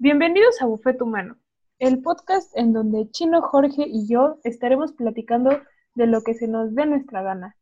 Bienvenidos 0.00 0.62
a 0.62 0.66
Buffet 0.66 1.02
Humano, 1.02 1.36
el 1.80 2.00
podcast 2.02 2.56
en 2.56 2.72
donde 2.72 3.10
Chino, 3.10 3.42
Jorge 3.42 3.82
y 3.84 4.06
yo 4.06 4.38
estaremos 4.44 4.92
platicando 4.92 5.60
de 5.94 6.06
lo 6.06 6.22
que 6.22 6.34
se 6.34 6.46
nos 6.46 6.72
dé 6.76 6.86
nuestra 6.86 7.22
gana. 7.22 7.56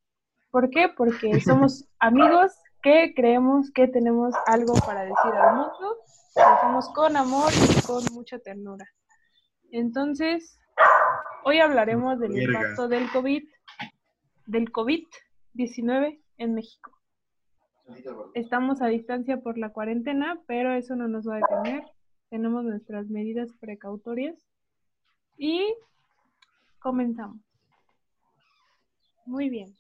¿Por 0.51 0.69
qué? 0.69 0.91
Porque 0.95 1.41
somos 1.41 1.89
amigos 1.99 2.53
que 2.83 3.15
creemos 3.17 3.71
que 3.71 3.89
tenemos 3.89 4.35
algo 4.45 4.75
para 4.87 5.05
decir 5.05 5.33
al 5.33 5.57
mundo, 5.57 5.97
lo 6.37 6.43
hacemos 6.43 6.91
con 6.91 7.17
amor 7.17 7.51
y 7.55 7.87
con 7.87 8.05
mucha 8.13 8.39
ternura. 8.39 8.87
Entonces, 9.71 10.59
hoy 11.43 11.61
hablaremos 11.61 12.21
del 12.21 12.39
impacto 12.39 12.87
del 12.87 13.11
COVID, 13.13 13.45
del 14.45 14.71
COVID-19 14.71 16.21
en 16.37 16.55
México. 16.55 16.93
Estamos 18.35 18.83
a 18.83 18.89
distancia 18.89 19.41
por 19.41 19.57
la 19.57 19.73
cuarentena, 19.73 20.39
pero 20.47 20.75
eso 20.75 20.97
no 20.97 21.09
nos 21.09 21.27
va 21.27 21.37
a 21.37 21.39
detener. 21.39 21.96
Tenemos 22.29 22.65
nuestras 22.65 23.09
medidas 23.09 23.53
precautorias 23.61 24.37
y 25.37 25.75
comenzamos. 26.79 27.41
Muy 29.27 29.49
bien. 29.49 29.77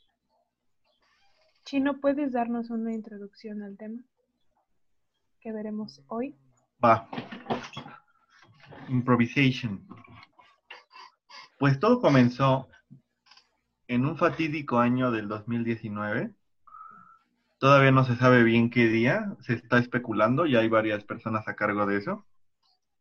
Chino, 1.64 2.00
¿puedes 2.00 2.32
darnos 2.32 2.70
una 2.70 2.92
introducción 2.92 3.62
al 3.62 3.76
tema 3.76 4.00
que 5.40 5.52
veremos 5.52 6.02
hoy? 6.06 6.36
Va. 6.84 7.08
Improvisation. 8.88 9.84
Pues 11.58 11.80
todo 11.80 12.00
comenzó 12.00 12.68
en 13.88 14.04
un 14.04 14.16
fatídico 14.16 14.78
año 14.78 15.10
del 15.10 15.28
2019. 15.28 16.32
Todavía 17.58 17.90
no 17.90 18.04
se 18.04 18.16
sabe 18.16 18.42
bien 18.42 18.70
qué 18.70 18.86
día, 18.86 19.34
se 19.40 19.54
está 19.54 19.78
especulando, 19.78 20.46
ya 20.46 20.60
hay 20.60 20.68
varias 20.68 21.04
personas 21.04 21.48
a 21.48 21.56
cargo 21.56 21.86
de 21.86 21.96
eso. 21.96 22.24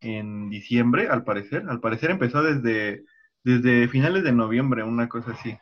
En 0.01 0.49
diciembre, 0.49 1.07
al 1.09 1.23
parecer. 1.23 1.65
Al 1.67 1.79
parecer 1.79 2.11
empezó 2.11 2.43
desde, 2.43 3.05
desde 3.43 3.87
finales 3.87 4.23
de 4.23 4.31
noviembre, 4.31 4.83
una 4.83 5.09
cosa 5.09 5.31
así. 5.31 5.57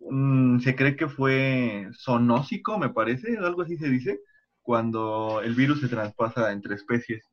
Mm, 0.00 0.60
se 0.60 0.74
cree 0.74 0.96
que 0.96 1.08
fue 1.08 1.88
zoonósico, 2.02 2.78
me 2.78 2.90
parece, 2.90 3.36
algo 3.38 3.62
así 3.62 3.76
se 3.76 3.88
dice, 3.88 4.20
cuando 4.62 5.40
el 5.42 5.54
virus 5.54 5.80
se 5.80 5.88
traspasa 5.88 6.52
entre 6.52 6.74
especies. 6.74 7.24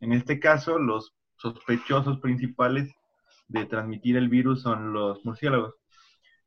En 0.00 0.12
este 0.12 0.38
caso, 0.38 0.78
los 0.78 1.14
sospechosos 1.36 2.20
principales 2.20 2.94
de 3.48 3.66
transmitir 3.66 4.16
el 4.16 4.28
virus 4.28 4.62
son 4.62 4.92
los 4.92 5.24
murciélagos. 5.24 5.74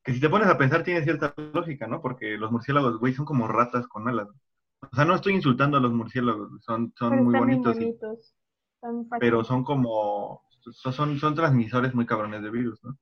Que 0.03 0.13
si 0.13 0.19
te 0.21 0.29
pones 0.29 0.47
a 0.47 0.57
pensar 0.57 0.83
tiene 0.83 1.03
cierta 1.03 1.33
lógica, 1.53 1.87
¿no? 1.87 2.01
Porque 2.01 2.37
los 2.37 2.51
murciélagos, 2.51 2.97
güey, 2.97 3.13
son 3.13 3.25
como 3.25 3.47
ratas 3.47 3.87
con 3.87 4.07
alas. 4.07 4.27
O 4.79 4.95
sea, 4.95 5.05
no 5.05 5.15
estoy 5.15 5.33
insultando 5.33 5.77
a 5.77 5.81
los 5.81 5.91
murciélagos, 5.91 6.63
son, 6.63 6.93
son 6.97 7.23
muy 7.23 7.37
bonitos, 7.37 7.75
bonitos. 7.75 8.35
Pero 9.19 9.43
son 9.43 9.63
como, 9.63 10.43
son, 10.71 11.19
son 11.19 11.35
transmisores 11.35 11.93
muy 11.93 12.05
cabrones 12.05 12.43
de 12.43 12.49
virus, 12.49 12.83
¿no? 12.83 12.97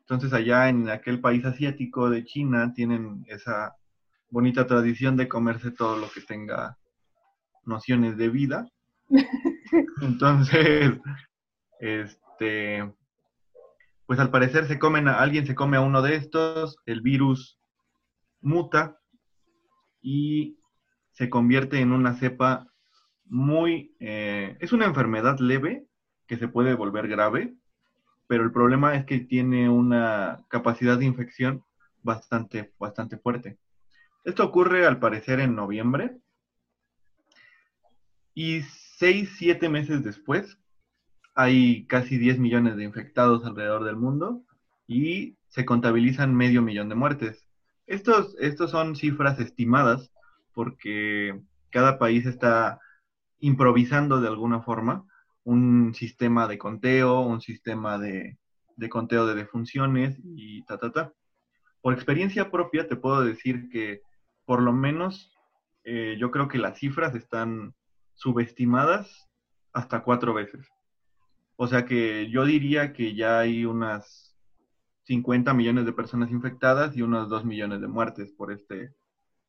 Entonces 0.00 0.34
allá 0.34 0.68
en 0.68 0.90
aquel 0.90 1.20
país 1.20 1.44
asiático 1.46 2.10
de 2.10 2.24
China 2.24 2.72
tienen 2.74 3.24
esa 3.26 3.74
bonita 4.28 4.66
tradición 4.66 5.16
de 5.16 5.28
comerse 5.28 5.70
todo 5.70 5.96
lo 5.96 6.10
que 6.10 6.20
tenga 6.20 6.76
nociones 7.64 8.18
de 8.18 8.28
vida. 8.28 8.68
Entonces, 10.02 10.92
este, 11.80 12.92
pues 14.06 14.18
al 14.18 14.30
parecer 14.30 14.66
se 14.66 14.78
comen 14.78 15.08
a, 15.08 15.20
alguien 15.20 15.46
se 15.46 15.54
come 15.54 15.78
a 15.78 15.80
uno 15.80 16.02
de 16.02 16.16
estos, 16.16 16.76
el 16.84 17.00
virus 17.00 17.58
muta 18.42 18.98
y 20.02 20.58
se 21.12 21.30
convierte 21.30 21.80
en 21.80 21.92
una 21.92 22.14
cepa 22.14 22.73
muy, 23.26 23.94
eh, 24.00 24.56
es 24.60 24.72
una 24.72 24.86
enfermedad 24.86 25.38
leve 25.38 25.86
que 26.26 26.36
se 26.36 26.48
puede 26.48 26.74
volver 26.74 27.08
grave, 27.08 27.54
pero 28.26 28.44
el 28.44 28.52
problema 28.52 28.94
es 28.94 29.04
que 29.04 29.20
tiene 29.20 29.68
una 29.68 30.44
capacidad 30.48 30.98
de 30.98 31.04
infección 31.04 31.64
bastante, 32.02 32.72
bastante 32.78 33.18
fuerte. 33.18 33.58
Esto 34.24 34.44
ocurre 34.44 34.86
al 34.86 34.98
parecer 34.98 35.40
en 35.40 35.54
noviembre 35.54 36.16
y 38.34 38.62
seis, 38.98 39.34
siete 39.36 39.68
meses 39.68 40.02
después 40.02 40.58
hay 41.34 41.86
casi 41.86 42.16
10 42.16 42.38
millones 42.38 42.76
de 42.76 42.84
infectados 42.84 43.44
alrededor 43.44 43.84
del 43.84 43.96
mundo 43.96 44.42
y 44.86 45.36
se 45.48 45.64
contabilizan 45.64 46.34
medio 46.34 46.62
millón 46.62 46.88
de 46.88 46.94
muertes. 46.94 47.44
Estos, 47.86 48.36
estos 48.40 48.70
son 48.70 48.96
cifras 48.96 49.38
estimadas 49.40 50.10
porque 50.52 51.40
cada 51.70 51.98
país 51.98 52.24
está 52.24 52.80
improvisando 53.40 54.20
de 54.20 54.28
alguna 54.28 54.60
forma 54.60 55.06
un 55.44 55.94
sistema 55.94 56.48
de 56.48 56.58
conteo, 56.58 57.20
un 57.20 57.40
sistema 57.40 57.98
de, 57.98 58.38
conteo 58.88 59.26
de 59.26 59.34
defunciones 59.34 60.18
y 60.24 60.62
ta, 60.64 60.78
ta, 60.78 60.90
ta. 60.90 61.12
Por 61.80 61.92
experiencia 61.92 62.50
propia 62.50 62.88
te 62.88 62.96
puedo 62.96 63.22
decir 63.22 63.68
que 63.68 64.02
por 64.46 64.62
lo 64.62 64.72
menos 64.72 65.32
eh, 65.84 66.16
yo 66.18 66.30
creo 66.30 66.48
que 66.48 66.58
las 66.58 66.78
cifras 66.78 67.14
están 67.14 67.74
subestimadas 68.14 69.28
hasta 69.72 70.02
cuatro 70.02 70.32
veces. 70.32 70.66
O 71.56 71.66
sea 71.66 71.84
que 71.84 72.30
yo 72.30 72.44
diría 72.44 72.92
que 72.92 73.14
ya 73.14 73.40
hay 73.40 73.64
unas 73.64 74.34
50 75.04 75.52
millones 75.52 75.84
de 75.84 75.92
personas 75.92 76.30
infectadas 76.30 76.96
y 76.96 77.02
unos 77.02 77.28
2 77.28 77.44
millones 77.44 77.80
de 77.80 77.88
muertes 77.88 78.32
por 78.32 78.50
este, 78.50 78.94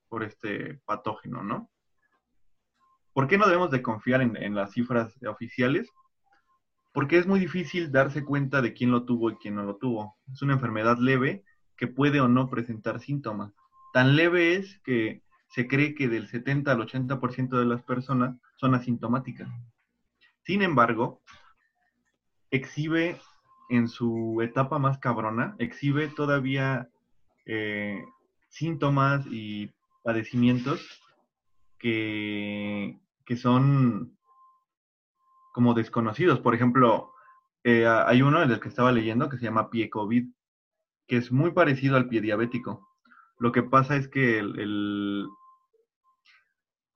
por 0.09 0.23
este 0.23 0.81
patógeno, 0.85 1.43
¿no? 1.43 1.69
¿Por 3.15 3.29
qué 3.29 3.37
no 3.37 3.45
debemos 3.45 3.71
de 3.71 3.81
confiar 3.81 4.21
en, 4.21 4.55
las 4.55 4.73
cifras 4.73 5.17
oficiales? 5.25 5.89
Porque 6.91 7.17
es 7.17 7.25
muy 7.25 7.39
difícil 7.39 7.89
darse 7.89 8.25
cuenta 8.25 8.61
de 8.61 8.73
quién 8.73 8.91
lo 8.91 9.05
tuvo 9.05 9.29
y 9.29 9.37
quién 9.37 9.55
no 9.55 9.63
lo 9.63 9.77
tuvo. 9.77 10.17
Es 10.33 10.41
una 10.41 10.55
enfermedad 10.55 10.97
leve 10.97 11.45
que 11.77 11.87
puede 11.87 12.19
o 12.19 12.27
no 12.27 12.49
presentar 12.49 12.99
síntomas. 12.99 13.53
Tan 13.93 14.17
leve 14.17 14.55
es 14.55 14.81
que 14.81 15.21
se 15.47 15.65
cree 15.65 15.95
que 15.95 16.09
del 16.09 16.27
70 16.27 16.73
al 16.73 16.79
80% 16.79 17.57
de 17.57 17.63
las 17.63 17.83
personas 17.83 18.35
son 18.57 18.75
asintomáticas. 18.75 19.47
Sin 20.43 20.61
embargo, 20.61 21.21
exhibe 22.51 23.17
en 23.69 23.87
su 23.87 24.41
etapa 24.41 24.77
más 24.77 24.97
cabrona, 24.97 25.55
exhibe 25.57 26.09
todavía 26.09 26.89
eh, 27.45 28.03
síntomas 28.49 29.25
y 29.27 29.71
padecimientos 30.03 31.01
que, 31.79 32.99
que 33.25 33.37
son 33.37 34.17
como 35.53 35.73
desconocidos. 35.73 36.39
Por 36.39 36.55
ejemplo, 36.55 37.11
eh, 37.63 37.87
hay 37.87 38.21
uno 38.21 38.45
del 38.45 38.59
que 38.59 38.69
estaba 38.69 38.91
leyendo 38.91 39.29
que 39.29 39.37
se 39.37 39.45
llama 39.45 39.69
pie 39.69 39.89
COVID, 39.89 40.25
que 41.07 41.17
es 41.17 41.31
muy 41.31 41.51
parecido 41.51 41.97
al 41.97 42.07
pie 42.09 42.21
diabético. 42.21 42.87
Lo 43.39 43.51
que 43.51 43.63
pasa 43.63 43.95
es 43.95 44.07
que 44.07 44.39
el, 44.39 44.59
el- 44.59 45.27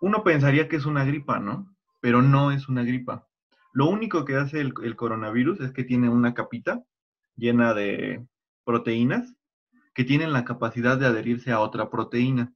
uno 0.01 0.23
pensaría 0.23 0.67
que 0.67 0.77
es 0.77 0.85
una 0.85 1.03
gripa, 1.03 1.39
¿no? 1.39 1.75
Pero 2.01 2.21
no 2.21 2.51
es 2.51 2.69
una 2.69 2.83
gripa. 2.83 3.27
Lo 3.73 3.87
único 3.87 4.25
que 4.25 4.35
hace 4.35 4.61
el, 4.61 4.73
el 4.83 4.95
coronavirus 4.95 5.59
es 5.61 5.71
que 5.73 5.83
tiene 5.83 6.09
una 6.09 6.33
capita 6.33 6.83
llena 7.35 7.73
de 7.73 8.25
proteínas 8.65 9.35
que 9.93 10.03
tienen 10.03 10.33
la 10.33 10.45
capacidad 10.45 10.97
de 10.97 11.07
adherirse 11.07 11.51
a 11.51 11.59
otra 11.59 11.89
proteína 11.89 12.53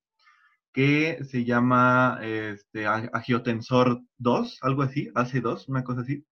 que 0.73 1.23
se 1.23 1.45
llama 1.45 2.19
este, 2.21 2.87
agiotensor 2.87 4.01
2, 4.17 4.59
algo 4.61 4.81
así, 4.81 5.09
AC2, 5.13 5.69
una 5.69 5.83
cosa 5.83 6.01
así. 6.01 6.25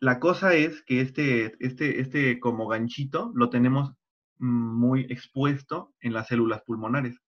La 0.00 0.20
cosa 0.20 0.54
es 0.54 0.82
que 0.84 1.00
este, 1.00 1.56
este, 1.58 2.00
este 2.00 2.38
como 2.38 2.68
ganchito 2.68 3.32
lo 3.34 3.50
tenemos 3.50 3.92
muy 4.38 5.02
expuesto 5.10 5.92
en 6.00 6.12
las 6.12 6.28
células 6.28 6.62
pulmonares, 6.62 7.20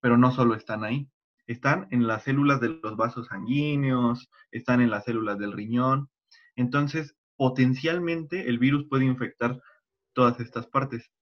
pero 0.00 0.18
no 0.18 0.32
solo 0.32 0.56
están 0.56 0.82
ahí, 0.82 1.08
están 1.46 1.86
en 1.92 2.08
las 2.08 2.24
células 2.24 2.60
de 2.60 2.80
los 2.82 2.96
vasos 2.96 3.28
sanguíneos, 3.28 4.28
están 4.50 4.80
en 4.80 4.90
las 4.90 5.04
células 5.04 5.38
del 5.38 5.52
riñón. 5.52 6.10
Entonces, 6.56 7.14
potencialmente 7.36 8.48
el 8.48 8.58
virus 8.58 8.86
puede 8.88 9.04
infectar 9.04 9.60
todas 10.12 10.40
estas 10.40 10.66
partes, 10.66 11.12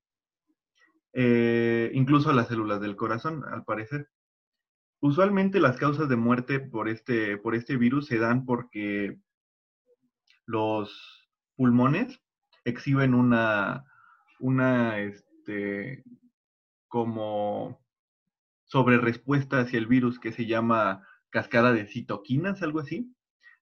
Eh, 1.16 1.93
incluso 1.94 2.32
las 2.32 2.49
células 2.49 2.81
del 2.81 2.96
corazón, 2.96 3.44
al 3.44 3.64
parecer. 3.64 4.11
Usualmente 5.00 5.61
las 5.61 5.76
causas 5.76 6.08
de 6.08 6.16
muerte 6.16 6.58
por 6.58 6.88
este, 6.88 7.37
por 7.38 7.55
este 7.55 7.76
virus 7.76 8.06
se 8.06 8.19
dan 8.19 8.44
porque 8.44 9.19
los 10.44 11.28
pulmones 11.56 12.20
exhiben 12.64 13.14
una, 13.14 13.84
una, 14.40 14.99
este, 14.99 16.02
como 16.88 17.81
sobre 18.64 18.99
respuesta 18.99 19.61
hacia 19.61 19.78
el 19.78 19.87
virus 19.87 20.19
que 20.19 20.32
se 20.32 20.46
llama 20.46 21.06
cascada 21.31 21.72
de 21.72 21.87
citoquinas, 21.87 22.62
algo 22.62 22.81
así, 22.81 23.14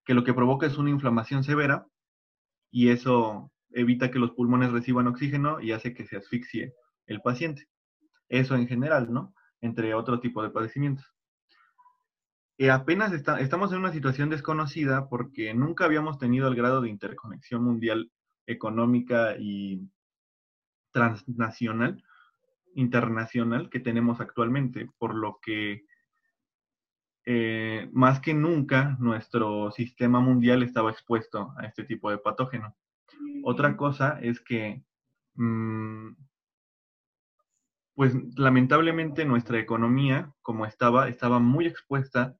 que 0.05 0.15
lo 0.15 0.23
que 0.23 0.33
provoca 0.33 0.65
es 0.65 0.77
una 0.77 0.89
inflamación 0.89 1.43
severa 1.43 1.85
y 2.71 2.89
eso 2.89 3.51
evita 3.71 4.09
que 4.09 4.19
los 4.19 4.31
pulmones 4.31 4.71
reciban 4.71 5.07
oxígeno 5.07 5.59
y 5.61 5.71
hace 5.71 5.93
que 5.93 6.05
se 6.05 6.17
asfixie 6.17 6.73
el 7.07 7.21
paciente. 7.21 7.67
Eso 8.29 8.55
en 8.55 8.67
general, 8.67 9.11
¿no? 9.11 9.33
Entre 9.61 9.93
otro 9.93 10.19
tipo 10.19 10.43
de 10.43 10.49
padecimientos. 10.49 11.05
eh, 12.57 12.69
apenas 12.71 13.11
estamos 13.13 13.71
en 13.71 13.79
una 13.79 13.91
situación 13.91 14.29
desconocida 14.29 15.09
porque 15.09 15.53
nunca 15.53 15.85
habíamos 15.85 16.17
tenido 16.19 16.47
el 16.47 16.55
grado 16.55 16.81
de 16.81 16.89
interconexión 16.89 17.63
mundial 17.63 18.11
económica 18.45 19.35
y 19.39 19.89
transnacional, 20.91 22.03
internacional 22.75 23.69
que 23.69 23.79
tenemos 23.79 24.19
actualmente, 24.21 24.89
por 24.97 25.15
lo 25.15 25.39
que 25.41 25.85
eh, 27.25 27.89
más 27.93 28.19
que 28.19 28.33
nunca 28.33 28.97
nuestro 28.99 29.71
sistema 29.71 30.19
mundial 30.19 30.61
estaba 30.61 30.91
expuesto 30.91 31.53
a 31.57 31.65
este 31.65 31.83
tipo 31.85 32.11
de 32.11 32.17
patógeno. 32.17 32.75
Otra 33.43 33.77
cosa 33.77 34.19
es 34.21 34.41
que, 34.41 34.83
mm, 35.35 36.09
pues 37.95 38.13
lamentablemente 38.35 39.25
nuestra 39.25 39.59
economía, 39.59 40.33
como 40.41 40.65
estaba, 40.65 41.09
estaba 41.09 41.39
muy 41.39 41.67
expuesta, 41.67 42.35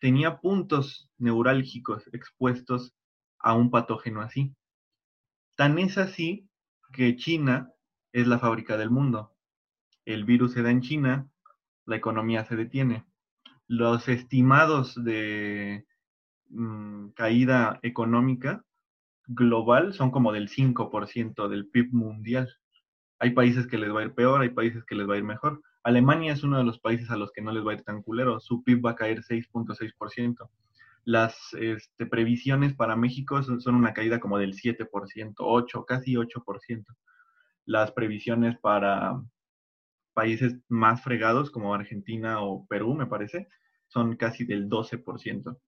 tenía 0.00 0.40
puntos 0.40 1.10
neurálgicos 1.18 2.08
expuestos 2.12 2.94
a 3.38 3.54
un 3.54 3.70
patógeno 3.70 4.20
así. 4.20 4.54
Tan 5.56 5.78
es 5.78 5.98
así 5.98 6.48
que 6.92 7.16
China 7.16 7.70
es 8.12 8.26
la 8.26 8.38
fábrica 8.38 8.76
del 8.76 8.90
mundo. 8.90 9.32
El 10.04 10.24
virus 10.24 10.52
se 10.52 10.62
da 10.62 10.70
en 10.70 10.82
China, 10.82 11.28
la 11.86 11.96
economía 11.96 12.44
se 12.44 12.56
detiene 12.56 13.04
los 13.66 14.08
estimados 14.08 15.02
de 15.02 15.86
mm, 16.50 17.08
caída 17.10 17.78
económica 17.82 18.64
global 19.26 19.94
son 19.94 20.10
como 20.10 20.32
del 20.32 20.48
5% 20.50 21.48
del 21.48 21.68
PIB 21.68 21.92
mundial. 21.92 22.54
Hay 23.24 23.30
países 23.30 23.66
que 23.66 23.78
les 23.78 23.90
va 23.90 24.00
a 24.00 24.04
ir 24.04 24.12
peor, 24.12 24.42
hay 24.42 24.50
países 24.50 24.84
que 24.84 24.94
les 24.94 25.08
va 25.08 25.14
a 25.14 25.16
ir 25.16 25.24
mejor. 25.24 25.62
Alemania 25.82 26.34
es 26.34 26.42
uno 26.42 26.58
de 26.58 26.64
los 26.64 26.78
países 26.78 27.10
a 27.10 27.16
los 27.16 27.32
que 27.32 27.40
no 27.40 27.52
les 27.52 27.66
va 27.66 27.70
a 27.70 27.74
ir 27.76 27.82
tan 27.82 28.02
culero. 28.02 28.38
Su 28.38 28.62
PIB 28.62 28.84
va 28.84 28.90
a 28.90 28.96
caer 28.96 29.22
6.6%. 29.22 30.50
Las 31.04 31.54
este, 31.54 32.04
previsiones 32.04 32.74
para 32.74 32.96
México 32.96 33.42
son, 33.42 33.62
son, 33.62 33.76
una 33.76 33.94
caída 33.94 34.20
como 34.20 34.36
del 34.36 34.52
7%, 34.52 35.36
8, 35.38 35.84
casi 35.86 36.12
8%. 36.16 36.84
Las 37.64 37.92
previsiones 37.92 38.58
para 38.58 39.18
países 40.12 40.58
más 40.68 41.02
fregados 41.02 41.50
como 41.50 41.74
Argentina 41.74 42.42
o 42.42 42.66
Perú, 42.66 42.94
me 42.94 43.06
parece, 43.06 43.48
son 43.86 44.16
casi 44.16 44.44
del 44.44 44.68
12%. 44.68 45.58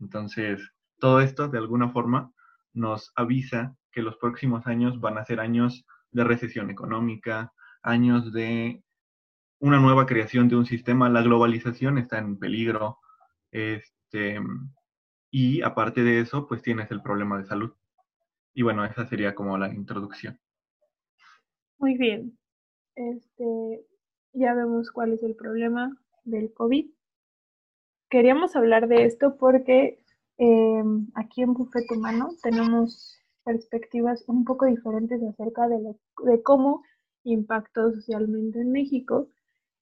Entonces, 0.00 0.68
todo 0.98 1.20
esto 1.20 1.46
de 1.46 1.58
alguna 1.58 1.90
forma 1.90 2.32
nos 2.72 3.12
avisa 3.14 3.76
que 3.92 4.02
los 4.02 4.16
próximos 4.16 4.66
años 4.66 4.98
van 4.98 5.16
a 5.16 5.24
ser 5.24 5.38
años 5.38 5.86
de 6.10 6.24
recesión 6.24 6.70
económica, 6.70 7.52
años 7.82 8.32
de 8.32 8.82
una 9.60 9.78
nueva 9.78 10.06
creación 10.06 10.48
de 10.48 10.56
un 10.56 10.66
sistema, 10.66 11.08
la 11.08 11.22
globalización 11.22 11.98
está 11.98 12.18
en 12.18 12.38
peligro, 12.38 12.98
este, 13.50 14.38
y 15.30 15.62
aparte 15.62 16.02
de 16.02 16.20
eso, 16.20 16.46
pues 16.46 16.62
tienes 16.62 16.90
el 16.90 17.02
problema 17.02 17.38
de 17.38 17.46
salud. 17.46 17.72
Y 18.54 18.62
bueno, 18.62 18.84
esa 18.84 19.06
sería 19.06 19.34
como 19.34 19.58
la 19.58 19.72
introducción. 19.72 20.38
Muy 21.78 21.96
bien. 21.96 22.38
Este, 22.94 23.86
ya 24.32 24.54
vemos 24.54 24.90
cuál 24.90 25.12
es 25.12 25.22
el 25.22 25.36
problema 25.36 25.96
del 26.24 26.52
COVID. 26.52 26.90
Queríamos 28.10 28.56
hablar 28.56 28.88
de 28.88 29.04
esto 29.04 29.36
porque 29.36 30.02
em, 30.38 31.08
aquí 31.14 31.42
en 31.42 31.52
Buffet 31.52 31.90
Humano 31.90 32.30
tenemos 32.42 33.17
perspectivas 33.48 34.24
un 34.26 34.44
poco 34.44 34.66
diferentes 34.66 35.22
acerca 35.22 35.68
de, 35.68 35.78
de 36.24 36.42
cómo 36.42 36.82
impactó 37.24 37.90
socialmente 37.94 38.60
en 38.60 38.72
México 38.72 39.30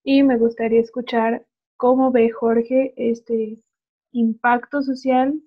y 0.05 0.23
me 0.23 0.39
gustaría 0.39 0.81
escuchar 0.81 1.45
cómo 1.77 2.13
ve 2.13 2.31
Jorge 2.31 2.95
este 2.97 3.59
impacto 4.13 4.83
social 4.83 5.43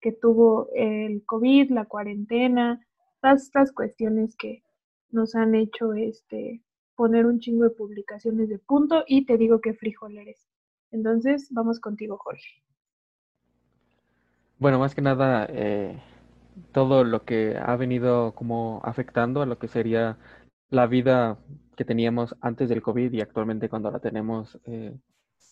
que 0.00 0.10
tuvo 0.10 0.70
el 0.74 1.24
COVID, 1.24 1.70
la 1.70 1.84
cuarentena, 1.84 2.84
todas 3.20 3.44
estas 3.44 3.70
cuestiones 3.70 4.34
que 4.34 4.64
nos 5.10 5.36
han 5.36 5.54
hecho 5.54 5.94
este 5.94 6.64
poner 6.96 7.26
un 7.26 7.38
chingo 7.38 7.62
de 7.62 7.70
publicaciones 7.70 8.48
de 8.48 8.58
punto 8.58 9.04
y 9.06 9.24
te 9.24 9.36
digo 9.38 9.60
que 9.60 9.74
frijoleres. 9.74 10.48
Entonces, 10.90 11.46
vamos 11.52 11.78
contigo, 11.78 12.18
Jorge. 12.18 12.64
Bueno, 14.58 14.80
más 14.80 14.96
que 14.96 15.00
nada, 15.00 15.46
eh, 15.48 15.96
todo 16.72 17.04
lo 17.04 17.24
que 17.24 17.56
ha 17.58 17.76
venido 17.76 18.34
como 18.34 18.80
afectando 18.84 19.42
a 19.42 19.46
lo 19.46 19.58
que 19.58 19.68
sería 19.68 20.18
la 20.70 20.86
vida 20.86 21.38
que 21.76 21.84
teníamos 21.84 22.36
antes 22.40 22.68
del 22.68 22.82
COVID 22.82 23.12
y 23.12 23.20
actualmente 23.20 23.68
cuando 23.68 23.90
la 23.90 24.00
tenemos 24.00 24.58
eh, 24.64 24.96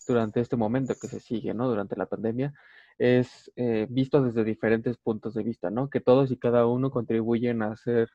durante 0.07 0.41
este 0.41 0.57
momento 0.57 0.95
que 1.01 1.09
se 1.09 1.21
sigue, 1.21 1.55
¿no? 1.55 1.69
Durante 1.69 1.97
la 1.97 2.07
pandemia, 2.07 2.53
es 2.99 3.51
eh, 3.57 3.87
visto 3.91 4.23
desde 4.23 4.45
diferentes 4.45 4.97
puntos 4.99 5.35
de 5.35 5.43
vista, 5.43 5.71
¿no? 5.71 5.89
Que 5.89 6.01
todos 6.01 6.31
y 6.31 6.37
cada 6.37 6.67
uno 6.67 6.91
contribuyen 6.91 7.63
a 7.63 7.73
hacer 7.73 8.11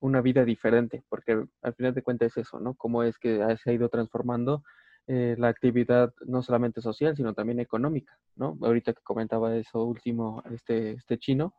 una 0.00 0.20
vida 0.20 0.44
diferente, 0.44 1.04
porque 1.08 1.42
al 1.62 1.74
final 1.74 1.94
de 1.94 2.02
cuentas 2.02 2.36
es 2.36 2.46
eso, 2.46 2.60
¿no? 2.60 2.74
Cómo 2.74 3.02
es 3.02 3.18
que 3.18 3.40
se 3.56 3.70
ha 3.70 3.72
ido 3.72 3.88
transformando 3.88 4.62
eh, 5.06 5.34
la 5.38 5.48
actividad 5.48 6.12
no 6.26 6.42
solamente 6.42 6.80
social, 6.80 7.16
sino 7.16 7.34
también 7.34 7.60
económica, 7.60 8.18
¿no? 8.36 8.56
Ahorita 8.62 8.92
que 8.92 9.02
comentaba 9.02 9.56
eso 9.56 9.84
último, 9.84 10.42
este, 10.52 10.92
este 10.92 11.18
chino, 11.18 11.54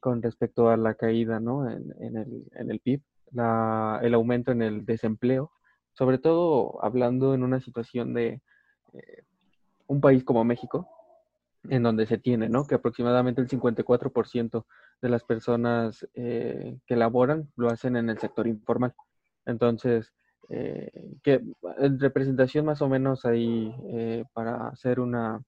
con 0.00 0.22
respecto 0.22 0.68
a 0.68 0.76
la 0.76 0.94
caída, 0.94 1.40
¿no? 1.40 1.68
En, 1.68 2.16
el, 2.16 2.44
en 2.52 2.70
el 2.70 2.80
PIB, 2.80 3.02
la, 3.32 4.00
el 4.02 4.14
aumento 4.14 4.52
en 4.52 4.62
el 4.62 4.84
desempleo, 4.84 5.50
sobre 5.92 6.18
todo 6.18 6.82
hablando 6.84 7.34
en 7.34 7.42
una 7.42 7.60
situación 7.60 8.14
de 8.14 8.42
eh, 8.92 9.22
un 9.86 10.00
país 10.00 10.24
como 10.24 10.44
México, 10.44 10.88
en 11.68 11.82
donde 11.82 12.06
se 12.06 12.18
tiene, 12.18 12.48
¿no? 12.48 12.66
Que 12.66 12.74
aproximadamente 12.74 13.40
el 13.40 13.48
54% 13.48 14.66
de 15.00 15.08
las 15.08 15.24
personas 15.24 16.06
eh, 16.14 16.78
que 16.86 16.96
laboran 16.96 17.50
lo 17.56 17.68
hacen 17.68 17.96
en 17.96 18.10
el 18.10 18.18
sector 18.18 18.46
informal. 18.46 18.94
Entonces, 19.46 20.12
eh, 20.48 20.90
que 21.22 21.40
en 21.78 22.00
representación 22.00 22.66
más 22.66 22.82
o 22.82 22.88
menos 22.88 23.24
ahí 23.24 23.74
eh, 23.88 24.24
para 24.32 24.68
hacer 24.68 25.00
una 25.00 25.42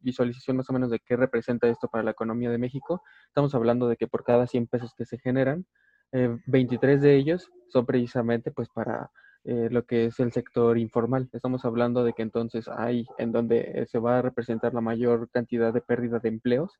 visualización 0.00 0.56
más 0.56 0.68
o 0.70 0.72
menos 0.72 0.90
de 0.90 0.98
qué 0.98 1.14
representa 1.14 1.68
esto 1.68 1.86
para 1.86 2.02
la 2.02 2.10
economía 2.10 2.50
de 2.50 2.58
México, 2.58 3.00
estamos 3.28 3.54
hablando 3.54 3.86
de 3.86 3.96
que 3.96 4.08
por 4.08 4.24
cada 4.24 4.48
100 4.48 4.66
pesos 4.66 4.92
que 4.98 5.04
se 5.04 5.18
generan, 5.18 5.66
23 6.10 7.00
de 7.00 7.14
ellos 7.14 7.48
son 7.68 7.86
precisamente 7.86 8.50
pues 8.50 8.68
para 8.70 9.12
eh, 9.44 9.68
lo 9.72 9.84
que 9.84 10.06
es 10.06 10.20
el 10.20 10.32
sector 10.32 10.78
informal. 10.78 11.28
Estamos 11.32 11.64
hablando 11.64 12.04
de 12.04 12.12
que 12.12 12.22
entonces 12.22 12.68
hay 12.68 13.06
en 13.18 13.32
donde 13.32 13.72
eh, 13.74 13.86
se 13.86 13.98
va 13.98 14.18
a 14.18 14.22
representar 14.22 14.72
la 14.72 14.80
mayor 14.80 15.28
cantidad 15.30 15.72
de 15.72 15.80
pérdida 15.80 16.20
de 16.20 16.28
empleos, 16.28 16.78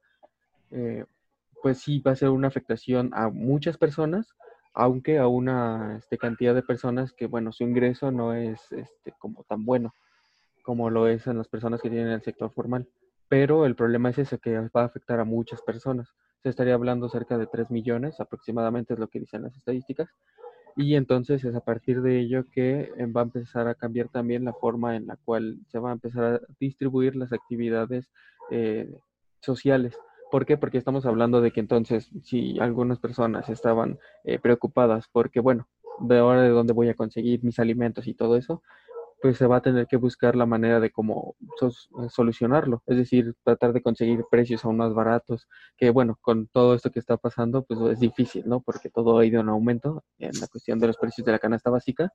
eh, 0.70 1.04
pues 1.60 1.78
sí 1.78 1.98
va 2.00 2.12
a 2.12 2.16
ser 2.16 2.28
una 2.30 2.48
afectación 2.48 3.10
a 3.14 3.30
muchas 3.30 3.78
personas, 3.78 4.28
aunque 4.74 5.18
a 5.18 5.26
una 5.28 5.96
este, 5.98 6.18
cantidad 6.18 6.54
de 6.54 6.62
personas 6.62 7.12
que, 7.12 7.26
bueno, 7.26 7.52
su 7.52 7.64
ingreso 7.64 8.10
no 8.10 8.34
es 8.34 8.72
este, 8.72 9.12
como 9.18 9.44
tan 9.44 9.64
bueno 9.64 9.92
como 10.62 10.90
lo 10.90 11.08
es 11.08 11.26
en 11.26 11.38
las 11.38 11.48
personas 11.48 11.82
que 11.82 11.90
tienen 11.90 12.12
el 12.12 12.22
sector 12.22 12.50
formal. 12.52 12.88
Pero 13.28 13.66
el 13.66 13.74
problema 13.74 14.10
es 14.10 14.18
ese, 14.18 14.38
que 14.38 14.58
va 14.58 14.82
a 14.82 14.84
afectar 14.84 15.20
a 15.20 15.24
muchas 15.24 15.60
personas. 15.62 16.14
Se 16.42 16.48
estaría 16.48 16.74
hablando 16.74 17.08
cerca 17.08 17.38
de 17.38 17.46
3 17.46 17.70
millones, 17.70 18.20
aproximadamente 18.20 18.94
es 18.94 18.98
lo 18.98 19.08
que 19.08 19.20
dicen 19.20 19.42
las 19.42 19.56
estadísticas, 19.56 20.08
y 20.76 20.94
entonces 20.94 21.44
es 21.44 21.54
a 21.54 21.60
partir 21.60 22.02
de 22.02 22.18
ello 22.18 22.44
que 22.50 22.90
eh, 22.96 23.06
va 23.06 23.20
a 23.20 23.24
empezar 23.24 23.68
a 23.68 23.74
cambiar 23.74 24.08
también 24.08 24.44
la 24.44 24.54
forma 24.54 24.96
en 24.96 25.06
la 25.06 25.16
cual 25.16 25.58
se 25.68 25.78
va 25.78 25.90
a 25.90 25.92
empezar 25.92 26.24
a 26.24 26.40
distribuir 26.58 27.14
las 27.16 27.32
actividades 27.32 28.10
eh, 28.50 28.90
sociales. 29.40 29.98
¿Por 30.32 30.46
qué? 30.46 30.56
Porque 30.56 30.78
estamos 30.78 31.04
hablando 31.04 31.42
de 31.42 31.50
que 31.50 31.60
entonces 31.60 32.10
si 32.22 32.58
algunas 32.58 32.98
personas 32.98 33.50
estaban 33.50 33.98
eh, 34.24 34.38
preocupadas 34.38 35.06
porque, 35.12 35.40
bueno, 35.40 35.68
de 36.00 36.20
ahora 36.20 36.40
de 36.40 36.48
dónde 36.48 36.72
voy 36.72 36.88
a 36.88 36.94
conseguir 36.94 37.44
mis 37.44 37.58
alimentos 37.58 38.06
y 38.06 38.14
todo 38.14 38.38
eso, 38.38 38.62
pues 39.20 39.36
se 39.36 39.46
va 39.46 39.58
a 39.58 39.60
tener 39.60 39.86
que 39.86 39.98
buscar 39.98 40.34
la 40.34 40.46
manera 40.46 40.80
de 40.80 40.90
cómo 40.90 41.36
eh, 41.60 42.08
solucionarlo, 42.08 42.82
es 42.86 42.96
decir, 42.96 43.34
tratar 43.44 43.74
de 43.74 43.82
conseguir 43.82 44.24
precios 44.30 44.64
aún 44.64 44.78
más 44.78 44.94
baratos, 44.94 45.48
que 45.76 45.90
bueno, 45.90 46.18
con 46.22 46.46
todo 46.46 46.74
esto 46.74 46.90
que 46.90 47.00
está 47.00 47.18
pasando, 47.18 47.64
pues 47.64 47.78
es 47.92 48.00
difícil, 48.00 48.44
¿no? 48.46 48.62
Porque 48.62 48.88
todo 48.88 49.18
ha 49.18 49.26
ido 49.26 49.38
en 49.42 49.50
aumento 49.50 50.02
en 50.18 50.30
la 50.40 50.46
cuestión 50.46 50.78
de 50.78 50.86
los 50.86 50.96
precios 50.96 51.26
de 51.26 51.32
la 51.32 51.40
canasta 51.40 51.68
básica 51.68 52.10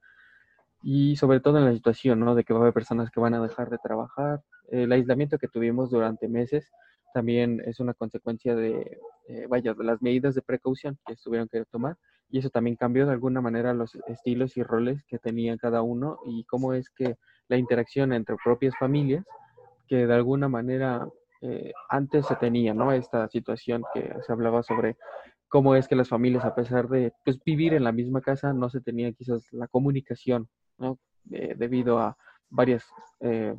y 0.81 1.17
sobre 1.17 1.39
todo 1.39 1.59
en 1.59 1.65
la 1.65 1.73
situación, 1.73 2.19
¿no? 2.21 2.33
De 2.33 2.43
que 2.43 2.53
va 2.53 2.61
a 2.61 2.63
haber 2.63 2.73
personas 2.73 3.11
que 3.11 3.19
van 3.19 3.35
a 3.35 3.43
dejar 3.43 3.69
de 3.69 3.77
trabajar, 3.77 4.41
el 4.69 4.91
aislamiento 4.91 5.37
que 5.37 5.47
tuvimos 5.47 5.91
durante 5.91 6.27
meses 6.27 6.71
también 7.13 7.61
es 7.65 7.79
una 7.79 7.93
consecuencia 7.93 8.55
de, 8.55 8.99
eh, 9.27 9.47
vaya, 9.49 9.73
de 9.73 9.83
las 9.83 10.01
medidas 10.01 10.35
de 10.35 10.41
precaución 10.41 10.97
que 11.05 11.15
tuvieron 11.15 11.47
que 11.47 11.63
tomar 11.65 11.97
y 12.29 12.39
eso 12.39 12.49
también 12.49 12.75
cambió 12.75 13.05
de 13.05 13.13
alguna 13.13 13.41
manera 13.41 13.73
los 13.73 13.95
estilos 14.07 14.57
y 14.57 14.63
roles 14.63 15.03
que 15.05 15.17
tenía 15.17 15.57
cada 15.57 15.81
uno 15.81 16.19
y 16.25 16.43
cómo 16.45 16.73
es 16.73 16.89
que 16.89 17.15
la 17.47 17.57
interacción 17.57 18.11
entre 18.11 18.35
propias 18.43 18.75
familias, 18.77 19.25
que 19.87 20.05
de 20.05 20.13
alguna 20.13 20.49
manera 20.49 21.07
eh, 21.41 21.71
antes 21.89 22.25
se 22.25 22.35
tenía, 22.35 22.73
¿no? 22.73 22.91
Esta 22.91 23.29
situación 23.29 23.83
que 23.93 24.13
se 24.25 24.33
hablaba 24.33 24.63
sobre 24.63 24.97
cómo 25.47 25.75
es 25.75 25.87
que 25.87 25.95
las 25.95 26.09
familias, 26.09 26.43
a 26.43 26.55
pesar 26.55 26.89
de 26.89 27.13
pues, 27.23 27.41
vivir 27.45 27.73
en 27.73 27.85
la 27.85 27.93
misma 27.93 28.21
casa, 28.21 28.51
no 28.51 28.69
se 28.69 28.81
tenía 28.81 29.11
quizás 29.13 29.47
la 29.51 29.67
comunicación, 29.67 30.49
¿no? 30.77 30.99
debido 31.23 31.99
a 31.99 32.15
varias, 32.49 32.85
eh, 33.19 33.53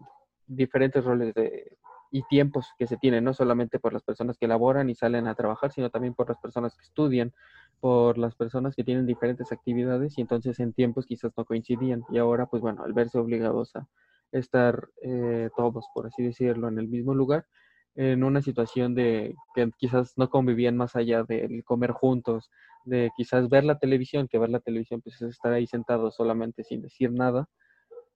diferentes 0.46 1.04
roles 1.04 1.34
de, 1.34 1.76
y 2.10 2.22
tiempos 2.24 2.68
que 2.78 2.86
se 2.86 2.96
tienen, 2.96 3.24
no 3.24 3.34
solamente 3.34 3.78
por 3.78 3.92
las 3.92 4.02
personas 4.02 4.38
que 4.38 4.48
laboran 4.48 4.90
y 4.90 4.94
salen 4.94 5.26
a 5.26 5.34
trabajar, 5.34 5.72
sino 5.72 5.90
también 5.90 6.14
por 6.14 6.28
las 6.28 6.38
personas 6.38 6.74
que 6.76 6.82
estudian, 6.84 7.32
por 7.80 8.18
las 8.18 8.34
personas 8.34 8.74
que 8.74 8.84
tienen 8.84 9.06
diferentes 9.06 9.52
actividades 9.52 10.18
y 10.18 10.22
entonces 10.22 10.58
en 10.60 10.72
tiempos 10.72 11.06
quizás 11.06 11.32
no 11.36 11.44
coincidían. 11.44 12.02
Y 12.10 12.18
ahora, 12.18 12.46
pues 12.46 12.62
bueno, 12.62 12.82
al 12.84 12.92
verse 12.92 13.18
obligados 13.18 13.74
a 13.76 13.86
estar 14.32 14.88
eh, 15.02 15.50
todos, 15.56 15.86
por 15.94 16.06
así 16.06 16.22
decirlo, 16.22 16.68
en 16.68 16.78
el 16.78 16.88
mismo 16.88 17.14
lugar, 17.14 17.46
en 17.94 18.22
una 18.24 18.42
situación 18.42 18.94
de 18.94 19.34
que 19.54 19.70
quizás 19.78 20.12
no 20.16 20.28
convivían 20.30 20.76
más 20.76 20.94
allá 20.96 21.24
del 21.24 21.64
comer 21.64 21.90
juntos, 21.92 22.50
de 22.84 23.10
quizás 23.16 23.48
ver 23.48 23.64
la 23.64 23.78
televisión, 23.78 24.28
que 24.28 24.38
ver 24.38 24.50
la 24.50 24.60
televisión 24.60 25.00
pues 25.02 25.16
es 25.20 25.30
estar 25.30 25.52
ahí 25.52 25.66
sentado 25.66 26.10
solamente 26.10 26.62
sin 26.64 26.80
decir 26.82 27.10
nada, 27.12 27.48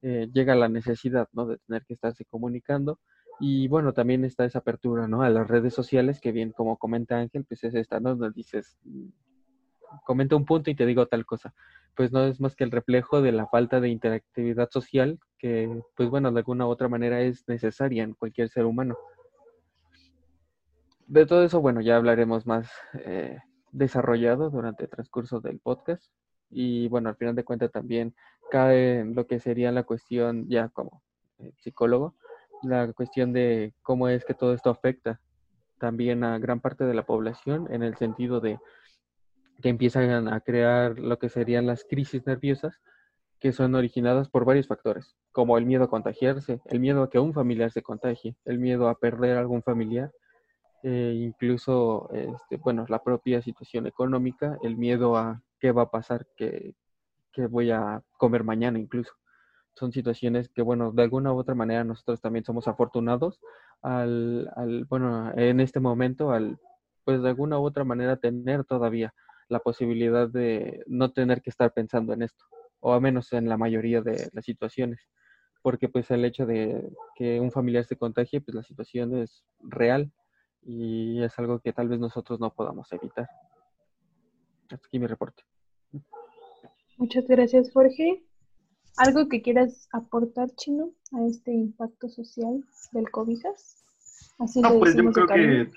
eh, 0.02 0.28
llega 0.32 0.54
la 0.54 0.68
necesidad, 0.68 1.28
¿no? 1.32 1.46
De 1.46 1.58
tener 1.58 1.84
que 1.86 1.94
estarse 1.94 2.24
comunicando. 2.24 2.98
Y 3.44 3.66
bueno, 3.66 3.92
también 3.92 4.24
está 4.24 4.44
esa 4.44 4.60
apertura, 4.60 5.08
¿no? 5.08 5.22
A 5.22 5.28
las 5.28 5.48
redes 5.48 5.74
sociales, 5.74 6.20
que 6.20 6.30
bien, 6.30 6.52
como 6.52 6.76
comenta 6.76 7.18
Ángel, 7.18 7.44
pues 7.44 7.64
es 7.64 7.74
esta, 7.74 7.98
¿no? 7.98 8.10
Donde 8.14 8.30
dices, 8.36 8.78
mm, 8.84 9.08
comenta 10.04 10.36
un 10.36 10.44
punto 10.44 10.70
y 10.70 10.76
te 10.76 10.86
digo 10.86 11.06
tal 11.08 11.26
cosa. 11.26 11.52
Pues 11.96 12.12
no 12.12 12.24
es 12.24 12.40
más 12.40 12.54
que 12.54 12.62
el 12.62 12.70
reflejo 12.70 13.20
de 13.20 13.32
la 13.32 13.48
falta 13.48 13.80
de 13.80 13.88
interactividad 13.88 14.70
social 14.70 15.18
que, 15.38 15.82
pues 15.96 16.08
bueno, 16.08 16.30
de 16.30 16.38
alguna 16.38 16.68
u 16.68 16.70
otra 16.70 16.88
manera 16.88 17.20
es 17.20 17.42
necesaria 17.48 18.04
en 18.04 18.14
cualquier 18.14 18.48
ser 18.48 18.64
humano. 18.64 18.96
De 21.08 21.26
todo 21.26 21.42
eso, 21.42 21.60
bueno, 21.60 21.80
ya 21.80 21.96
hablaremos 21.96 22.46
más 22.46 22.70
eh, 22.94 23.40
desarrollado 23.72 24.50
durante 24.50 24.84
el 24.84 24.90
transcurso 24.90 25.40
del 25.40 25.58
podcast. 25.58 26.12
Y 26.48 26.86
bueno, 26.86 27.08
al 27.08 27.16
final 27.16 27.34
de 27.34 27.42
cuentas 27.42 27.72
también 27.72 28.14
cae 28.52 29.00
en 29.00 29.16
lo 29.16 29.26
que 29.26 29.40
sería 29.40 29.72
la 29.72 29.82
cuestión, 29.82 30.48
ya 30.48 30.68
como 30.68 31.02
eh, 31.38 31.52
psicólogo, 31.58 32.14
la 32.62 32.92
cuestión 32.92 33.32
de 33.32 33.74
cómo 33.82 34.08
es 34.08 34.24
que 34.24 34.34
todo 34.34 34.54
esto 34.54 34.70
afecta 34.70 35.20
también 35.78 36.24
a 36.24 36.38
gran 36.38 36.60
parte 36.60 36.84
de 36.84 36.94
la 36.94 37.04
población 37.04 37.66
en 37.70 37.82
el 37.82 37.96
sentido 37.96 38.40
de 38.40 38.58
que 39.60 39.68
empiezan 39.68 40.28
a 40.28 40.40
crear 40.40 40.98
lo 40.98 41.18
que 41.18 41.28
serían 41.28 41.66
las 41.66 41.84
crisis 41.84 42.26
nerviosas 42.26 42.80
que 43.38 43.52
son 43.52 43.74
originadas 43.74 44.28
por 44.28 44.44
varios 44.44 44.68
factores, 44.68 45.16
como 45.32 45.58
el 45.58 45.66
miedo 45.66 45.84
a 45.84 45.90
contagiarse, 45.90 46.60
el 46.66 46.78
miedo 46.78 47.02
a 47.02 47.10
que 47.10 47.18
un 47.18 47.34
familiar 47.34 47.72
se 47.72 47.82
contagie, 47.82 48.36
el 48.44 48.60
miedo 48.60 48.88
a 48.88 48.94
perder 48.94 49.36
a 49.36 49.40
algún 49.40 49.64
familiar, 49.64 50.12
eh, 50.84 51.14
incluso, 51.16 52.08
este, 52.12 52.56
bueno, 52.58 52.86
la 52.88 53.02
propia 53.02 53.42
situación 53.42 53.88
económica, 53.88 54.58
el 54.62 54.76
miedo 54.76 55.16
a 55.16 55.42
qué 55.58 55.72
va 55.72 55.82
a 55.82 55.90
pasar, 55.90 56.26
qué, 56.36 56.74
qué 57.32 57.48
voy 57.48 57.72
a 57.72 58.02
comer 58.16 58.44
mañana 58.44 58.78
incluso. 58.78 59.12
Son 59.74 59.92
situaciones 59.92 60.48
que, 60.48 60.62
bueno, 60.62 60.92
de 60.92 61.02
alguna 61.02 61.32
u 61.32 61.38
otra 61.38 61.54
manera 61.54 61.84
nosotros 61.84 62.20
también 62.20 62.44
somos 62.44 62.68
afortunados 62.68 63.40
al, 63.80 64.50
al 64.54 64.84
bueno, 64.84 65.32
en 65.34 65.60
este 65.60 65.80
momento, 65.80 66.30
al, 66.30 66.58
pues 67.04 67.22
de 67.22 67.28
alguna 67.28 67.58
u 67.58 67.64
otra 67.64 67.84
manera 67.84 68.16
tener 68.16 68.64
todavía 68.64 69.14
la 69.48 69.60
posibilidad 69.60 70.28
de 70.28 70.82
no 70.86 71.12
tener 71.12 71.42
que 71.42 71.50
estar 71.50 71.72
pensando 71.72 72.12
en 72.12 72.22
esto 72.22 72.44
o 72.82 72.92
al 72.92 73.00
menos 73.00 73.32
en 73.32 73.48
la 73.48 73.56
mayoría 73.56 74.02
de 74.02 74.28
las 74.32 74.44
situaciones, 74.44 75.08
porque 75.62 75.88
pues 75.88 76.10
el 76.10 76.24
hecho 76.24 76.46
de 76.46 76.90
que 77.14 77.40
un 77.40 77.52
familiar 77.52 77.84
se 77.84 77.96
contagie, 77.96 78.40
pues 78.40 78.56
la 78.56 78.64
situación 78.64 79.16
es 79.16 79.44
real 79.60 80.10
y 80.62 81.22
es 81.22 81.38
algo 81.38 81.60
que 81.60 81.72
tal 81.72 81.88
vez 81.88 82.00
nosotros 82.00 82.40
no 82.40 82.52
podamos 82.52 82.92
evitar. 82.92 83.28
Hasta 84.64 84.86
aquí 84.86 84.98
mi 84.98 85.06
reporte. 85.06 85.44
Muchas 86.98 87.26
gracias, 87.28 87.70
Jorge. 87.72 88.24
¿Algo 88.96 89.28
que 89.28 89.42
quieras 89.42 89.88
aportar, 89.92 90.50
Chino, 90.56 90.92
a 91.12 91.26
este 91.26 91.52
impacto 91.52 92.08
social 92.08 92.62
del 92.92 93.10
COVID? 93.10 93.40
Así 94.38 94.60
no, 94.60 94.78
pues 94.78 94.94
yo 94.96 95.10
creo 95.12 95.26
que 95.26 95.70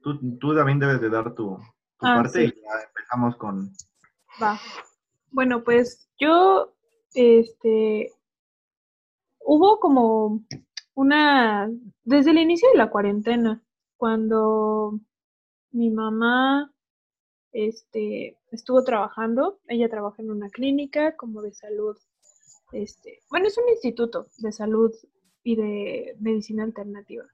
tú, 0.00 0.38
tú, 0.38 0.54
también 0.54 0.78
debes 0.78 1.00
de 1.00 1.08
dar 1.08 1.34
tu, 1.34 1.56
ah, 2.00 2.22
parte 2.22 2.44
y 2.44 2.48
ya 2.48 2.88
empezamos 2.88 3.36
con... 3.36 3.72
Va. 4.42 4.58
Bueno, 5.30 5.64
pues 5.64 6.08
yo, 6.18 6.74
este, 7.14 8.12
hubo 9.40 9.78
como 9.80 10.44
una, 10.94 11.70
desde 12.04 12.30
el 12.30 12.38
inicio 12.38 12.68
de 12.70 12.78
la 12.78 12.90
cuarentena, 12.90 13.62
cuando 13.96 15.00
mi 15.70 15.90
mamá, 15.90 16.70
este, 17.52 18.36
estuvo 18.50 18.82
trabajando, 18.84 19.60
ella 19.68 19.88
trabaja 19.88 20.22
en 20.22 20.30
una 20.30 20.50
clínica 20.50 21.16
como 21.16 21.40
de 21.40 21.52
salud, 21.52 21.96
este, 22.72 23.20
bueno, 23.30 23.46
es 23.46 23.58
un 23.58 23.68
instituto 23.68 24.26
de 24.38 24.52
salud 24.52 24.92
y 25.44 25.56
de 25.56 26.16
medicina 26.20 26.64
alternativa, 26.64 27.24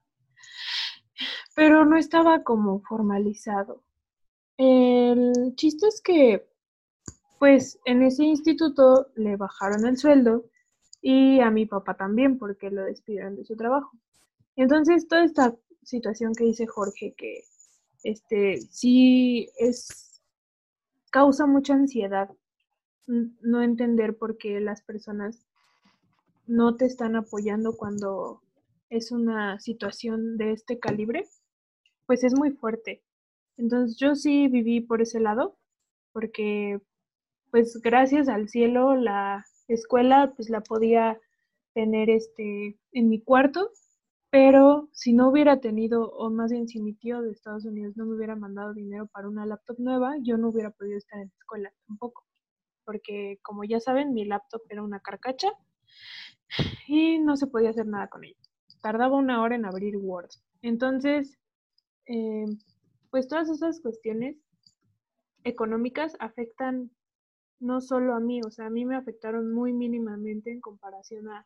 pero 1.55 1.85
no 1.85 1.97
estaba 1.97 2.43
como 2.43 2.81
formalizado. 2.81 3.83
El 4.57 5.53
chiste 5.55 5.87
es 5.87 6.01
que 6.01 6.49
pues 7.39 7.79
en 7.85 8.03
ese 8.03 8.25
instituto 8.25 9.07
le 9.15 9.37
bajaron 9.37 9.85
el 9.85 9.97
sueldo 9.97 10.45
y 11.01 11.39
a 11.39 11.49
mi 11.49 11.65
papá 11.65 11.95
también 11.95 12.37
porque 12.37 12.69
lo 12.69 12.83
despidieron 12.83 13.37
de 13.37 13.45
su 13.45 13.55
trabajo. 13.55 13.91
Entonces, 14.57 15.07
toda 15.07 15.23
esta 15.23 15.55
situación 15.83 16.33
que 16.35 16.43
dice 16.43 16.67
Jorge, 16.67 17.13
que 17.17 17.45
este 18.03 18.59
sí 18.61 19.49
es 19.57 20.21
causa 21.09 21.45
mucha 21.45 21.73
ansiedad 21.73 22.29
no 23.09 23.61
entender 23.63 24.17
por 24.17 24.37
qué 24.37 24.59
las 24.59 24.81
personas 24.81 25.47
no 26.47 26.75
te 26.75 26.85
están 26.85 27.15
apoyando 27.15 27.75
cuando 27.75 28.41
es 28.89 29.11
una 29.11 29.59
situación 29.59 30.37
de 30.37 30.51
este 30.51 30.79
calibre, 30.79 31.25
pues 32.05 32.23
es 32.23 32.35
muy 32.37 32.51
fuerte. 32.51 33.03
Entonces 33.57 33.97
yo 33.97 34.15
sí 34.15 34.47
viví 34.47 34.81
por 34.81 35.01
ese 35.01 35.19
lado, 35.19 35.57
porque 36.11 36.81
pues 37.51 37.79
gracias 37.81 38.29
al 38.29 38.47
cielo 38.47 38.95
la 38.95 39.45
escuela 39.67 40.33
pues 40.35 40.49
la 40.49 40.61
podía 40.61 41.19
tener 41.73 42.09
este 42.09 42.79
en 42.91 43.09
mi 43.09 43.21
cuarto, 43.21 43.71
pero 44.31 44.89
si 44.91 45.13
no 45.13 45.29
hubiera 45.29 45.59
tenido, 45.59 46.11
o 46.11 46.29
más 46.29 46.51
bien 46.51 46.67
si 46.67 46.79
mi 46.79 46.93
tío 46.93 47.21
de 47.21 47.31
Estados 47.31 47.65
Unidos 47.65 47.97
no 47.97 48.05
me 48.05 48.15
hubiera 48.15 48.35
mandado 48.35 48.73
dinero 48.73 49.07
para 49.07 49.29
una 49.29 49.45
laptop 49.45 49.79
nueva, 49.79 50.15
yo 50.21 50.37
no 50.37 50.49
hubiera 50.49 50.71
podido 50.71 50.97
estar 50.97 51.19
en 51.19 51.27
la 51.27 51.35
escuela 51.39 51.73
tampoco, 51.87 52.23
porque 52.89 53.37
como 53.43 53.63
ya 53.65 53.79
saben, 53.79 54.15
mi 54.15 54.25
laptop 54.25 54.63
era 54.67 54.81
una 54.81 54.99
carcacha 54.99 55.49
y 56.87 57.19
no 57.19 57.37
se 57.37 57.45
podía 57.45 57.69
hacer 57.69 57.85
nada 57.85 58.07
con 58.07 58.23
ella. 58.23 58.39
Tardaba 58.81 59.15
una 59.15 59.43
hora 59.43 59.55
en 59.55 59.65
abrir 59.65 59.95
Word. 59.97 60.31
Entonces, 60.63 61.37
eh, 62.07 62.45
pues 63.11 63.27
todas 63.27 63.47
esas 63.47 63.79
cuestiones 63.79 64.37
económicas 65.43 66.17
afectan 66.19 66.89
no 67.59 67.79
solo 67.79 68.15
a 68.15 68.19
mí, 68.19 68.41
o 68.41 68.49
sea, 68.49 68.65
a 68.65 68.71
mí 68.71 68.85
me 68.85 68.95
afectaron 68.95 69.53
muy 69.53 69.71
mínimamente 69.71 70.51
en 70.51 70.59
comparación 70.59 71.29
a 71.29 71.45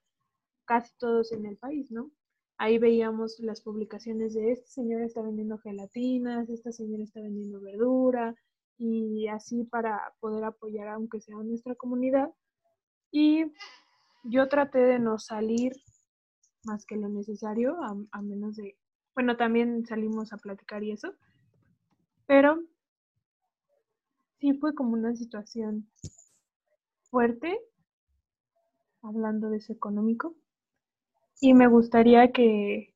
casi 0.63 0.95
todos 0.97 1.33
en 1.33 1.45
el 1.45 1.57
país, 1.57 1.91
¿no? 1.91 2.09
Ahí 2.57 2.77
veíamos 2.77 3.38
las 3.41 3.59
publicaciones 3.59 4.33
de 4.33 4.53
este 4.53 4.67
señor 4.67 5.01
está 5.01 5.21
vendiendo 5.21 5.57
gelatinas, 5.57 6.50
esta 6.50 6.71
señora 6.71 7.03
está 7.03 7.19
vendiendo 7.19 7.59
verdura 7.59 8.33
y 8.77 9.27
así 9.27 9.63
para 9.63 10.13
poder 10.20 10.44
apoyar 10.44 10.88
aunque 10.89 11.22
sea 11.22 11.36
nuestra 11.38 11.75
comunidad. 11.75 12.32
Y 13.12 13.46
yo 14.24 14.48
traté 14.48 14.80
de 14.80 15.00
no 15.00 15.20
salir 15.20 15.74
más 16.65 16.86
que 16.86 16.96
lo 16.96 17.10
necesario, 17.10 17.77
a 18.12 18.22
menos 18.22 18.56
de, 18.56 18.77
bueno, 19.15 19.36
también 19.38 19.86
salimos 19.86 20.32
a 20.34 20.38
platicar 20.38 20.84
y 20.84 20.92
eso, 20.92 21.13
pero 22.25 22.63
sí 24.39 24.53
fue 24.53 24.74
como 24.74 24.94
una 24.94 25.15
situación 25.15 25.89
fuerte, 27.10 27.60
hablando 29.01 29.50
de 29.50 29.58
eso 29.58 29.74
económico, 29.74 30.36
y 31.42 31.53
me 31.53 31.68
gustaría 31.68 32.32
que, 32.32 32.96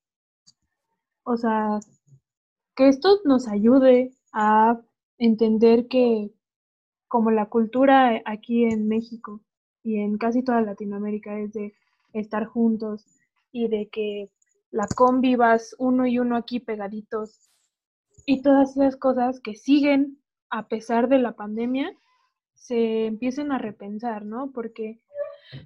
o 1.24 1.36
sea, 1.36 1.79
que 2.75 2.88
esto 2.88 3.19
nos 3.25 3.48
ayude 3.50 4.13
a 4.31 4.81
entender 5.17 5.88
que 5.88 6.31
como 7.07 7.31
la 7.31 7.47
cultura 7.47 8.21
aquí 8.25 8.65
en 8.65 8.88
México 8.88 9.41
y 9.83 10.00
en 10.00 10.17
casi 10.17 10.43
toda 10.43 10.62
Latinoamérica 10.62 11.39
es 11.39 11.53
de 11.53 11.74
estar 12.13 12.45
juntos 12.45 13.05
y 13.51 13.67
de 13.67 13.88
que 13.88 14.29
la 14.71 14.88
convivas 14.88 15.75
uno 15.79 16.05
y 16.05 16.19
uno 16.19 16.36
aquí 16.36 16.59
pegaditos 16.59 17.50
y 18.25 18.41
todas 18.41 18.71
esas 18.71 18.97
cosas 18.97 19.39
que 19.39 19.55
siguen 19.55 20.19
a 20.50 20.67
pesar 20.67 21.07
de 21.09 21.19
la 21.19 21.33
pandemia, 21.33 21.95
se 22.53 23.05
empiecen 23.05 23.51
a 23.51 23.57
repensar, 23.57 24.25
¿no? 24.25 24.51
Porque 24.51 25.00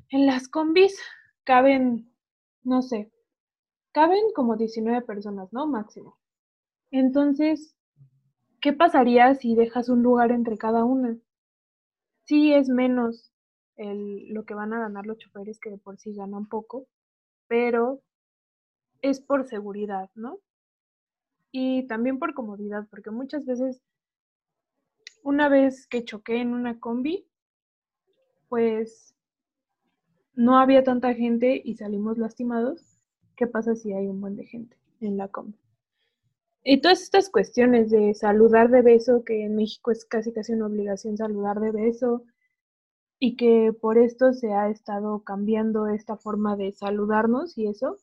en 0.09 0.25
las 0.25 0.47
combis 0.47 0.99
caben, 1.43 2.11
no 2.63 2.81
sé, 2.81 3.11
caben 3.91 4.21
como 4.35 4.57
19 4.57 5.01
personas, 5.01 5.51
¿no? 5.51 5.67
Máximo. 5.67 6.17
Entonces, 6.91 7.75
¿qué 8.61 8.73
pasaría 8.73 9.33
si 9.35 9.55
dejas 9.55 9.89
un 9.89 10.03
lugar 10.03 10.31
entre 10.31 10.57
cada 10.57 10.85
una? 10.85 11.17
Sí 12.25 12.53
es 12.53 12.69
menos 12.69 13.33
el, 13.75 14.29
lo 14.33 14.45
que 14.45 14.53
van 14.53 14.73
a 14.73 14.79
ganar 14.79 15.05
los 15.05 15.17
choferes, 15.17 15.59
que 15.59 15.71
de 15.71 15.77
por 15.77 15.97
sí 15.97 16.13
ganan 16.13 16.47
poco, 16.47 16.87
pero 17.47 18.01
es 19.01 19.19
por 19.19 19.45
seguridad, 19.47 20.09
¿no? 20.15 20.39
Y 21.51 21.87
también 21.87 22.19
por 22.19 22.33
comodidad, 22.33 22.87
porque 22.89 23.11
muchas 23.11 23.45
veces, 23.45 23.81
una 25.23 25.49
vez 25.49 25.87
que 25.87 26.05
choqué 26.05 26.37
en 26.37 26.53
una 26.53 26.79
combi, 26.79 27.27
pues 28.47 29.15
no 30.33 30.57
había 30.59 30.83
tanta 30.83 31.13
gente 31.13 31.61
y 31.63 31.75
salimos 31.75 32.17
lastimados. 32.17 32.99
¿Qué 33.35 33.47
pasa 33.47 33.75
si 33.75 33.93
hay 33.93 34.07
un 34.07 34.21
buen 34.21 34.35
de 34.35 34.45
gente 34.45 34.77
en 34.99 35.17
la 35.17 35.27
combi? 35.27 35.60
Y 36.63 36.81
todas 36.81 37.01
estas 37.01 37.29
cuestiones 37.29 37.89
de 37.89 38.13
saludar 38.13 38.69
de 38.69 38.81
beso, 38.81 39.23
que 39.23 39.45
en 39.45 39.55
México 39.55 39.91
es 39.91 40.05
casi 40.05 40.31
casi 40.31 40.53
una 40.53 40.67
obligación 40.67 41.17
saludar 41.17 41.59
de 41.59 41.71
beso, 41.71 42.23
y 43.23 43.35
que 43.35 43.71
por 43.79 43.99
esto 43.99 44.33
se 44.33 44.51
ha 44.53 44.69
estado 44.69 45.23
cambiando 45.23 45.87
esta 45.87 46.17
forma 46.17 46.55
de 46.55 46.71
saludarnos 46.71 47.55
y 47.55 47.67
eso, 47.67 47.97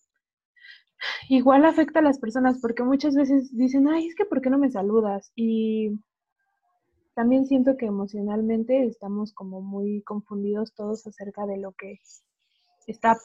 igual 1.29 1.65
afecta 1.65 1.99
a 1.99 2.03
las 2.03 2.21
personas 2.21 2.61
porque 2.61 2.85
muchas 2.85 3.17
veces 3.17 3.57
dicen, 3.57 3.89
ay, 3.89 4.07
es 4.07 4.15
que 4.15 4.25
¿por 4.25 4.41
qué 4.41 4.49
no 4.49 4.59
me 4.59 4.71
saludas? 4.71 5.33
Y 5.35 5.99
también 7.15 7.47
siento 7.47 7.77
que 7.77 7.87
emocionalmente 7.87 8.87
estamos 8.87 9.33
como 9.33 9.61
muy 9.61 10.03
confundidos 10.03 10.73
todos 10.75 11.05
acerca 11.05 11.47
de 11.47 11.59
lo 11.59 11.73
que 11.73 11.99
está 12.87 13.19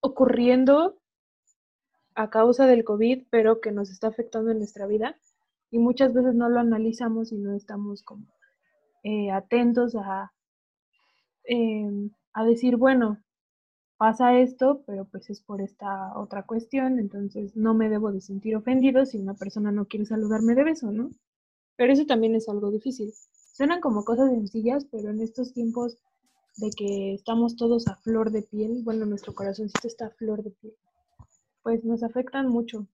ocurriendo 0.00 0.98
a 2.22 2.30
causa 2.30 2.66
del 2.66 2.84
COVID, 2.84 3.24
pero 3.30 3.60
que 3.60 3.72
nos 3.72 3.90
está 3.90 4.08
afectando 4.08 4.50
en 4.50 4.58
nuestra 4.58 4.86
vida. 4.86 5.16
Y 5.70 5.78
muchas 5.78 6.12
veces 6.12 6.34
no 6.34 6.48
lo 6.48 6.60
analizamos 6.60 7.32
y 7.32 7.36
no 7.36 7.54
estamos 7.54 8.02
como 8.02 8.26
eh, 9.04 9.30
atentos 9.30 9.94
a 9.96 10.32
Em, 11.44 12.10
a 12.32 12.44
decir, 12.44 12.76
bueno, 12.76 13.18
pasa 13.96 14.38
esto, 14.38 14.82
pero 14.86 15.04
pues 15.06 15.30
es 15.30 15.40
por 15.40 15.60
esta 15.60 16.16
otra 16.16 16.44
cuestión, 16.44 16.98
entonces 17.00 17.56
no 17.56 17.74
me 17.74 17.88
debo 17.88 18.12
de 18.12 18.20
sentir 18.20 18.54
ofendido 18.56 19.04
si 19.04 19.18
una 19.18 19.34
persona 19.34 19.72
no 19.72 19.86
quiere 19.86 20.06
saludarme 20.06 20.54
de 20.54 20.64
beso, 20.64 20.92
¿no? 20.92 21.10
Pero 21.76 21.92
eso 21.92 22.06
también 22.06 22.34
es 22.36 22.48
algo 22.48 22.70
difícil. 22.70 23.12
Suenan 23.52 23.80
como 23.80 24.04
cosas 24.04 24.30
sencillas, 24.30 24.86
pero 24.92 25.10
en 25.10 25.20
estos 25.20 25.52
tiempos 25.52 25.98
de 26.56 26.70
que 26.70 27.14
estamos 27.14 27.56
todos 27.56 27.88
a 27.88 27.96
flor 27.96 28.30
de 28.30 28.42
piel, 28.42 28.82
bueno, 28.84 29.06
nuestro 29.06 29.34
corazoncito 29.34 29.88
está 29.88 30.06
a 30.06 30.10
flor 30.10 30.42
de 30.44 30.50
piel, 30.50 30.74
pues 31.62 31.84
nos 31.84 32.02
afectan 32.02 32.48
mucho. 32.48 32.86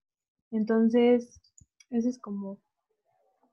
Entonces, 0.51 1.41
esa 1.89 2.09
es 2.09 2.19
como 2.19 2.57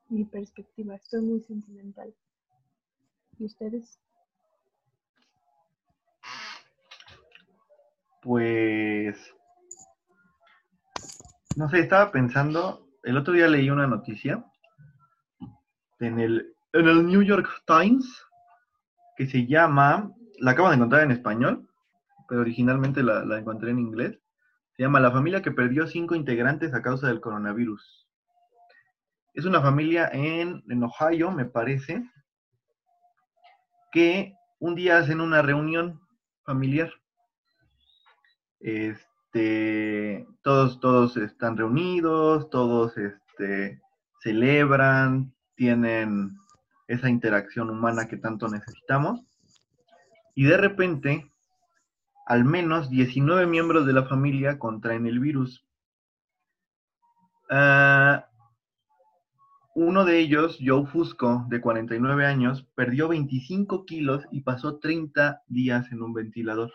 mi 0.09 0.25
perspectiva, 0.25 0.95
estoy 0.97 1.23
muy 1.23 1.41
sentimental. 1.41 2.15
¿Y 3.39 3.45
ustedes? 3.45 3.99
Pues, 8.23 9.35
no 11.57 11.69
sé, 11.69 11.81
estaba 11.81 12.11
pensando, 12.11 12.89
el 13.03 13.17
otro 13.19 13.35
día 13.35 13.49
leí 13.49 13.69
una 13.71 13.87
noticia 13.87 14.45
en 16.01 16.19
el, 16.19 16.55
en 16.73 16.89
el 16.89 17.07
New 17.07 17.23
York 17.23 17.49
Times 17.67 18.07
que 19.17 19.27
se 19.27 19.47
llama, 19.47 20.11
la 20.39 20.53
acabo 20.53 20.69
de 20.71 20.77
encontrar 20.77 21.03
en 21.03 21.11
español, 21.11 21.69
pero 22.29 22.41
originalmente 22.41 23.03
la, 23.03 23.25
la 23.25 23.39
encontré 23.39 23.71
en 23.71 23.79
inglés, 23.79 24.19
se 24.77 24.83
llama 24.83 25.01
La 25.01 25.11
familia 25.11 25.43
que 25.43 25.51
perdió 25.51 25.87
cinco 25.87 26.15
integrantes 26.15 26.75
a 26.75 26.83
causa 26.83 27.09
del 27.09 27.21
coronavirus. 27.21 28.09
Es 29.35 29.45
una 29.45 29.61
familia 29.61 30.09
en, 30.13 30.63
en 30.69 30.83
Ohio, 30.83 31.31
me 31.31 31.45
parece, 31.45 32.09
que 33.93 34.35
un 34.59 34.75
día 34.75 34.99
hacen 34.99 35.21
una 35.21 35.43
reunión 35.43 36.01
familiar 36.45 36.93
este, 38.65 40.27
todos, 40.43 40.81
todos 40.81 41.19
están 41.19 41.59
reunidos, 41.59 42.49
todos 42.49 42.97
este, 42.97 43.79
celebran, 44.23 45.35
tienen 45.55 46.39
esa 46.89 47.11
interacción 47.11 47.69
humana 47.69 48.09
que 48.09 48.17
tanto 48.17 48.49
necesitamos. 48.49 49.21
Y 50.35 50.45
de 50.45 50.57
repente, 50.57 51.31
al 52.27 52.45
menos 52.45 52.91
19 52.91 53.47
miembros 53.47 53.87
de 53.87 53.93
la 53.93 54.05
familia 54.05 54.59
contraen 54.59 55.07
el 55.07 55.21
virus. 55.21 55.65
Ah, 57.51 58.27
uno 59.75 60.05
de 60.05 60.21
ellos, 60.21 60.59
Joe 60.65 60.87
Fusco, 60.87 61.47
de 61.49 61.61
49 61.61 62.25
años, 62.25 62.65
perdió 62.77 63.09
25 63.09 63.85
kilos 63.85 64.25
y 64.31 64.43
pasó 64.43 64.79
30 64.79 65.43
días 65.49 65.91
en 65.91 66.01
un 66.01 66.15
ventilador. 66.15 66.73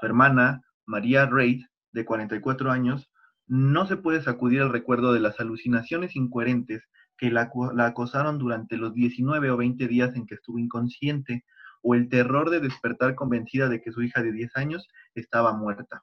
Su 0.00 0.06
hermana, 0.06 0.62
María 0.86 1.26
Reid, 1.26 1.64
de 1.92 2.06
44 2.06 2.70
años, 2.70 3.10
no 3.46 3.86
se 3.86 3.98
puede 3.98 4.22
sacudir 4.22 4.62
el 4.62 4.70
recuerdo 4.70 5.12
de 5.12 5.20
las 5.20 5.38
alucinaciones 5.40 6.16
incoherentes 6.16 6.82
que 7.18 7.30
la, 7.30 7.50
acosaron 7.80 8.38
durante 8.38 8.76
los 8.78 8.94
19 8.94 9.50
o 9.50 9.56
20 9.56 9.86
días 9.86 10.16
en 10.16 10.26
que 10.26 10.36
estuvo 10.36 10.58
inconsciente, 10.58 11.44
o 11.82 11.94
el 11.94 12.08
terror 12.08 12.50
de 12.50 12.60
despertar 12.60 13.14
convencida 13.14 13.68
de 13.68 13.80
que 13.80 13.92
su 13.92 14.02
hija 14.02 14.22
de 14.22 14.32
10 14.32 14.56
años 14.56 14.88
estaba 15.14 15.52
muerta. 15.52 16.02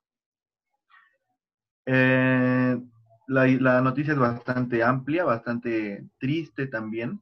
Eh, 1.85 2.79
la, 3.27 3.47
la, 3.47 3.81
noticia 3.81 4.13
es 4.13 4.19
bastante 4.19 4.83
amplia, 4.83 5.23
bastante 5.23 6.05
triste 6.19 6.67
también, 6.67 7.21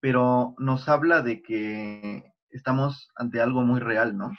pero 0.00 0.54
nos 0.58 0.88
habla 0.88 1.22
de 1.22 1.42
que 1.42 2.32
estamos 2.50 3.10
ante 3.14 3.40
algo 3.40 3.62
muy 3.62 3.80
real, 3.80 4.16
¿no? 4.16 4.32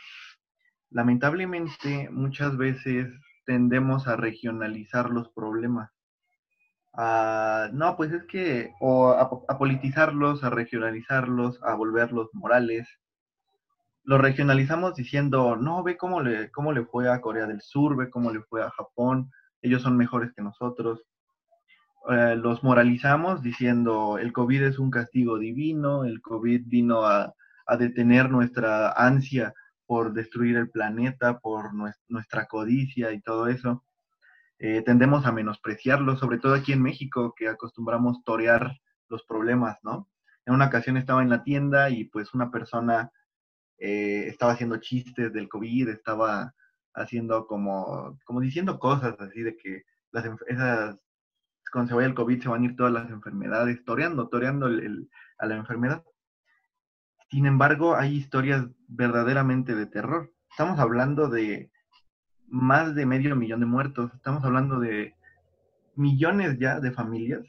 lamentablemente 0.93 2.09
muchas 2.11 2.55
veces 2.55 3.11
tendemos 3.45 4.07
a 4.07 4.15
regionalizar 4.15 5.09
los 5.09 5.29
problemas. 5.29 5.91
No, 6.95 7.95
pues 7.97 8.11
es 8.11 8.23
que, 8.25 8.73
o 8.79 9.09
a, 9.09 9.57
politizarlos, 9.57 10.43
a 10.43 10.49
regionalizarlos, 10.49 11.61
a 11.63 11.75
volverlos 11.75 12.29
morales. 12.33 12.87
Los 14.03 14.21
regionalizamos 14.21 14.95
diciendo, 14.95 15.55
no, 15.55 15.83
ve 15.83 15.97
cómo 15.97 16.21
le, 16.21 16.51
cómo 16.51 16.73
le 16.73 16.85
fue 16.85 17.09
a 17.09 17.21
Corea 17.21 17.47
del 17.47 17.61
Sur, 17.61 17.95
ve 17.95 18.09
cómo 18.09 18.31
le 18.31 18.41
fue 18.41 18.63
a 18.63 18.71
Japón, 18.71 19.31
ellos 19.61 19.81
son 19.81 19.97
mejores 19.97 20.33
que 20.35 20.41
nosotros. 20.41 21.03
Eh, 22.09 22.35
los 22.35 22.63
moralizamos 22.63 23.41
diciendo, 23.41 24.17
el 24.17 24.33
COVID 24.33 24.63
es 24.63 24.79
un 24.79 24.91
castigo 24.91 25.39
divino, 25.39 26.03
el 26.03 26.21
COVID 26.21 26.63
vino 26.65 27.05
a, 27.05 27.33
a 27.65 27.77
detener 27.77 28.29
nuestra 28.29 28.91
ansia 28.91 29.53
por 29.85 30.13
destruir 30.13 30.57
el 30.57 30.69
planeta, 30.69 31.39
por 31.39 31.71
nuestra 32.07 32.45
codicia 32.47 33.11
y 33.13 33.21
todo 33.21 33.47
eso. 33.47 33.83
Eh, 34.59 34.81
tendemos 34.83 35.25
a 35.25 35.31
menospreciarlo, 35.31 36.15
sobre 36.17 36.37
todo 36.39 36.53
aquí 36.53 36.73
en 36.73 36.81
México, 36.81 37.33
que 37.35 37.47
acostumbramos 37.47 38.23
torear 38.23 38.79
los 39.09 39.23
problemas, 39.23 39.77
¿no? 39.83 40.09
En 40.45 40.53
una 40.53 40.67
ocasión 40.67 40.97
estaba 40.97 41.21
en 41.21 41.29
la 41.29 41.43
tienda 41.43 41.89
y 41.89 42.05
pues 42.05 42.33
una 42.33 42.51
persona 42.51 43.11
eh, 43.77 44.27
estaba 44.27 44.53
haciendo 44.53 44.77
chistes 44.77 45.33
del 45.33 45.49
COVID, 45.49 45.89
estaba 45.89 46.53
haciendo 46.93 47.47
como, 47.47 48.19
como 48.25 48.39
diciendo 48.39 48.79
cosas 48.79 49.19
así 49.19 49.41
de 49.41 49.57
que 49.57 49.83
las 50.11 50.25
esas, 50.47 50.97
cuando 51.71 51.89
se 51.89 51.95
vaya 51.95 52.07
el 52.07 52.13
COVID 52.13 52.41
se 52.41 52.49
van 52.49 52.61
a 52.61 52.65
ir 52.65 52.75
todas 52.75 52.93
las 52.93 53.09
enfermedades, 53.09 53.83
toreando, 53.83 54.29
toreando 54.29 54.67
a 54.67 55.45
la 55.45 55.55
enfermedad. 55.55 56.03
Sin 57.29 57.47
embargo, 57.47 57.95
hay 57.95 58.15
historias 58.15 58.65
verdaderamente 58.87 59.75
de 59.75 59.87
terror. 59.87 60.31
Estamos 60.51 60.79
hablando 60.79 61.29
de 61.29 61.72
más 62.53 62.93
de 62.93 63.07
medio 63.07 63.35
millón 63.35 63.61
de 63.61 63.65
muertos, 63.65 64.13
estamos 64.13 64.43
hablando 64.43 64.79
de 64.79 65.15
millones 65.95 66.59
ya 66.59 66.79
de 66.79 66.91
familias 66.91 67.43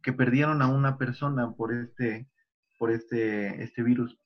que 0.00 0.12
perdieron 0.12 0.62
a 0.62 0.68
una 0.68 0.96
persona 0.96 1.50
por 1.56 1.74
este, 1.74 2.28
por 2.78 2.92
este, 2.92 3.64
este 3.64 3.82
virus. 3.82 4.16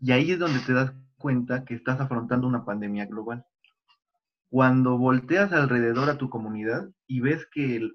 Y 0.00 0.12
ahí 0.12 0.32
es 0.32 0.38
donde 0.38 0.60
te 0.60 0.74
das 0.74 0.92
cuenta 1.16 1.64
que 1.64 1.74
estás 1.74 1.98
afrontando 1.98 2.46
una 2.46 2.66
pandemia 2.66 3.06
global. 3.06 3.46
Cuando 4.50 4.98
volteas 4.98 5.50
alrededor 5.54 6.10
a 6.10 6.18
tu 6.18 6.28
comunidad 6.28 6.90
y 7.06 7.20
ves 7.20 7.46
que 7.50 7.90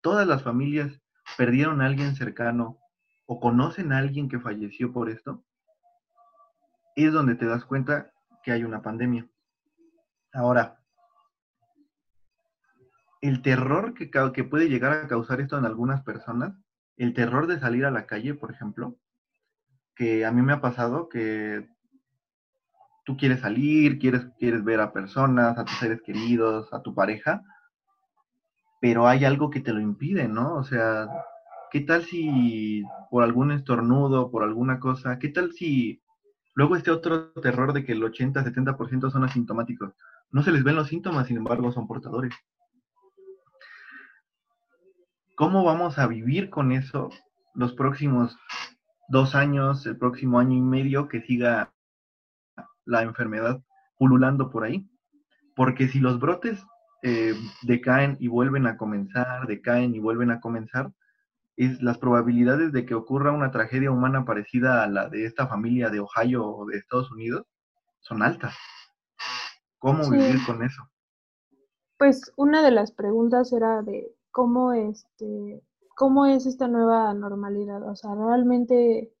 todas 0.00 0.28
las 0.28 0.44
familias 0.44 1.02
perdieron 1.36 1.82
a 1.82 1.86
alguien 1.86 2.14
cercano 2.14 2.78
o 3.26 3.40
conocen 3.40 3.92
a 3.92 3.98
alguien 3.98 4.28
que 4.28 4.38
falleció 4.38 4.92
por 4.92 5.10
esto, 5.10 5.42
es 6.94 7.12
donde 7.12 7.34
te 7.34 7.46
das 7.46 7.64
cuenta 7.64 8.12
que 8.44 8.52
hay 8.52 8.62
una 8.62 8.80
pandemia. 8.80 9.28
Ahora, 10.36 10.78
el 13.22 13.40
terror 13.40 13.94
que, 13.94 14.44
puede 14.44 14.68
llegar 14.68 14.92
a 14.92 15.08
causar 15.08 15.40
esto 15.40 15.56
en 15.56 15.64
algunas 15.64 16.02
personas, 16.02 16.52
el 16.98 17.14
terror 17.14 17.46
de 17.46 17.58
salir 17.58 17.86
a 17.86 17.90
la 17.90 18.04
calle, 18.04 18.34
por 18.34 18.50
ejemplo, 18.50 18.98
que 19.94 20.26
a 20.26 20.32
mí 20.32 20.42
me 20.42 20.52
ha 20.52 20.60
pasado 20.60 21.08
que 21.08 21.66
tú 23.06 23.16
quieres 23.16 23.40
salir, 23.40 23.98
quieres, 23.98 24.26
quieres 24.38 24.62
ver 24.62 24.80
a 24.80 24.92
personas, 24.92 25.56
a 25.56 25.64
tus 25.64 25.78
seres 25.78 26.02
queridos, 26.02 26.70
a 26.70 26.82
tu 26.82 26.94
pareja, 26.94 27.42
pero 28.78 29.08
hay 29.08 29.24
algo 29.24 29.48
que 29.48 29.60
te 29.60 29.72
lo 29.72 29.80
impide, 29.80 30.28
¿no? 30.28 30.56
O 30.56 30.64
sea, 30.64 31.08
¿qué 31.70 31.80
tal 31.80 32.04
si 32.04 32.84
por 33.10 33.24
algún 33.24 33.52
estornudo, 33.52 34.30
por 34.30 34.42
alguna 34.42 34.80
cosa, 34.80 35.18
qué 35.18 35.30
tal 35.30 35.52
si 35.52 36.02
luego 36.54 36.76
este 36.76 36.90
otro 36.90 37.32
terror 37.32 37.72
de 37.72 37.86
que 37.86 37.92
el 37.92 38.02
80-70% 38.02 39.10
son 39.10 39.24
asintomáticos? 39.24 39.94
No 40.36 40.42
se 40.42 40.52
les 40.52 40.62
ven 40.62 40.76
los 40.76 40.88
síntomas, 40.88 41.28
sin 41.28 41.38
embargo, 41.38 41.72
son 41.72 41.86
portadores. 41.86 42.34
¿Cómo 45.34 45.64
vamos 45.64 45.98
a 45.98 46.06
vivir 46.06 46.50
con 46.50 46.72
eso 46.72 47.08
los 47.54 47.72
próximos 47.72 48.36
dos 49.08 49.34
años, 49.34 49.86
el 49.86 49.96
próximo 49.96 50.38
año 50.38 50.54
y 50.54 50.60
medio 50.60 51.08
que 51.08 51.22
siga 51.22 51.72
la 52.84 53.00
enfermedad 53.00 53.62
pululando 53.96 54.50
por 54.50 54.64
ahí? 54.64 54.86
Porque 55.54 55.88
si 55.88 56.00
los 56.00 56.20
brotes 56.20 56.62
eh, 57.02 57.32
decaen 57.62 58.18
y 58.20 58.28
vuelven 58.28 58.66
a 58.66 58.76
comenzar, 58.76 59.46
decaen 59.46 59.94
y 59.94 60.00
vuelven 60.00 60.30
a 60.30 60.40
comenzar, 60.40 60.92
es 61.56 61.80
las 61.80 61.96
probabilidades 61.96 62.72
de 62.72 62.84
que 62.84 62.94
ocurra 62.94 63.32
una 63.32 63.52
tragedia 63.52 63.90
humana 63.90 64.26
parecida 64.26 64.84
a 64.84 64.86
la 64.86 65.08
de 65.08 65.24
esta 65.24 65.46
familia 65.46 65.88
de 65.88 66.00
Ohio 66.00 66.44
o 66.44 66.66
de 66.66 66.76
Estados 66.76 67.10
Unidos 67.10 67.46
son 68.00 68.22
altas. 68.22 68.54
¿Cómo 69.86 70.10
vivir 70.10 70.44
con 70.44 70.64
eso? 70.64 70.82
Pues 71.96 72.32
una 72.36 72.62
de 72.62 72.72
las 72.72 72.90
preguntas 72.90 73.52
era 73.52 73.82
de 73.82 74.12
cómo 74.32 74.72
este 74.72 75.62
cómo 75.96 76.26
es 76.26 76.44
esta 76.44 76.66
nueva 76.66 77.14
normalidad, 77.14 77.88
o 77.88 77.94
sea, 77.94 78.14
realmente 78.14 79.14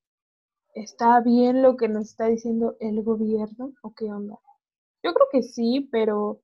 está 0.74 1.20
bien 1.20 1.62
lo 1.62 1.76
que 1.76 1.88
nos 1.88 2.10
está 2.10 2.26
diciendo 2.26 2.76
el 2.80 3.02
gobierno 3.02 3.72
o 3.80 3.94
qué 3.94 4.12
onda. 4.12 4.38
Yo 5.02 5.14
creo 5.14 5.28
que 5.32 5.42
sí, 5.42 5.88
pero 5.90 6.42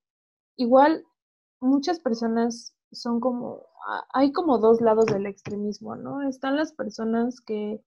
igual 0.56 1.04
muchas 1.60 1.98
personas 1.98 2.74
son 2.92 3.18
como, 3.18 3.66
hay 4.14 4.32
como 4.32 4.58
dos 4.58 4.80
lados 4.80 5.06
del 5.06 5.26
extremismo, 5.26 5.96
¿no? 5.96 6.22
Están 6.22 6.56
las 6.56 6.72
personas 6.72 7.40
que 7.40 7.82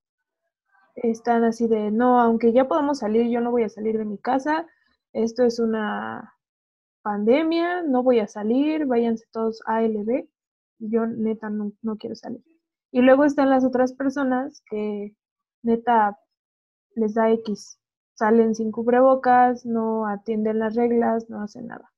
están 0.95 1.45
así 1.45 1.67
de, 1.67 1.91
no, 1.91 2.19
aunque 2.19 2.52
ya 2.52 2.67
podamos 2.67 3.00
salir, 3.00 3.28
yo 3.30 3.41
no 3.41 3.52
voy 3.52 3.63
a 3.63 3.69
salir 3.69 3.98
de 3.98 4.06
mi 4.06 4.17
casa, 4.17 4.67
esto 5.15 5.43
es 5.43 5.60
una 5.60 6.36
pandemia, 7.01 7.84
no 7.84 8.04
voy 8.04 8.19
a 8.19 8.28
salir, 8.28 8.86
váyanse 8.86 9.25
todos 9.32 9.62
a 9.65 9.78
ALB, 9.78 10.28
yo 10.80 11.06
neta 11.08 11.49
no, 11.49 11.71
no 11.82 11.95
quiero 11.95 12.15
salir. 12.15 12.43
Y 12.91 13.01
luego 13.01 13.23
están 13.23 13.49
las 13.49 13.63
otras 13.63 13.93
personas 13.93 14.62
que 14.69 15.15
neta 15.63 16.19
les 16.95 17.13
da 17.13 17.32
X, 17.32 17.80
salen 18.13 18.56
sin 18.56 18.71
cubrebocas, 18.71 19.65
no 19.65 20.06
atienden 20.06 20.60
las 20.60 20.75
reglas, 20.75 21.30
no 21.30 21.41
hacen 21.41 21.67
nada. 21.67 21.89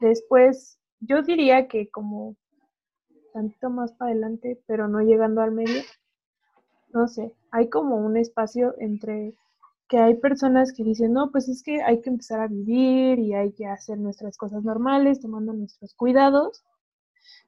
Después, 0.00 0.80
yo 0.98 1.22
diría 1.22 1.68
que 1.68 1.90
como 1.90 2.36
tantito 3.32 3.70
más 3.70 3.92
para 3.92 4.10
adelante, 4.10 4.60
pero 4.66 4.88
no 4.88 5.00
llegando 5.00 5.42
al 5.42 5.52
medio, 5.52 5.82
no 6.92 7.06
sé, 7.06 7.36
hay 7.52 7.68
como 7.68 7.96
un 7.96 8.16
espacio 8.16 8.74
entre 8.78 9.36
que 9.88 9.98
hay 9.98 10.16
personas 10.16 10.72
que 10.72 10.84
dicen, 10.84 11.12
no, 11.12 11.30
pues 11.30 11.48
es 11.48 11.62
que 11.62 11.82
hay 11.82 12.00
que 12.00 12.10
empezar 12.10 12.40
a 12.40 12.48
vivir 12.48 13.18
y 13.18 13.34
hay 13.34 13.52
que 13.52 13.66
hacer 13.66 13.98
nuestras 13.98 14.36
cosas 14.36 14.64
normales, 14.64 15.20
tomando 15.20 15.52
nuestros 15.52 15.94
cuidados. 15.94 16.64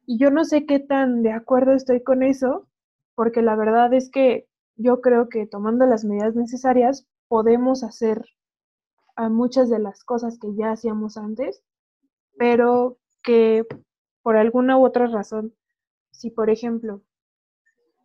Y 0.06 0.18
yo 0.18 0.30
no 0.30 0.44
sé 0.44 0.66
qué 0.66 0.78
tan 0.78 1.22
de 1.22 1.32
acuerdo 1.32 1.72
estoy 1.72 2.02
con 2.02 2.22
eso, 2.22 2.68
porque 3.14 3.42
la 3.42 3.56
verdad 3.56 3.92
es 3.92 4.10
que 4.10 4.46
yo 4.76 5.00
creo 5.00 5.28
que 5.28 5.46
tomando 5.46 5.86
las 5.86 6.04
medidas 6.04 6.36
necesarias 6.36 7.06
podemos 7.28 7.82
hacer 7.82 8.24
a 9.16 9.28
muchas 9.28 9.68
de 9.68 9.80
las 9.80 10.04
cosas 10.04 10.38
que 10.38 10.54
ya 10.54 10.70
hacíamos 10.70 11.16
antes 11.16 11.62
pero 12.38 12.96
que 13.22 13.66
por 14.22 14.36
alguna 14.36 14.78
u 14.78 14.86
otra 14.86 15.06
razón, 15.08 15.54
si 16.12 16.30
por 16.30 16.48
ejemplo 16.48 17.02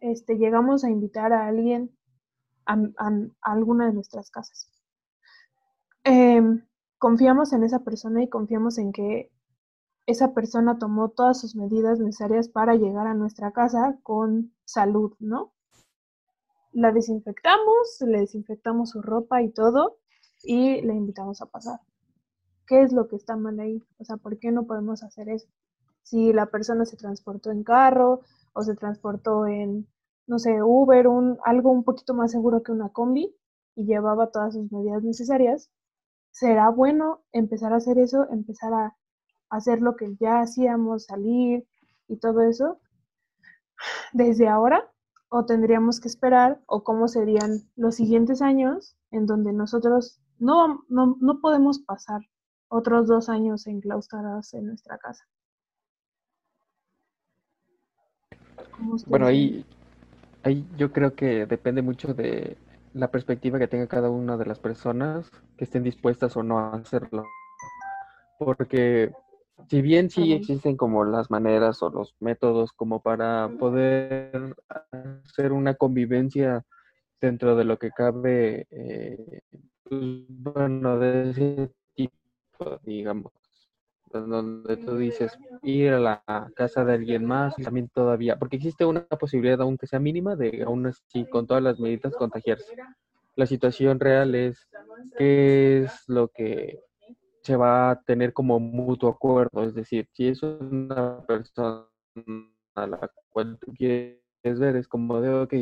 este, 0.02 0.38
llegamos 0.38 0.84
a 0.84 0.90
invitar 0.90 1.32
a 1.32 1.48
alguien 1.48 1.96
a, 2.66 2.78
alguna 3.42 3.88
de 3.88 3.94
nuestras 3.94 4.32
casas, 4.32 4.70
em, 6.04 6.66
confiamos 6.98 7.54
en 7.54 7.64
esa 7.64 7.80
persona 7.80 8.24
y 8.24 8.30
confiamos 8.30 8.78
en 8.78 8.92
que 8.92 9.32
esa 10.06 10.34
persona 10.34 10.78
tomó 10.78 11.10
todas 11.10 11.40
sus 11.40 11.56
medidas 11.56 12.00
necesarias 12.00 12.50
para 12.50 12.76
llegar 12.76 13.08
a 13.08 13.14
nuestra 13.14 13.52
casa 13.52 13.98
con 14.04 14.54
salud, 14.66 15.14
¿no? 15.20 15.54
La 16.72 16.92
desinfectamos, 16.92 18.02
le 18.02 18.20
desinfectamos 18.20 18.90
su 18.90 19.02
ropa 19.02 19.42
y 19.42 19.52
todo 19.52 20.00
y 20.44 20.82
le 20.82 20.94
invitamos 20.94 21.42
a 21.42 21.46
pasar. 21.46 21.80
¿Qué 22.68 22.82
es 22.82 22.92
lo 22.92 23.08
que 23.08 23.16
está 23.16 23.36
mal 23.38 23.60
ahí? 23.60 23.82
O 23.98 24.06
sea, 24.06 24.18
¿por 24.18 24.40
qué 24.40 24.52
no 24.52 24.66
podemos 24.66 25.04
hacer 25.04 25.30
eso? 25.30 25.48
Si 26.02 26.34
la 26.34 26.48
persona 26.48 26.86
se 26.86 26.98
transportó 26.98 27.52
en 27.52 27.64
carro 27.64 28.22
o 28.54 28.64
se 28.64 28.76
transportó 28.76 29.48
en, 29.48 29.88
no 30.28 30.40
sé, 30.40 30.64
Uber, 30.64 31.08
un, 31.08 31.38
algo 31.44 31.72
un 31.72 31.84
poquito 31.84 32.14
más 32.14 32.32
seguro 32.32 32.64
que 32.64 32.72
una 32.72 32.90
combi 32.90 33.36
y 33.76 33.86
llevaba 33.86 34.32
todas 34.32 34.54
sus 34.54 34.72
medidas 34.72 35.04
necesarias, 35.04 35.70
será 36.32 36.70
bueno 36.70 37.22
empezar 37.32 37.74
a 37.74 37.78
hacer 37.78 37.98
eso, 37.98 38.28
empezar 38.32 38.74
a 38.74 38.96
hacer 39.50 39.82
lo 39.82 39.96
que 39.96 40.16
ya 40.20 40.42
hacíamos, 40.42 41.06
salir 41.06 41.68
y 42.08 42.18
todo 42.18 42.42
eso 42.42 42.80
desde 44.14 44.48
ahora 44.48 44.90
o 45.30 45.46
tendríamos 45.46 46.00
que 46.00 46.08
esperar 46.08 46.62
o 46.68 46.84
cómo 46.84 47.08
serían 47.08 47.70
los 47.76 47.96
siguientes 47.96 48.42
años 48.42 48.96
en 49.12 49.26
donde 49.26 49.52
nosotros 49.52 50.22
no, 50.40 50.86
no, 50.90 51.18
no 51.20 51.40
podemos 51.42 51.80
pasar 51.80 52.22
otros 52.68 53.08
dos 53.08 53.30
años 53.30 53.68
enclaustradas 53.68 54.54
en 54.54 54.68
nuestra 54.68 54.98
casa. 54.98 55.28
Bueno, 59.08 59.28
ahí, 59.28 59.66
ahí 60.44 60.66
yo 60.78 60.92
creo 60.92 61.16
que 61.16 61.46
depende 61.46 61.82
mucho 61.82 62.14
de 62.14 62.58
la 62.94 63.10
perspectiva 63.10 63.60
que 63.60 63.68
tenga 63.68 63.88
cada 63.88 64.10
una 64.10 64.38
de 64.38 64.46
las 64.46 64.60
personas 64.60 65.30
que 65.58 65.64
estén 65.64 65.84
dispuestas 65.84 66.38
o 66.38 66.44
no 66.44 66.60
a 66.60 66.76
hacerlo. 66.76 67.26
Porque 68.38 69.12
si 69.70 69.82
bien 69.82 70.10
sí 70.10 70.34
existen 70.34 70.78
como 70.78 71.06
las 71.06 71.32
maneras 71.32 71.82
o 71.82 71.90
los 71.90 72.16
métodos 72.20 72.72
como 72.74 73.02
para 73.02 73.50
poder 73.60 74.56
hacer 74.92 75.52
una 75.52 75.76
convivencia 75.76 76.66
dentro 77.22 77.56
de 77.56 77.64
lo 77.64 77.78
que 77.80 77.92
cabe, 77.92 78.68
eh, 78.70 79.42
pues, 79.84 80.02
bueno, 80.28 81.00
de 81.00 81.72
digamos, 82.84 83.34
donde 84.20 84.78
tú 84.78 84.98
dices 84.98 85.38
ir 85.62 85.94
a 85.94 86.00
la 86.00 86.52
casa 86.56 86.86
de 86.86 86.94
alguien 86.94 87.26
más, 87.26 87.56
también 87.56 87.90
todavía, 87.90 88.38
porque 88.38 88.58
existe 88.58 88.86
una 88.86 89.06
posibilidad, 89.06 89.62
aunque 89.62 89.88
sea 89.88 90.00
mínima, 90.00 90.36
de 90.36 90.64
aún 90.64 90.88
así, 90.88 91.26
con 91.26 91.48
todas 91.48 91.64
las 91.64 91.80
medidas, 91.80 92.16
contagiarse. 92.16 92.76
La 93.36 93.46
situación 93.46 94.00
real 94.00 94.36
es 94.36 94.68
qué 95.18 95.84
es 95.84 96.04
lo 96.08 96.28
que 96.28 96.80
se 97.42 97.56
va 97.56 97.92
a 97.92 98.02
tener 98.02 98.32
como 98.32 98.60
mutuo 98.60 99.10
acuerdo, 99.10 99.64
es 99.64 99.74
decir, 99.74 100.08
si 100.14 100.28
es 100.28 100.42
una 100.44 101.26
persona 101.26 101.86
a 102.76 102.88
la 102.88 103.12
cual 103.32 103.58
tú 103.60 103.74
quieres 103.74 104.20
ver, 104.44 104.76
es 104.76 104.88
como 104.88 105.20
de, 105.20 105.34
ok, 105.34 105.54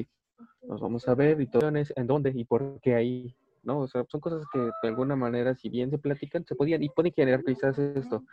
nos 0.68 0.80
vamos 0.80 1.08
a 1.08 1.16
ver 1.16 1.42
y 1.42 1.48
todo, 1.48 1.70
en 1.70 2.08
dónde 2.08 2.32
y 2.36 2.46
por 2.46 2.80
qué 2.82 2.96
ahí 2.96 3.36
¿no? 3.64 3.80
O 3.80 3.88
sea, 3.88 4.06
son 4.10 4.22
cosas 4.22 4.46
que 4.52 4.60
de 4.60 4.88
alguna 4.90 5.16
manera, 5.16 5.56
si 5.56 5.70
bien 5.70 5.90
se 5.90 5.98
platican, 5.98 6.46
se 6.46 6.56
podían, 6.56 6.84
y 6.84 6.90
pueden 6.90 7.14
generar 7.14 7.44
quizás 7.44 7.78
esto, 7.80 8.24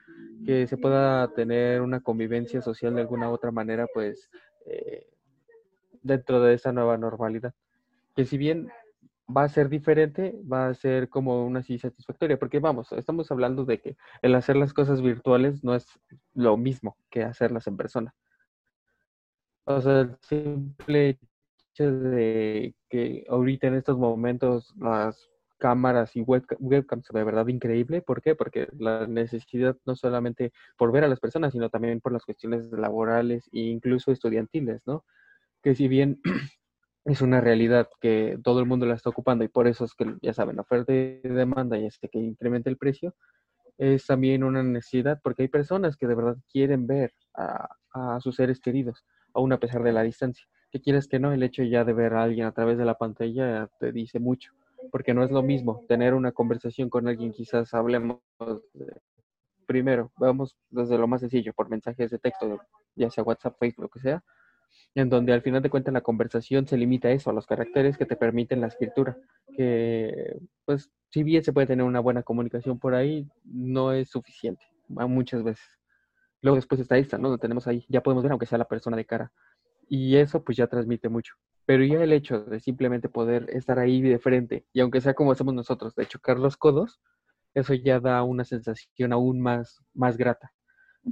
que 0.45 0.67
se 0.67 0.77
pueda 0.77 1.33
tener 1.35 1.83
una 1.83 2.01
convivencia 2.01 2.63
social 2.63 2.95
de 2.95 3.03
alguna 3.03 3.31
otra 3.31 3.51
manera, 3.51 3.87
pues, 3.93 4.31
eh, 4.67 5.07
dentro 6.03 6.41
de 6.41 6.55
esa 6.55 6.73
nueva 6.73 6.97
normalidad. 6.97 7.55
Que 8.15 8.25
si 8.25 8.39
bien 8.39 8.69
va 9.35 9.45
a 9.45 9.49
ser 9.49 9.69
diferente, 9.69 10.41
va 10.51 10.69
a 10.69 10.75
ser 10.75 11.09
como 11.09 11.45
una 11.45 11.61
así 11.61 11.79
satisfactoria, 11.79 12.39
porque 12.39 12.61
vamos, 12.61 12.93
estamos 12.93 13.31
hablando 13.31 13.65
de 13.65 13.81
que 13.81 13.97
el 14.23 14.35
hacer 14.35 14.57
las 14.57 14.73
cosas 14.73 15.03
virtuales 15.03 15.63
no 15.63 15.75
es 15.75 15.87
lo 16.35 16.57
mismo 16.57 16.97
que 17.11 17.23
hacerlas 17.23 17.67
en 17.67 17.77
persona. 17.77 18.15
O 19.65 19.81
sea, 19.83 20.01
el 20.01 20.17
simple 20.23 21.19
de 21.79 22.75
que 22.89 23.25
ahorita 23.29 23.67
en 23.67 23.75
estos 23.75 23.99
momentos 23.99 24.75
las 24.79 25.29
cámaras 25.59 26.17
y 26.17 26.23
webcams 26.23 27.09
de 27.09 27.25
verdad 27.25 27.47
increíble. 27.49 28.01
¿Por 28.01 28.23
qué? 28.23 28.35
Porque 28.35 28.69
la 28.79 29.07
necesidad 29.07 29.77
no 29.85 29.97
solamente 29.97 30.53
por 30.77 30.93
ver 30.93 31.05
a 31.05 31.09
las 31.09 31.21
personas, 31.21 31.53
sino 31.53 31.69
también 31.69 32.01
por 32.01 32.13
las 32.13 32.25
cuestiones 32.25 32.71
laborales 32.73 33.49
e 33.53 33.61
incluso 33.61 34.13
estudiantiles, 34.13 34.81
¿no? 34.87 35.05
Que 35.63 35.75
si 35.75 35.89
bien 35.89 36.21
es 37.05 37.21
una 37.23 37.41
realidad 37.41 37.89
que 38.01 38.39
todo 38.43 38.61
el 38.61 38.67
mundo 38.67 38.87
la 38.87 38.95
está 38.95 39.11
ocupando 39.11 39.45
y 39.45 39.49
por 39.49 39.67
eso 39.67 39.85
es 39.85 39.95
que, 39.95 40.17
ya 40.23 40.33
saben, 40.33 40.59
oferta 40.61 40.93
y 40.95 41.21
demanda 41.23 41.79
y 41.79 41.87
este 41.87 42.09
que 42.09 42.19
incrementa 42.19 42.71
el 42.71 42.79
precio, 42.79 43.15
es 43.79 44.07
también 44.07 44.45
una 44.45 44.63
necesidad 44.63 45.21
porque 45.23 45.43
hay 45.43 45.49
personas 45.49 45.97
que 45.97 46.07
de 46.07 46.15
verdad 46.15 46.37
quieren 46.51 46.87
ver 46.87 47.13
a, 47.35 47.69
a 47.93 48.21
sus 48.21 48.37
seres 48.37 48.61
queridos, 48.61 49.05
aún 49.35 49.53
a 49.53 49.61
pesar 49.61 49.83
de 49.83 49.93
la 49.93 50.03
distancia 50.03 50.47
que 50.71 50.81
quieres 50.81 51.09
que 51.09 51.19
no, 51.19 51.33
el 51.33 51.43
hecho 51.43 51.63
ya 51.63 51.85
de 51.85 51.93
ver 51.93 52.15
a 52.15 52.23
alguien 52.23 52.47
a 52.47 52.53
través 52.53 52.79
de 52.79 52.85
la 52.85 52.99
pantalla 52.99 53.69
te 53.79 53.93
dice 53.93 54.19
mucho, 54.19 54.53
porque 54.91 55.15
no 55.15 55.25
es 55.25 55.31
lo 55.31 55.43
mismo 55.43 55.85
tener 55.89 56.15
una 56.15 56.33
conversación 56.33 56.91
con 56.91 57.09
alguien, 57.09 57.33
quizás 57.33 57.75
hablemos 57.75 58.21
primero, 59.67 60.11
vamos 60.17 60.57
desde 60.71 60.99
lo 60.99 61.07
más 61.07 61.21
sencillo, 61.21 61.53
por 61.53 61.69
mensajes 61.69 62.11
de 62.11 62.19
texto, 62.19 62.61
ya 62.95 63.11
sea 63.11 63.25
WhatsApp, 63.25 63.57
Facebook, 63.59 63.85
lo 63.85 63.89
que 63.89 64.01
sea, 64.01 64.25
en 64.95 65.09
donde 65.09 65.33
al 65.33 65.43
final 65.43 65.63
de 65.63 65.71
cuentas 65.71 65.93
la 65.93 66.01
conversación 66.01 66.67
se 66.67 66.77
limita 66.77 67.09
a 67.09 67.13
eso, 67.13 67.31
a 67.31 67.33
los 67.35 67.47
caracteres 67.47 67.97
que 67.97 68.07
te 68.07 68.17
permiten 68.17 68.61
la 68.61 68.69
escritura, 68.69 69.17
que 69.55 70.39
pues 70.65 70.91
si 71.11 71.23
bien 71.23 71.45
se 71.45 71.53
puede 71.53 71.67
tener 71.67 71.85
una 71.85 72.01
buena 72.01 72.23
comunicación 72.23 72.79
por 72.79 72.95
ahí, 72.95 73.27
no 73.45 73.93
es 73.93 74.11
suficiente, 74.11 74.65
muchas 74.89 75.43
veces. 75.43 75.65
Luego 76.41 76.57
después 76.57 76.81
está 76.81 76.97
esta, 76.97 77.19
¿no? 77.19 77.31
Lo 77.31 77.39
tenemos 77.39 77.67
ahí, 77.67 77.85
ya 77.89 78.03
podemos 78.03 78.23
ver 78.23 78.33
aunque 78.33 78.47
sea 78.47 78.59
la 78.59 78.69
persona 78.69 78.97
de 78.97 79.05
cara. 79.05 79.33
Y 79.89 80.17
eso 80.17 80.43
pues 80.45 80.57
ya 80.57 80.67
transmite 80.67 81.09
mucho. 81.09 81.35
Pero 81.67 81.85
ya 81.85 82.03
el 82.03 82.13
hecho 82.13 82.45
de 82.45 82.61
simplemente 82.61 83.09
poder 83.09 83.49
estar 83.51 83.79
ahí 83.79 84.01
de 84.01 84.19
frente, 84.19 84.67
y 84.73 84.81
aunque 84.81 85.01
sea 85.01 85.15
como 85.15 85.33
hacemos 85.33 85.55
nosotros, 85.55 85.95
de 85.95 86.07
chocar 86.07 86.39
los 86.39 86.57
codos, 86.57 87.01
eso 87.55 87.75
ya 87.75 88.01
da 88.01 88.23
una 88.23 88.45
sensación 88.45 89.13
aún 89.13 89.41
más, 89.41 89.83
más 89.95 90.17
grata 90.17 90.53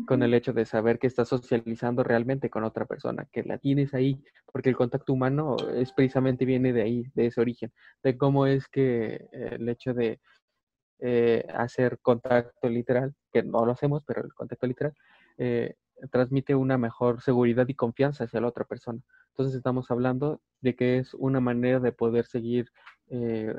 con 0.07 0.23
el 0.23 0.35
hecho 0.35 0.53
de 0.53 0.67
saber 0.67 0.99
que 0.99 1.07
estás 1.07 1.29
socializando 1.29 2.03
realmente 2.03 2.51
con 2.51 2.65
otra 2.65 2.85
persona, 2.85 3.27
que 3.33 3.43
la 3.45 3.59
tienes 3.59 3.95
ahí, 3.95 4.23
porque 4.53 4.69
el 4.69 4.77
contacto 4.77 5.13
humano 5.13 5.57
es 5.75 5.93
precisamente 5.93 6.45
viene 6.45 6.73
de 6.73 6.83
ahí, 6.83 7.05
de 7.15 7.27
ese 7.27 7.41
origen, 7.41 7.73
de 8.03 8.17
cómo 8.19 8.47
es 8.47 8.69
que 8.69 9.29
el 9.33 9.69
hecho 9.69 9.95
de 9.95 10.21
eh, 10.99 11.47
hacer 11.55 11.99
contacto 12.01 12.69
literal, 12.69 13.15
que 13.33 13.43
no 13.43 13.65
lo 13.65 13.73
hacemos, 13.73 14.03
pero 14.07 14.23
el 14.25 14.35
contacto 14.35 14.67
literal, 14.67 14.95
eh, 15.39 15.75
transmite 16.11 16.55
una 16.55 16.79
mejor 16.79 17.21
seguridad 17.23 17.69
y 17.69 17.75
confianza 17.75 18.25
hacia 18.25 18.41
la 18.41 18.49
otra 18.49 18.65
persona. 18.65 19.01
Entonces 19.31 19.55
estamos 19.55 19.91
hablando 19.91 20.41
de 20.61 20.75
que 20.77 20.99
es 20.99 21.15
una 21.15 21.41
manera 21.41 21.81
de 21.81 21.93
poder 21.93 22.27
seguir 22.27 22.71
eh, 23.09 23.55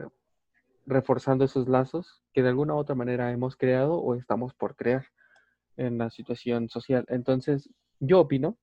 reforzando 0.85 1.45
esos 1.45 1.67
lazos 1.67 2.23
que 2.33 2.41
de 2.41 2.49
alguna 2.49 2.73
u 2.75 2.77
otra 2.77 2.95
manera 2.95 3.31
hemos 3.31 3.55
creado 3.55 3.95
o 3.95 4.15
estamos 4.15 4.53
por 4.53 4.75
crear 4.75 5.05
en 5.75 5.97
la 5.97 6.09
situación 6.09 6.69
social. 6.69 7.05
Entonces, 7.09 7.69
yo 7.99 8.21
opino 8.21 8.57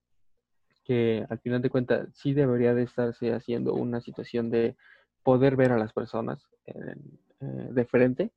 que 0.84 1.24
al 1.28 1.38
final 1.38 1.62
de 1.62 1.70
cuentas 1.70 2.08
sí 2.12 2.34
debería 2.34 2.74
de 2.74 2.82
estarse 2.82 3.32
haciendo 3.32 3.74
una 3.74 4.00
situación 4.00 4.50
de 4.50 4.76
poder 5.22 5.56
ver 5.56 5.72
a 5.72 5.78
las 5.78 5.92
personas 5.92 6.46
eh, 6.66 6.94
de 7.40 7.84
frente, 7.84 8.32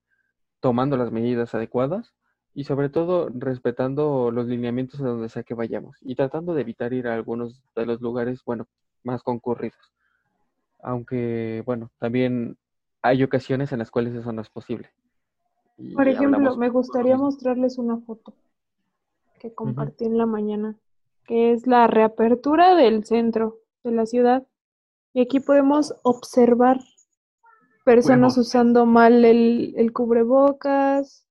tomando 0.59 0.97
las 0.97 1.11
medidas 1.11 1.53
adecuadas 1.53 2.13
y 2.57 2.63
sobre 2.63 2.89
todo 2.89 3.29
respetando 3.35 4.31
los 4.31 4.47
lineamientos 4.47 4.99
a 4.99 5.05
donde 5.05 5.29
sea 5.29 5.43
que 5.43 5.53
vayamos 5.53 5.95
y 6.01 6.15
tratando 6.15 6.55
de 6.55 6.61
evitar 6.61 6.91
ir 6.91 7.07
a 7.07 7.13
algunos 7.13 7.61
de 7.75 7.85
los 7.85 8.01
lugares, 8.01 8.43
bueno, 8.43 8.65
más 9.03 9.21
concurridos. 9.21 9.77
Aunque, 10.81 11.61
bueno, 11.67 11.91
también 11.99 12.57
hay 13.03 13.21
ocasiones 13.21 13.71
en 13.73 13.77
las 13.77 13.91
cuales 13.91 14.15
eso 14.15 14.31
no 14.31 14.41
es 14.41 14.49
posible. 14.49 14.89
Por 15.93 16.07
ejemplo, 16.07 16.57
me 16.57 16.69
gustaría 16.69 17.15
mostrarles 17.15 17.77
una 17.77 17.97
foto 17.97 18.33
que 19.39 19.53
compartí 19.53 20.05
en 20.05 20.17
la 20.17 20.25
mañana, 20.25 20.75
que 21.27 21.51
es 21.51 21.67
la 21.67 21.85
reapertura 21.85 22.73
del 22.73 23.05
centro 23.05 23.59
de 23.83 23.91
la 23.91 24.07
ciudad. 24.07 24.47
Y 25.13 25.21
aquí 25.21 25.39
podemos 25.39 25.93
observar 26.01 26.79
personas 27.85 28.35
usando 28.35 28.87
mal 28.87 29.23
el, 29.25 29.75
el 29.77 29.93
cubrebocas, 29.93 31.26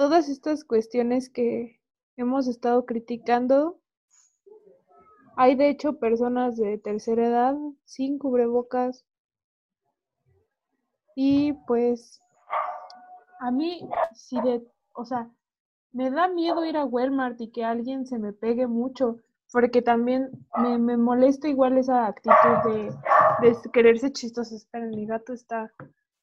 todas 0.00 0.30
estas 0.30 0.64
cuestiones 0.64 1.28
que 1.28 1.78
hemos 2.16 2.48
estado 2.48 2.86
criticando. 2.86 3.78
Hay 5.36 5.56
de 5.56 5.68
hecho 5.68 5.98
personas 5.98 6.56
de 6.56 6.78
tercera 6.78 7.26
edad 7.26 7.54
sin 7.84 8.18
cubrebocas. 8.18 9.04
Y 11.14 11.52
pues 11.66 12.22
a 13.40 13.50
mí, 13.50 13.86
si 14.14 14.40
de, 14.40 14.66
o 14.94 15.04
sea, 15.04 15.28
me 15.92 16.10
da 16.10 16.28
miedo 16.28 16.64
ir 16.64 16.78
a 16.78 16.86
Walmart 16.86 17.38
y 17.38 17.50
que 17.50 17.62
alguien 17.62 18.06
se 18.06 18.18
me 18.18 18.32
pegue 18.32 18.66
mucho, 18.66 19.18
porque 19.52 19.82
también 19.82 20.30
me, 20.62 20.78
me 20.78 20.96
molesta 20.96 21.46
igual 21.46 21.76
esa 21.76 22.06
actitud 22.06 22.72
de, 22.72 22.90
de 23.42 23.70
quererse 23.70 24.10
chistoso. 24.10 24.56
Esperen, 24.56 24.92
mi 24.92 25.04
gato 25.04 25.34
está, 25.34 25.70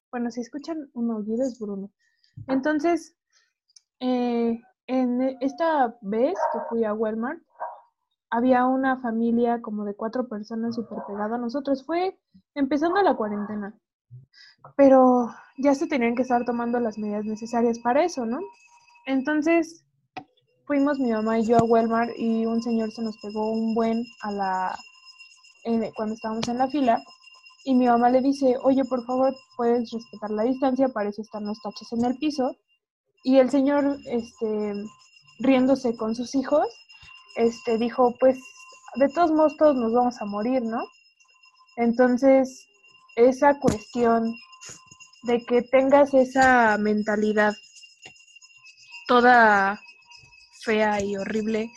bueno, 0.09 0.31
si 0.31 0.41
escuchan 0.41 0.89
un 0.95 1.11
oído 1.11 1.43
es 1.43 1.59
Bruno. 1.59 1.91
Entonces, 2.47 3.16
eh, 3.99 4.59
en 4.87 5.37
esta 5.41 5.97
vez 6.01 6.35
que 6.53 6.59
fui 6.69 6.83
a 6.83 6.93
Walmart, 6.93 7.39
había 8.29 8.65
una 8.65 8.99
familia 9.01 9.61
como 9.61 9.85
de 9.85 9.95
cuatro 9.95 10.27
personas 10.27 10.75
súper 10.75 10.99
pegada 11.07 11.35
a 11.35 11.39
nosotros. 11.39 11.85
Fue 11.85 12.17
empezando 12.55 13.01
la 13.01 13.15
cuarentena. 13.15 13.73
Pero 14.75 15.29
ya 15.57 15.75
se 15.75 15.87
tenían 15.87 16.15
que 16.15 16.21
estar 16.21 16.45
tomando 16.45 16.79
las 16.79 16.97
medidas 16.97 17.25
necesarias 17.25 17.79
para 17.79 18.03
eso, 18.03 18.25
¿no? 18.25 18.39
Entonces 19.05 19.85
fuimos 20.65 20.99
mi 20.99 21.11
mamá 21.11 21.39
y 21.39 21.45
yo 21.45 21.57
a 21.57 21.63
Walmart 21.63 22.11
y 22.17 22.45
un 22.45 22.61
señor 22.61 22.91
se 22.91 23.01
nos 23.01 23.17
pegó 23.19 23.51
un 23.51 23.73
buen 23.73 24.03
a 24.21 24.31
la 24.31 24.77
cuando 25.95 26.15
estábamos 26.15 26.47
en 26.47 26.57
la 26.57 26.69
fila 26.69 27.01
y 27.65 27.75
mi 27.75 27.87
mamá 27.87 28.09
le 28.09 28.21
dice, 28.21 28.55
oye, 28.63 28.85
por 28.85 29.03
favor, 29.05 29.35
puedes 29.57 29.91
respetar 29.91 30.31
la 30.31 30.43
distancia, 30.43 30.87
para 30.87 31.09
eso 31.09 31.21
están 31.21 31.45
los 31.45 31.61
taches 31.61 31.91
en 31.91 32.05
el 32.05 32.17
piso. 32.17 32.55
Y 33.23 33.39
el 33.39 33.49
señor, 33.49 33.97
este, 34.05 34.73
riéndose 35.39 35.95
con 35.95 36.15
sus 36.15 36.35
hijos, 36.35 36.67
este, 37.35 37.77
dijo, 37.77 38.15
pues, 38.19 38.39
de 38.95 39.09
todos 39.09 39.31
modos 39.31 39.57
todos 39.57 39.75
nos 39.75 39.93
vamos 39.93 40.21
a 40.21 40.25
morir, 40.25 40.61
¿no? 40.63 40.83
Entonces, 41.75 42.67
esa 43.15 43.59
cuestión 43.59 44.33
de 45.23 45.43
que 45.45 45.61
tengas 45.61 46.13
esa 46.13 46.77
mentalidad 46.77 47.53
toda 49.07 49.79
fea 50.61 51.01
y 51.01 51.15
horrible. 51.15 51.71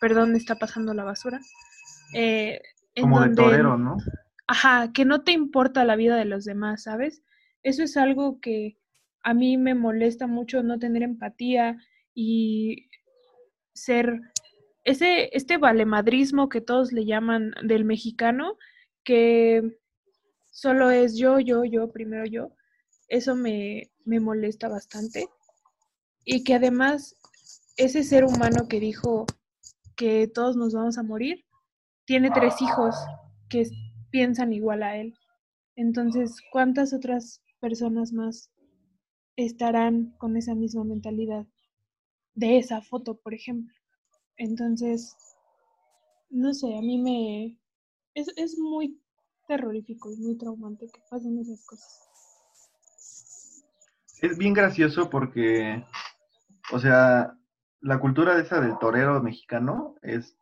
Perdón, 0.00 0.36
está 0.36 0.54
pasando 0.56 0.94
la 0.94 1.04
basura. 1.04 1.40
Eh, 2.14 2.60
Como 3.00 3.20
de 3.20 3.34
torero, 3.34 3.76
¿no? 3.76 3.96
Ajá, 4.46 4.92
que 4.92 5.04
no 5.04 5.22
te 5.22 5.32
importa 5.32 5.84
la 5.84 5.96
vida 5.96 6.16
de 6.16 6.24
los 6.24 6.44
demás, 6.44 6.84
¿sabes? 6.84 7.22
Eso 7.62 7.82
es 7.82 7.96
algo 7.96 8.40
que 8.40 8.78
a 9.26 9.34
mí 9.34 9.56
me 9.56 9.74
molesta 9.74 10.28
mucho 10.28 10.62
no 10.62 10.78
tener 10.78 11.02
empatía 11.02 11.76
y 12.14 12.88
ser 13.74 14.20
ese 14.84 15.36
este 15.36 15.58
valemadrismo 15.58 16.48
que 16.48 16.60
todos 16.60 16.92
le 16.92 17.04
llaman 17.04 17.52
del 17.64 17.84
mexicano 17.84 18.56
que 19.02 19.80
solo 20.52 20.92
es 20.92 21.18
yo, 21.18 21.40
yo, 21.40 21.64
yo, 21.64 21.90
primero 21.90 22.24
yo. 22.24 22.52
Eso 23.08 23.34
me, 23.34 23.90
me 24.04 24.20
molesta 24.20 24.68
bastante 24.68 25.26
y 26.24 26.44
que 26.44 26.54
además 26.54 27.16
ese 27.76 28.04
ser 28.04 28.24
humano 28.24 28.68
que 28.68 28.78
dijo 28.78 29.26
que 29.96 30.28
todos 30.28 30.54
nos 30.54 30.72
vamos 30.72 30.98
a 30.98 31.02
morir, 31.02 31.44
tiene 32.04 32.30
tres 32.30 32.62
hijos 32.62 32.94
que 33.48 33.64
piensan 34.10 34.52
igual 34.52 34.84
a 34.84 34.96
él. 34.96 35.14
Entonces, 35.74 36.36
¿cuántas 36.52 36.92
otras 36.92 37.42
personas 37.60 38.12
más 38.12 38.52
estarán 39.36 40.14
con 40.18 40.36
esa 40.36 40.54
misma 40.54 40.84
mentalidad 40.84 41.46
de 42.34 42.58
esa 42.58 42.82
foto, 42.82 43.16
por 43.16 43.34
ejemplo? 43.34 43.74
Entonces, 44.36 45.16
no 46.30 46.52
sé, 46.54 46.76
a 46.76 46.80
mí 46.80 46.98
me... 46.98 47.58
Es, 48.14 48.28
es 48.36 48.58
muy 48.58 49.00
terrorífico 49.46 50.10
y 50.12 50.16
muy 50.16 50.36
traumante 50.36 50.86
que 50.86 51.00
pasen 51.10 51.38
esas 51.38 51.64
cosas. 51.66 52.02
Es 54.22 54.38
bien 54.38 54.54
gracioso 54.54 55.10
porque 55.10 55.84
o 56.72 56.78
sea, 56.78 57.36
la 57.80 57.98
cultura 58.00 58.34
de 58.34 58.42
esa 58.42 58.60
del 58.60 58.78
torero 58.78 59.22
mexicano 59.22 59.94
es 60.02 60.36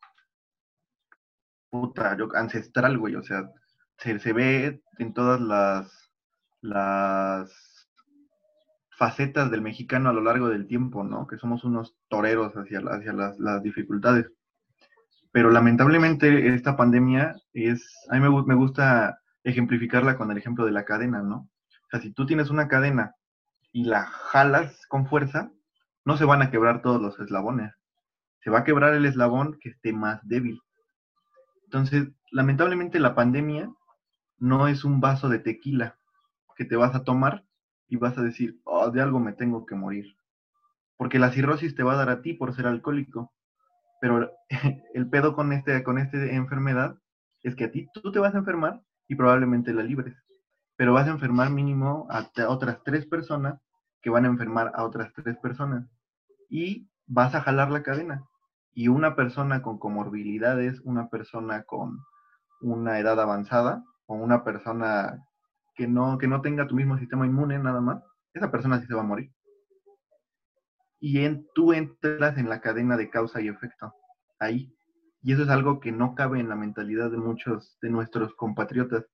puta, 1.71 2.17
yo, 2.17 2.29
ancestral, 2.35 2.99
güey. 2.99 3.17
O 3.17 3.23
sea, 3.23 3.51
se, 3.99 4.19
se 4.19 4.33
ve 4.33 4.83
en 4.99 5.13
todas 5.13 5.41
las, 5.41 6.11
las 6.61 7.74
facetas 8.97 9.51
del 9.51 9.63
mexicano 9.63 10.11
a 10.11 10.13
lo 10.13 10.21
largo 10.21 10.49
del 10.49 10.67
tiempo, 10.67 11.05
¿no? 11.05 11.27
Que 11.27 11.39
somos 11.39 11.65
unos 11.65 11.97
toreros 12.09 12.53
hacia, 12.55 12.81
las 12.81 13.63
dificultades. 13.63 14.31
Pero 15.33 15.51
lamentablemente 15.51 16.55
esta 16.55 16.77
pandemia 16.77 17.35
es, 17.53 17.85
a 18.11 18.15
mí 18.15 18.21
me, 18.21 18.43
me 18.45 18.55
gusta 18.55 19.19
ejemplificarla 19.43 20.17
con 20.17 20.31
el 20.31 20.39
ejemplo 20.39 20.65
de 20.65 20.73
la 20.73 20.85
cadena, 20.85 21.23
¿no? 21.23 21.37
O 21.37 21.91
sea, 21.91 22.01
si 22.01 22.13
tú 22.13 22.27
tienes 22.27 22.51
una 22.51 22.69
cadena 22.69 23.15
y 23.73 23.85
la 23.85 24.05
jalas 24.05 24.87
con 24.87 25.07
fuerza, 25.07 25.51
no 26.05 26.17
se 26.17 26.25
van 26.25 26.43
a 26.43 26.51
quebrar 26.51 26.83
todos 26.83 27.01
los 27.01 27.19
eslabones. 27.19 27.73
Se 28.43 28.51
va 28.51 28.61
a 28.61 28.65
quebrar 28.65 28.95
el 28.95 29.07
eslabón 29.07 29.59
que 29.61 29.71
esté 29.71 29.93
más 29.93 30.21
débil. 30.27 30.61
Entonces, 31.65 32.09
lamentablemente 32.31 33.01
la 33.01 33.15
pandemia 33.15 33.71
no 34.39 34.69
es 34.69 34.85
un 34.85 35.01
vaso 35.01 35.29
de 35.29 35.39
tequila 35.39 35.99
que 36.57 36.65
te 36.65 36.77
vas 36.77 36.95
a 36.95 37.03
tomar 37.03 37.45
y 37.95 37.97
vas 37.97 38.19
a 38.19 38.23
decir, 38.23 38.61
oh, 38.65 38.91
de 38.91 39.01
algo 39.01 39.21
me 39.21 39.33
tengo 39.33 39.65
que 39.67 39.77
morir. 39.77 40.17
Porque 40.97 41.21
la 41.21 41.31
cirrosis 41.31 41.77
te 41.77 41.85
va 41.85 41.93
a 41.93 41.97
dar 41.97 42.11
a 42.11 42.23
ti 42.23 42.33
por 42.33 42.53
ser 42.53 42.67
alcohólico. 42.67 43.33
Pero 44.01 44.33
el 44.95 45.09
pedo 45.09 45.37
con, 45.37 45.53
este, 45.53 45.85
con 45.85 45.99
esta 45.99 46.17
enfermedad 46.25 46.99
es 47.43 47.55
que 47.55 47.65
a 47.65 47.71
ti 47.71 47.89
tú 47.95 48.11
te 48.11 48.19
vas 48.19 48.35
a 48.35 48.39
enfermar 48.39 48.83
y 49.07 49.15
probablemente 49.15 49.73
la 49.73 49.85
libres. 49.85 50.17
Pero 50.77 50.93
vas 50.93 51.07
a 51.07 51.13
enfermar 51.13 51.51
mínimo 51.51 52.09
a 52.11 52.29
otras 52.49 52.83
tres 52.83 53.07
personas 53.07 53.61
que 54.03 54.11
van 54.11 54.25
a 54.25 54.29
enfermar 54.29 54.73
a 54.75 54.83
otras 54.83 55.13
tres 55.15 55.37
personas 55.39 55.89
y 56.51 56.89
vas 57.07 57.37
a 57.37 57.43
jalar 57.43 57.71
la 57.71 57.85
cadena. 57.85 58.25
Y 58.73 58.89
una 58.89 59.15
persona 59.15 59.63
con 59.63 59.79
comorbilidades, 59.79 60.81
una 60.81 61.09
persona 61.11 61.63
con 61.63 62.01
una 62.61 62.99
edad 62.99 63.21
avanzada 63.21 63.85
o 64.07 64.17
una 64.17 64.43
persona 64.43 65.25
que 65.75 65.87
no, 65.87 66.19
que 66.19 66.29
no 66.29 66.41
tenga 66.41 66.67
tu 66.67 66.75
mismo 66.75 66.99
sistema 66.99 67.27
inmune 67.27 67.59
nada 67.59 67.81
más, 67.81 68.03
esa 68.33 68.51
persona 68.51 68.81
sí 68.81 68.87
se 68.87 68.95
va 68.95 69.01
a 69.01 69.05
morir. 69.05 69.33
Y 71.01 71.25
en, 71.25 71.47
tú 71.55 71.73
entras 71.73 72.39
en 72.39 72.49
la 72.49 72.61
cadena 72.61 72.97
de 72.97 73.11
causa 73.11 73.41
y 73.41 73.49
efecto, 73.49 73.95
ahí. 74.39 74.75
Y 75.23 75.33
eso 75.33 75.43
es 75.43 75.49
algo 75.49 75.81
que 75.81 75.93
no 75.93 76.15
cabe 76.15 76.41
en 76.41 76.49
la 76.49 76.57
mentalidad 76.57 77.11
de 77.11 77.19
muchos 77.19 77.79
de 77.81 77.91
nuestros 77.91 78.35
compatriotas. 78.35 79.05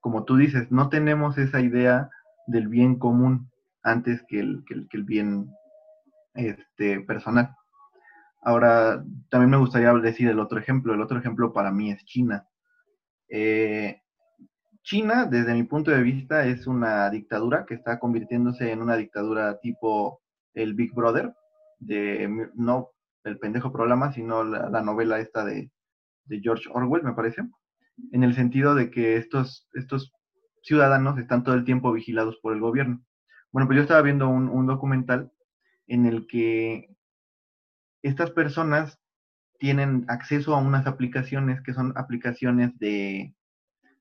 Como 0.00 0.24
tú 0.24 0.36
dices, 0.36 0.70
no 0.70 0.88
tenemos 0.88 1.38
esa 1.38 1.60
idea 1.60 2.10
del 2.46 2.68
bien 2.68 2.98
común 2.98 3.50
antes 3.82 4.22
que 4.28 4.40
el, 4.40 4.64
que 4.66 4.96
el, 4.96 5.04
bien 5.04 5.50
este, 6.34 7.00
personal. 7.00 7.54
Ahora, 8.42 9.02
también 9.30 9.50
me 9.50 9.56
gustaría 9.56 9.92
decir 9.94 10.28
el 10.28 10.40
otro 10.40 10.58
ejemplo. 10.58 10.92
El 10.92 11.00
otro 11.00 11.18
ejemplo 11.18 11.52
para 11.52 11.70
mí 11.70 11.90
es 11.90 12.04
China. 12.04 12.46
Eh, 13.28 14.02
China, 14.84 15.24
desde 15.24 15.54
mi 15.54 15.62
punto 15.62 15.90
de 15.90 16.02
vista, 16.02 16.46
es 16.46 16.66
una 16.66 17.08
dictadura 17.08 17.64
que 17.64 17.72
está 17.72 17.98
convirtiéndose 17.98 18.70
en 18.70 18.82
una 18.82 18.96
dictadura 18.96 19.58
tipo 19.58 20.20
el 20.52 20.74
Big 20.74 20.94
Brother, 20.94 21.34
de 21.78 22.50
no 22.54 22.90
el 23.24 23.38
pendejo 23.38 23.72
programa, 23.72 24.12
sino 24.12 24.44
la, 24.44 24.82
novela 24.82 25.20
esta 25.20 25.42
de, 25.42 25.70
George 26.28 26.68
Orwell, 26.70 27.02
me 27.02 27.14
parece, 27.14 27.42
en 28.12 28.24
el 28.24 28.34
sentido 28.34 28.74
de 28.74 28.90
que 28.90 29.16
estos, 29.16 29.66
estos 29.72 30.12
ciudadanos 30.62 31.18
están 31.18 31.44
todo 31.44 31.54
el 31.54 31.64
tiempo 31.64 31.90
vigilados 31.90 32.36
por 32.42 32.52
el 32.52 32.60
gobierno. 32.60 33.02
Bueno, 33.52 33.66
pues 33.66 33.76
yo 33.76 33.82
estaba 33.82 34.02
viendo 34.02 34.28
un, 34.28 34.66
documental 34.66 35.32
en 35.86 36.04
el 36.04 36.26
que 36.26 36.94
estas 38.02 38.30
personas 38.32 39.00
tienen 39.58 40.04
acceso 40.08 40.54
a 40.54 40.58
unas 40.58 40.86
aplicaciones 40.86 41.62
que 41.62 41.72
son 41.72 41.94
aplicaciones 41.96 42.78
de, 42.78 43.34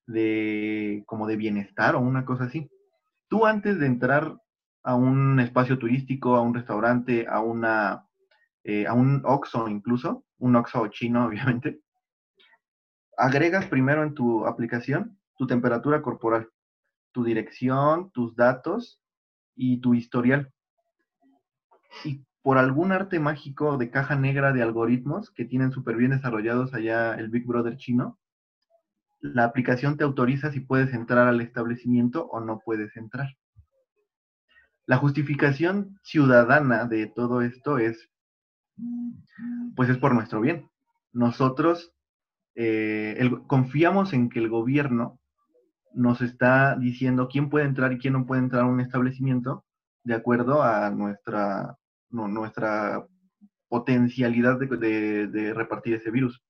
de 0.05 1.03
como 1.05 1.27
de 1.27 1.37
bienestar 1.37 1.95
o 1.95 1.99
una 1.99 2.25
cosa 2.25 2.45
así. 2.45 2.69
Tú 3.27 3.45
antes 3.45 3.79
de 3.79 3.87
entrar 3.87 4.37
a 4.83 4.95
un 4.95 5.39
espacio 5.39 5.79
turístico, 5.79 6.35
a 6.35 6.41
un 6.41 6.53
restaurante, 6.53 7.25
a 7.27 7.39
una 7.39 8.05
eh, 8.63 8.87
a 8.87 8.93
un 8.93 9.21
OXO 9.25 9.67
incluso, 9.67 10.25
un 10.37 10.55
OXO 10.55 10.87
chino 10.87 11.25
obviamente, 11.27 11.81
agregas 13.17 13.65
primero 13.67 14.03
en 14.03 14.13
tu 14.13 14.45
aplicación 14.45 15.17
tu 15.35 15.47
temperatura 15.47 16.01
corporal, 16.01 16.49
tu 17.11 17.23
dirección, 17.23 18.11
tus 18.11 18.35
datos 18.35 19.01
y 19.55 19.81
tu 19.81 19.93
historial. 19.93 20.51
Y 22.05 22.23
por 22.41 22.57
algún 22.57 22.91
arte 22.91 23.19
mágico 23.19 23.77
de 23.77 23.89
caja 23.89 24.15
negra 24.15 24.53
de 24.53 24.61
algoritmos 24.61 25.31
que 25.31 25.45
tienen 25.45 25.71
súper 25.71 25.95
bien 25.95 26.11
desarrollados 26.11 26.73
allá 26.73 27.15
el 27.15 27.29
Big 27.29 27.45
Brother 27.45 27.77
chino, 27.77 28.19
la 29.23 29.45
aplicación 29.45 29.95
te 29.95 30.03
autoriza 30.03 30.51
si 30.51 30.59
puedes 30.59 30.93
entrar 30.93 31.29
al 31.29 31.39
establecimiento 31.39 32.27
o 32.27 32.41
no 32.41 32.59
puedes 32.59 32.95
entrar. 32.97 33.29
La 34.85 34.97
justificación 34.97 35.97
ciudadana 36.03 36.85
de 36.85 37.07
todo 37.07 37.41
esto 37.41 37.77
es 37.77 38.09
pues 39.77 39.89
es 39.89 39.97
por 39.97 40.13
nuestro 40.13 40.41
bien. 40.41 40.69
Nosotros 41.13 41.93
eh, 42.55 43.17
confiamos 43.47 44.11
en 44.11 44.29
que 44.29 44.39
el 44.39 44.49
gobierno 44.49 45.21
nos 45.93 46.19
está 46.21 46.75
diciendo 46.75 47.29
quién 47.31 47.49
puede 47.49 47.65
entrar 47.65 47.93
y 47.93 47.99
quién 47.99 48.13
no 48.13 48.25
puede 48.25 48.41
entrar 48.41 48.63
a 48.63 48.67
un 48.67 48.81
establecimiento 48.81 49.63
de 50.03 50.15
acuerdo 50.15 50.63
a 50.63 50.89
nuestra, 50.89 51.77
nuestra 52.09 53.07
potencialidad 53.69 54.59
de, 54.59 55.27
de 55.27 55.53
repartir 55.53 55.93
ese 55.93 56.11
virus. 56.11 56.43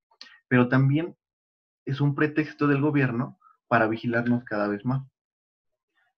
Pero 0.47 0.69
también 0.69 1.15
es 1.85 2.01
un 2.01 2.15
pretexto 2.15 2.67
del 2.67 2.81
gobierno 2.81 3.37
para 3.67 3.87
vigilarnos 3.87 4.43
cada 4.43 4.67
vez 4.67 4.85
más. 4.85 5.03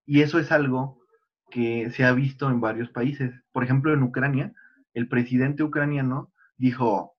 Y 0.05 0.21
eso 0.21 0.39
es 0.39 0.51
algo 0.51 0.99
que 1.49 1.89
se 1.91 2.03
ha 2.05 2.11
visto 2.11 2.49
en 2.49 2.61
varios 2.61 2.89
países. 2.89 3.33
Por 3.51 3.63
ejemplo, 3.63 3.93
en 3.93 4.03
Ucrania, 4.03 4.53
el 4.93 5.07
presidente 5.07 5.63
ucraniano 5.63 6.31
dijo, 6.57 7.15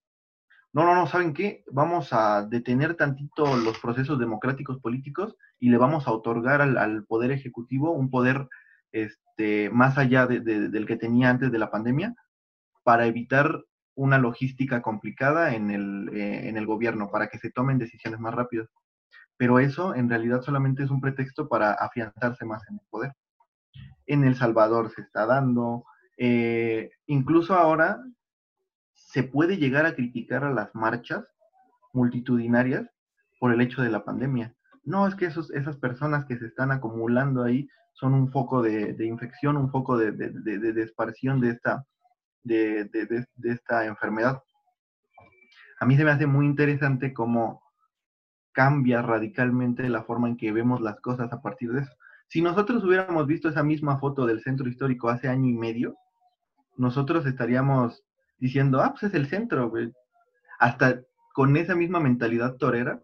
no, 0.73 0.85
no, 0.85 0.95
no, 0.95 1.07
¿saben 1.07 1.33
qué? 1.33 1.65
Vamos 1.73 2.13
a 2.13 2.47
detener 2.47 2.95
tantito 2.95 3.57
los 3.57 3.79
procesos 3.79 4.19
democráticos 4.19 4.79
políticos 4.79 5.37
y 5.59 5.71
le 5.71 5.79
vamos 5.79 6.07
a 6.07 6.13
otorgar 6.13 6.61
al, 6.61 7.05
poder 7.05 7.31
ejecutivo 7.31 7.93
un 7.93 8.11
poder 8.11 8.49
este, 8.93 9.71
más 9.71 9.97
allá 9.99 10.27
del 10.27 10.87
que 10.87 10.97
tenía 10.97 11.31
antes 11.31 11.51
de 11.51 11.59
la 11.59 11.71
pandemia 11.71 12.15
para 12.83 13.07
evitar 13.07 13.65
una 13.97 14.19
logística 14.19 14.83
complicada 14.83 15.55
en 15.55 15.71
el, 15.71 16.11
eh, 16.15 16.49
en 16.49 16.57
el 16.57 16.67
gobierno, 16.67 17.11
para 17.11 17.29
que 17.29 17.39
se 17.39 17.51
tomen 17.51 17.79
decisiones 17.79 18.21
más 18.21 18.35
rápidas. 18.35 18.69
Pero 19.37 19.59
eso 19.59 19.95
en 19.95 20.09
realidad 20.09 20.43
solamente 20.43 20.85
es 20.85 20.91
un 20.91 21.01
pretexto 21.01 21.49
para 21.49 21.73
afianzarse 21.73 22.45
más 22.45 22.63
en 22.69 22.77
el 22.77 22.87
poder. 22.89 23.13
En 24.07 24.25
El 24.25 24.37
Salvador 24.37 24.91
se 24.95 25.03
está 25.03 25.27
dando, 25.27 25.85
eh, 26.17 26.91
incluso 27.07 27.55
ahora 27.55 28.01
se 28.95 29.23
puede 29.25 29.57
llegar 29.57 29.87
a 29.87 29.95
criticar 29.95 30.45
a 30.45 30.53
las 30.53 30.75
marchas 30.75 31.35
multitudinarias 31.93 32.89
por 33.41 33.53
el 33.53 33.61
hecho 33.61 33.83
de 33.83 33.91
la 33.91 34.05
pandemia. 34.05 34.55
No, 34.85 35.07
es 35.07 35.15
que 35.15 35.27
esas 35.27 35.77
personas 35.79 36.27
que 36.27 36.39
se 36.39 36.47
están 36.47 36.71
acumulando 36.71 37.43
ahí 37.43 37.69
son 37.95 38.15
un 38.15 38.31
foco 38.31 38.63
de, 38.63 38.95
infección, 39.01 39.57
un 39.57 39.71
foco 39.71 39.97
de, 39.97 40.13
de, 40.13 40.31
de, 40.31 40.73
de 40.73 41.51
esta, 41.51 41.85
de, 42.47 43.27
esta 43.45 43.85
enfermedad. 43.87 44.43
A 45.81 45.87
mí 45.87 45.97
se 45.97 46.05
me 46.05 46.11
hace 46.11 46.27
muy 46.27 46.47
interesante 46.47 47.13
cómo 47.13 47.63
cambia 48.53 49.03
radicalmente 49.03 49.89
la 49.89 50.05
forma 50.05 50.29
en 50.29 50.37
que 50.37 50.53
vemos 50.53 50.81
las 50.81 51.01
cosas 51.01 51.33
a 51.33 51.43
partir 51.43 51.73
de 51.73 51.83
eso. 51.83 51.93
Si 52.29 52.41
nosotros 52.41 52.83
hubiéramos 52.85 53.27
visto 53.27 53.49
esa 53.49 53.63
misma 53.63 53.99
foto 53.99 54.27
del 54.27 54.43
centro 54.43 54.69
histórico 54.69 55.09
hace 55.09 55.29
año 55.29 55.49
y 55.49 55.55
medio, 55.55 55.97
nosotros 56.77 57.27
estaríamos 57.27 58.05
diciendo, 58.39 58.81
ah, 58.81 58.91
pues 58.93 59.05
es 59.05 59.15
el 59.15 59.29
centro. 59.29 59.73
Hasta 60.59 61.03
con 61.35 61.57
esa 61.57 61.75
misma 61.75 62.01
mentalidad 62.01 62.57
torera, 62.57 63.03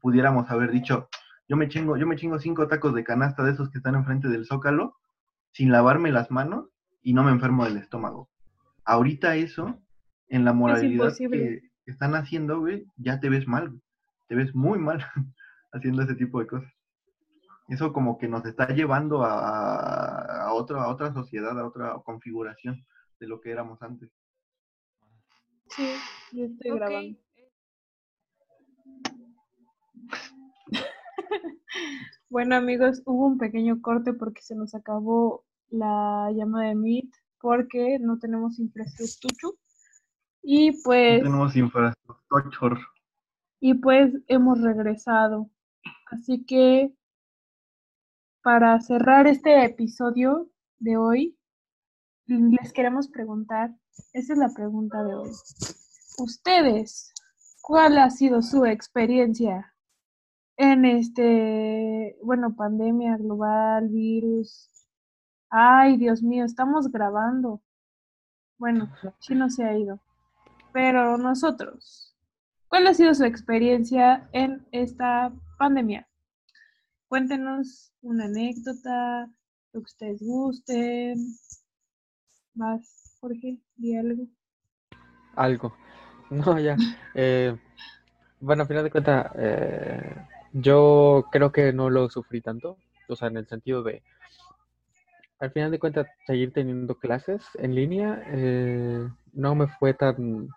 pudiéramos 0.00 0.50
haber 0.50 0.70
dicho, 0.70 1.08
yo 1.48 1.56
me 1.56 1.68
chingo, 1.68 1.96
yo 1.96 2.06
me 2.06 2.16
chingo 2.16 2.38
cinco 2.38 2.68
tacos 2.68 2.94
de 2.94 3.04
canasta 3.04 3.42
de 3.42 3.52
esos 3.52 3.70
que 3.70 3.78
están 3.78 3.94
enfrente 3.94 4.28
del 4.28 4.46
zócalo, 4.46 4.96
sin 5.52 5.70
lavarme 5.72 6.12
las 6.12 6.30
manos 6.30 6.66
y 7.02 7.12
no 7.12 7.24
me 7.24 7.32
enfermo 7.32 7.64
del 7.64 7.76
estómago. 7.76 8.28
Ahorita 8.86 9.34
eso, 9.34 9.82
en 10.28 10.44
la 10.44 10.52
moralidad 10.52 11.12
que 11.16 11.60
están 11.86 12.14
haciendo, 12.14 12.60
güey, 12.60 12.86
ya 12.96 13.18
te 13.18 13.28
ves 13.28 13.48
mal, 13.48 13.80
te 14.28 14.36
ves 14.36 14.54
muy 14.54 14.78
mal 14.78 15.04
haciendo 15.72 16.02
ese 16.02 16.14
tipo 16.14 16.38
de 16.38 16.46
cosas. 16.46 16.72
Eso 17.68 17.92
como 17.92 18.16
que 18.16 18.28
nos 18.28 18.46
está 18.46 18.68
llevando 18.68 19.24
a, 19.24 20.44
a, 20.44 20.52
otra, 20.52 20.84
a 20.84 20.88
otra 20.88 21.12
sociedad, 21.12 21.58
a 21.58 21.66
otra 21.66 22.00
configuración 22.04 22.86
de 23.18 23.26
lo 23.26 23.40
que 23.40 23.50
éramos 23.50 23.82
antes. 23.82 24.08
Sí, 25.70 25.90
yo 26.30 26.44
estoy 26.44 26.70
grabando. 26.78 27.18
bueno 32.30 32.54
amigos, 32.54 33.02
hubo 33.04 33.26
un 33.26 33.38
pequeño 33.38 33.82
corte 33.82 34.12
porque 34.12 34.42
se 34.42 34.54
nos 34.54 34.76
acabó 34.76 35.44
la 35.70 36.30
llama 36.32 36.66
de 36.66 36.76
Meet 36.76 37.10
porque 37.46 38.00
no 38.00 38.18
tenemos 38.18 38.58
infraestructura. 38.58 39.56
Y 40.42 40.82
pues... 40.82 41.22
No 41.22 41.30
tenemos 41.30 41.54
infraestructura. 41.54 42.80
Y 43.60 43.74
pues 43.74 44.12
hemos 44.26 44.60
regresado. 44.60 45.48
Así 46.10 46.44
que 46.44 46.92
para 48.42 48.80
cerrar 48.80 49.28
este 49.28 49.64
episodio 49.64 50.50
de 50.80 50.96
hoy, 50.96 51.38
les 52.26 52.72
queremos 52.72 53.06
preguntar, 53.06 53.72
esa 54.12 54.32
es 54.32 54.38
la 54.40 54.52
pregunta 54.52 55.04
de 55.04 55.14
hoy. 55.14 55.30
Ustedes, 56.18 57.14
¿cuál 57.62 57.96
ha 57.98 58.10
sido 58.10 58.42
su 58.42 58.66
experiencia 58.66 59.72
en 60.56 60.84
este, 60.84 62.18
bueno, 62.24 62.56
pandemia 62.56 63.16
global, 63.18 63.88
virus? 63.88 64.75
Ay, 65.50 65.96
Dios 65.96 66.22
mío, 66.22 66.44
estamos 66.44 66.90
grabando. 66.90 67.60
Bueno, 68.58 68.90
no 69.30 69.50
se 69.50 69.64
ha 69.64 69.76
ido. 69.76 70.00
Pero 70.72 71.16
nosotros, 71.16 72.14
¿cuál 72.68 72.86
ha 72.86 72.94
sido 72.94 73.14
su 73.14 73.24
experiencia 73.24 74.28
en 74.32 74.66
esta 74.72 75.32
pandemia? 75.58 76.08
Cuéntenos 77.08 77.92
una 78.02 78.24
anécdota, 78.24 79.30
lo 79.72 79.80
que 79.80 79.84
ustedes 79.84 80.22
gusten, 80.22 81.18
más, 82.54 83.16
Jorge, 83.20 83.58
di 83.76 83.96
algo. 83.96 84.26
Algo. 85.36 85.74
No, 86.28 86.58
ya. 86.58 86.76
Eh, 87.14 87.56
bueno, 88.40 88.64
a 88.64 88.66
final 88.66 88.82
de 88.82 88.90
cuentas, 88.90 89.30
eh, 89.38 90.26
yo 90.52 91.26
creo 91.30 91.52
que 91.52 91.72
no 91.72 91.88
lo 91.88 92.10
sufrí 92.10 92.40
tanto. 92.40 92.78
O 93.08 93.14
sea, 93.14 93.28
en 93.28 93.36
el 93.36 93.46
sentido 93.46 93.84
de, 93.84 94.02
al 95.38 95.50
final 95.50 95.70
de 95.70 95.78
cuentas, 95.78 96.06
seguir 96.26 96.52
teniendo 96.52 96.98
clases 96.98 97.44
en 97.54 97.74
línea 97.74 98.22
eh, 98.28 99.06
no 99.32 99.54
me 99.54 99.66
fue 99.66 99.94
tan, 99.94 100.48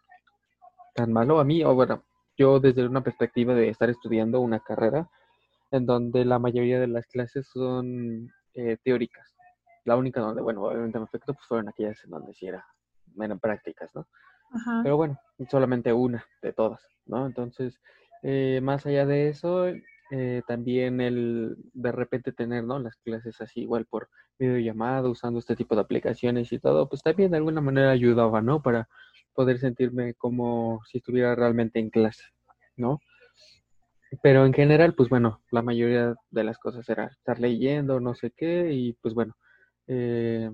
tan 0.95 1.11
malo 1.11 1.39
a 1.39 1.43
mí, 1.43 1.63
o 1.63 1.75
bueno, 1.75 2.03
yo 2.37 2.59
desde 2.59 2.85
una 2.85 3.01
perspectiva 3.01 3.53
de 3.53 3.69
estar 3.69 3.89
estudiando 3.89 4.39
una 4.39 4.59
carrera 4.59 5.09
en 5.71 5.85
donde 5.85 6.25
la 6.25 6.39
mayoría 6.39 6.79
de 6.79 6.87
las 6.87 7.05
clases 7.07 7.47
son 7.47 8.31
eh, 8.53 8.77
teóricas. 8.83 9.35
La 9.85 9.97
única 9.97 10.21
donde, 10.21 10.41
bueno, 10.41 10.63
obviamente 10.63 10.97
me 10.97 11.05
afectó, 11.05 11.33
pues 11.33 11.45
fueron 11.47 11.69
aquellas 11.69 12.03
en 12.03 12.11
donde 12.11 12.33
sí 12.33 12.47
era 12.47 12.65
menos 13.15 13.39
prácticas, 13.39 13.93
¿no? 13.93 14.07
Pero 14.83 14.97
bueno, 14.97 15.19
solamente 15.49 15.93
una 15.93 16.25
de 16.41 16.53
todas, 16.53 16.81
¿no? 17.05 17.27
Entonces, 17.27 17.79
eh, 18.23 18.59
más 18.63 18.85
allá 18.85 19.05
de 19.05 19.29
eso, 19.29 19.67
eh, 20.11 20.41
también 20.47 21.01
el 21.01 21.55
de 21.73 21.91
repente 21.91 22.31
tener, 22.31 22.63
¿no? 22.63 22.79
Las 22.79 22.95
clases 22.97 23.39
así 23.41 23.61
igual 23.61 23.85
por 23.85 24.09
videollamada, 24.39 25.07
usando 25.09 25.39
este 25.39 25.55
tipo 25.55 25.75
de 25.75 25.81
aplicaciones 25.81 26.51
y 26.51 26.59
todo, 26.59 26.89
pues 26.89 27.03
también 27.03 27.31
de 27.31 27.37
alguna 27.37 27.61
manera 27.61 27.91
ayudaba, 27.91 28.41
¿no? 28.41 28.61
Para 28.61 28.87
poder 29.33 29.59
sentirme 29.59 30.15
como 30.15 30.81
si 30.85 30.97
estuviera 30.97 31.35
realmente 31.35 31.79
en 31.79 31.89
clase, 31.89 32.23
¿no? 32.75 32.99
Pero 34.23 34.45
en 34.45 34.53
general, 34.53 34.95
pues 34.95 35.09
bueno, 35.09 35.41
la 35.51 35.61
mayoría 35.61 36.15
de 36.31 36.43
las 36.43 36.57
cosas 36.57 36.89
era 36.89 37.05
estar 37.05 37.39
leyendo, 37.39 37.99
no 37.99 38.15
sé 38.15 38.31
qué, 38.31 38.71
y 38.73 38.93
pues 38.93 39.13
bueno, 39.13 39.35
eh, 39.87 40.49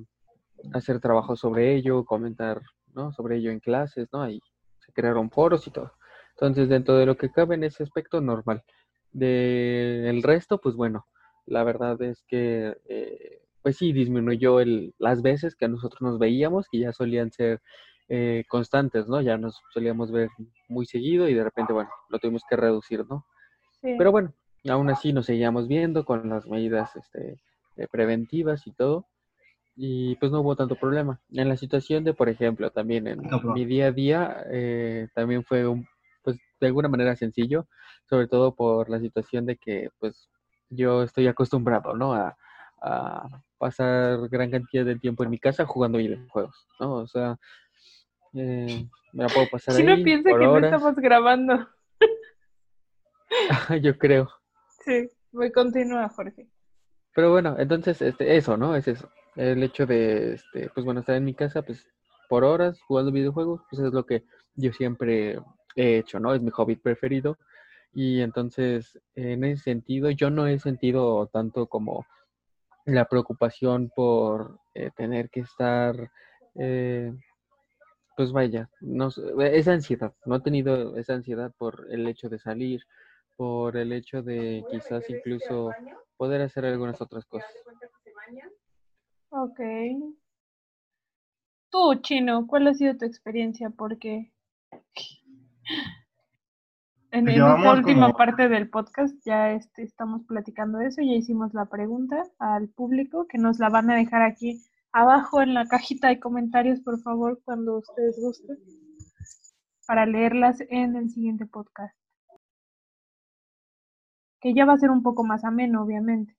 hacer 0.73 0.99
trabajo 0.99 1.35
sobre 1.35 1.75
ello, 1.75 2.03
comentar, 2.05 2.61
¿no? 2.93 3.13
Sobre 3.13 3.37
ello 3.37 3.51
en 3.51 3.59
clases, 3.59 4.09
¿no? 4.11 4.21
Ahí 4.21 4.41
se 4.79 4.91
crearon 4.91 5.31
foros 5.31 5.65
y 5.67 5.71
todo. 5.71 5.93
Entonces, 6.31 6.67
dentro 6.67 6.97
de 6.97 7.05
lo 7.05 7.15
que 7.15 7.31
cabe 7.31 7.55
en 7.55 7.63
ese 7.63 7.83
aspecto, 7.83 8.19
normal. 8.19 8.63
De 9.15 10.09
el 10.09 10.23
resto, 10.23 10.57
pues 10.57 10.75
bueno, 10.75 11.05
la 11.45 11.63
verdad 11.63 12.01
es 12.01 12.21
que, 12.27 12.75
eh, 12.89 13.41
pues 13.61 13.77
sí, 13.77 13.93
disminuyó 13.93 14.59
el, 14.59 14.93
las 14.97 15.21
veces 15.21 15.55
que 15.55 15.69
nosotros 15.69 16.01
nos 16.01 16.19
veíamos, 16.19 16.67
que 16.69 16.79
ya 16.79 16.91
solían 16.91 17.31
ser 17.31 17.61
eh, 18.09 18.43
constantes, 18.49 19.07
¿no? 19.07 19.21
Ya 19.21 19.37
nos 19.37 19.61
solíamos 19.73 20.11
ver 20.11 20.27
muy 20.67 20.85
seguido 20.85 21.29
y 21.29 21.33
de 21.33 21.45
repente, 21.45 21.71
bueno, 21.71 21.89
lo 22.09 22.19
tuvimos 22.19 22.43
que 22.49 22.57
reducir, 22.57 23.05
¿no? 23.09 23.25
Pero 23.81 24.11
bueno, 24.11 24.33
aún 24.67 24.89
así 24.89 25.13
nos 25.13 25.27
seguíamos 25.27 25.69
viendo 25.69 26.03
con 26.03 26.27
las 26.27 26.45
medidas 26.45 26.93
este, 26.97 27.39
eh, 27.77 27.87
preventivas 27.89 28.67
y 28.67 28.73
todo. 28.73 29.05
Y 29.77 30.15
pues 30.17 30.29
no 30.29 30.41
hubo 30.41 30.57
tanto 30.57 30.75
problema. 30.75 31.21
En 31.31 31.47
la 31.47 31.55
situación 31.55 32.03
de, 32.03 32.13
por 32.13 32.27
ejemplo, 32.27 32.69
también 32.69 33.07
en 33.07 33.21
mi 33.53 33.63
día 33.63 33.87
a 33.87 33.91
día, 33.91 34.45
también 35.13 35.43
fue 35.43 35.67
un 35.67 35.87
pues 36.25 36.37
de 36.59 36.67
alguna 36.67 36.89
manera 36.89 37.15
sencillo, 37.15 37.67
sobre 38.09 38.27
todo 38.27 38.55
por 38.55 38.89
la 38.89 38.99
situación 38.99 39.45
de 39.45 39.55
que 39.55 39.89
pues 39.99 40.29
yo 40.69 41.03
estoy 41.03 41.27
acostumbrado, 41.27 41.95
¿no? 41.95 42.13
A, 42.13 42.35
pasar 43.57 44.27
gran 44.29 44.51
cantidad 44.51 44.85
de 44.85 44.99
tiempo 44.99 45.23
en 45.23 45.31
mi 45.31 45.39
casa 45.39 45.65
jugando 45.65 45.97
videojuegos, 45.97 46.67
¿no? 46.79 46.95
O 46.95 47.07
sea, 47.07 47.35
eh, 48.33 48.87
me 49.13 49.23
la 49.23 49.29
puedo 49.29 49.47
pasar 49.49 49.73
si 49.73 49.81
no 49.81 49.95
piensa 50.03 50.29
que 50.29 50.45
no 50.45 50.57
estamos 50.57 50.95
grabando. 50.97 51.67
yo 53.81 53.97
creo. 53.97 54.29
Sí, 54.83 55.09
voy 55.31 55.51
continúa, 55.51 56.09
Jorge. 56.09 56.47
Pero 57.15 57.31
bueno, 57.31 57.55
entonces, 57.57 58.01
este, 58.01 58.35
eso, 58.35 58.57
¿no? 58.57 58.75
Es 58.75 58.87
eso. 58.87 59.09
El 59.35 59.63
hecho 59.63 59.85
de, 59.85 60.33
este, 60.33 60.69
pues 60.69 60.85
bueno, 60.85 60.99
estar 60.99 61.15
en 61.15 61.25
mi 61.25 61.33
casa, 61.33 61.61
pues, 61.61 61.87
por 62.29 62.43
horas 62.43 62.79
jugando 62.81 63.11
videojuegos, 63.11 63.61
pues 63.69 63.81
es 63.81 63.93
lo 63.93 64.05
que 64.05 64.25
yo 64.55 64.71
siempre 64.73 65.39
he 65.75 65.97
hecho, 65.97 66.19
¿no? 66.19 66.33
Es 66.33 66.41
mi 66.41 66.51
hobby 66.51 66.75
preferido. 66.75 67.37
Y 67.93 68.21
entonces, 68.21 68.99
en 69.15 69.43
ese 69.43 69.63
sentido, 69.63 70.09
yo 70.11 70.29
no 70.29 70.47
he 70.47 70.59
sentido 70.59 71.27
tanto 71.27 71.67
como 71.67 72.05
la 72.85 73.05
preocupación 73.05 73.91
por 73.95 74.59
eh, 74.73 74.91
tener 74.95 75.29
que 75.29 75.39
estar, 75.41 76.11
eh, 76.55 77.13
pues 78.15 78.31
vaya, 78.31 78.69
no, 78.81 79.09
esa 79.39 79.73
ansiedad, 79.73 80.13
no 80.25 80.35
he 80.35 80.41
tenido 80.41 80.95
esa 80.97 81.13
ansiedad 81.13 81.51
por 81.57 81.87
el 81.89 82.07
hecho 82.07 82.29
de 82.29 82.37
salir, 82.37 82.83
por 83.35 83.75
el 83.75 83.91
hecho 83.91 84.21
de 84.21 84.63
quizás 84.69 85.09
incluso 85.09 85.71
poder 86.17 86.41
hacer 86.41 86.65
algunas 86.65 87.01
otras 87.01 87.25
cosas. 87.25 87.49
Ok. 89.29 89.59
Tú, 91.69 91.95
Chino, 92.01 92.47
¿cuál 92.47 92.67
ha 92.67 92.73
sido 92.73 92.95
tu 92.95 93.05
experiencia? 93.05 93.69
Porque 93.69 94.31
en, 97.11 97.27
esta 97.29 97.73
última 97.73 98.13
parte 98.13 98.49
del 98.49 98.69
podcast 98.69 99.15
ya 99.25 99.51
este, 99.51 99.83
estamos 99.83 100.23
platicando 100.25 100.79
de 100.79 100.87
eso, 100.87 101.01
ya 101.01 101.13
hicimos 101.13 101.53
la 101.53 101.65
pregunta 101.65 102.23
al 102.39 102.69
público, 102.69 103.27
que 103.27 103.37
nos 103.37 103.59
la 103.59 103.69
van 103.69 103.89
a 103.89 103.95
dejar 103.95 104.21
aquí 104.21 104.61
abajo 104.91 105.41
en 105.41 105.53
la 105.53 105.65
cajita 105.65 106.07
de 106.07 106.19
comentarios, 106.19 106.79
por 106.81 106.99
favor, 107.01 107.41
cuando 107.43 107.77
ustedes 107.77 108.17
gusten, 108.19 108.57
para 109.87 110.05
leerlas 110.05 110.61
en 110.69 110.95
el 110.95 111.09
siguiente 111.09 111.45
podcast. 111.45 111.95
Que 114.39 114.53
ya 114.53 114.65
va 114.65 114.73
a 114.73 114.77
ser 114.77 114.89
un 114.89 115.03
poco 115.03 115.23
más 115.23 115.43
ameno, 115.43 115.83
obviamente. 115.83 116.35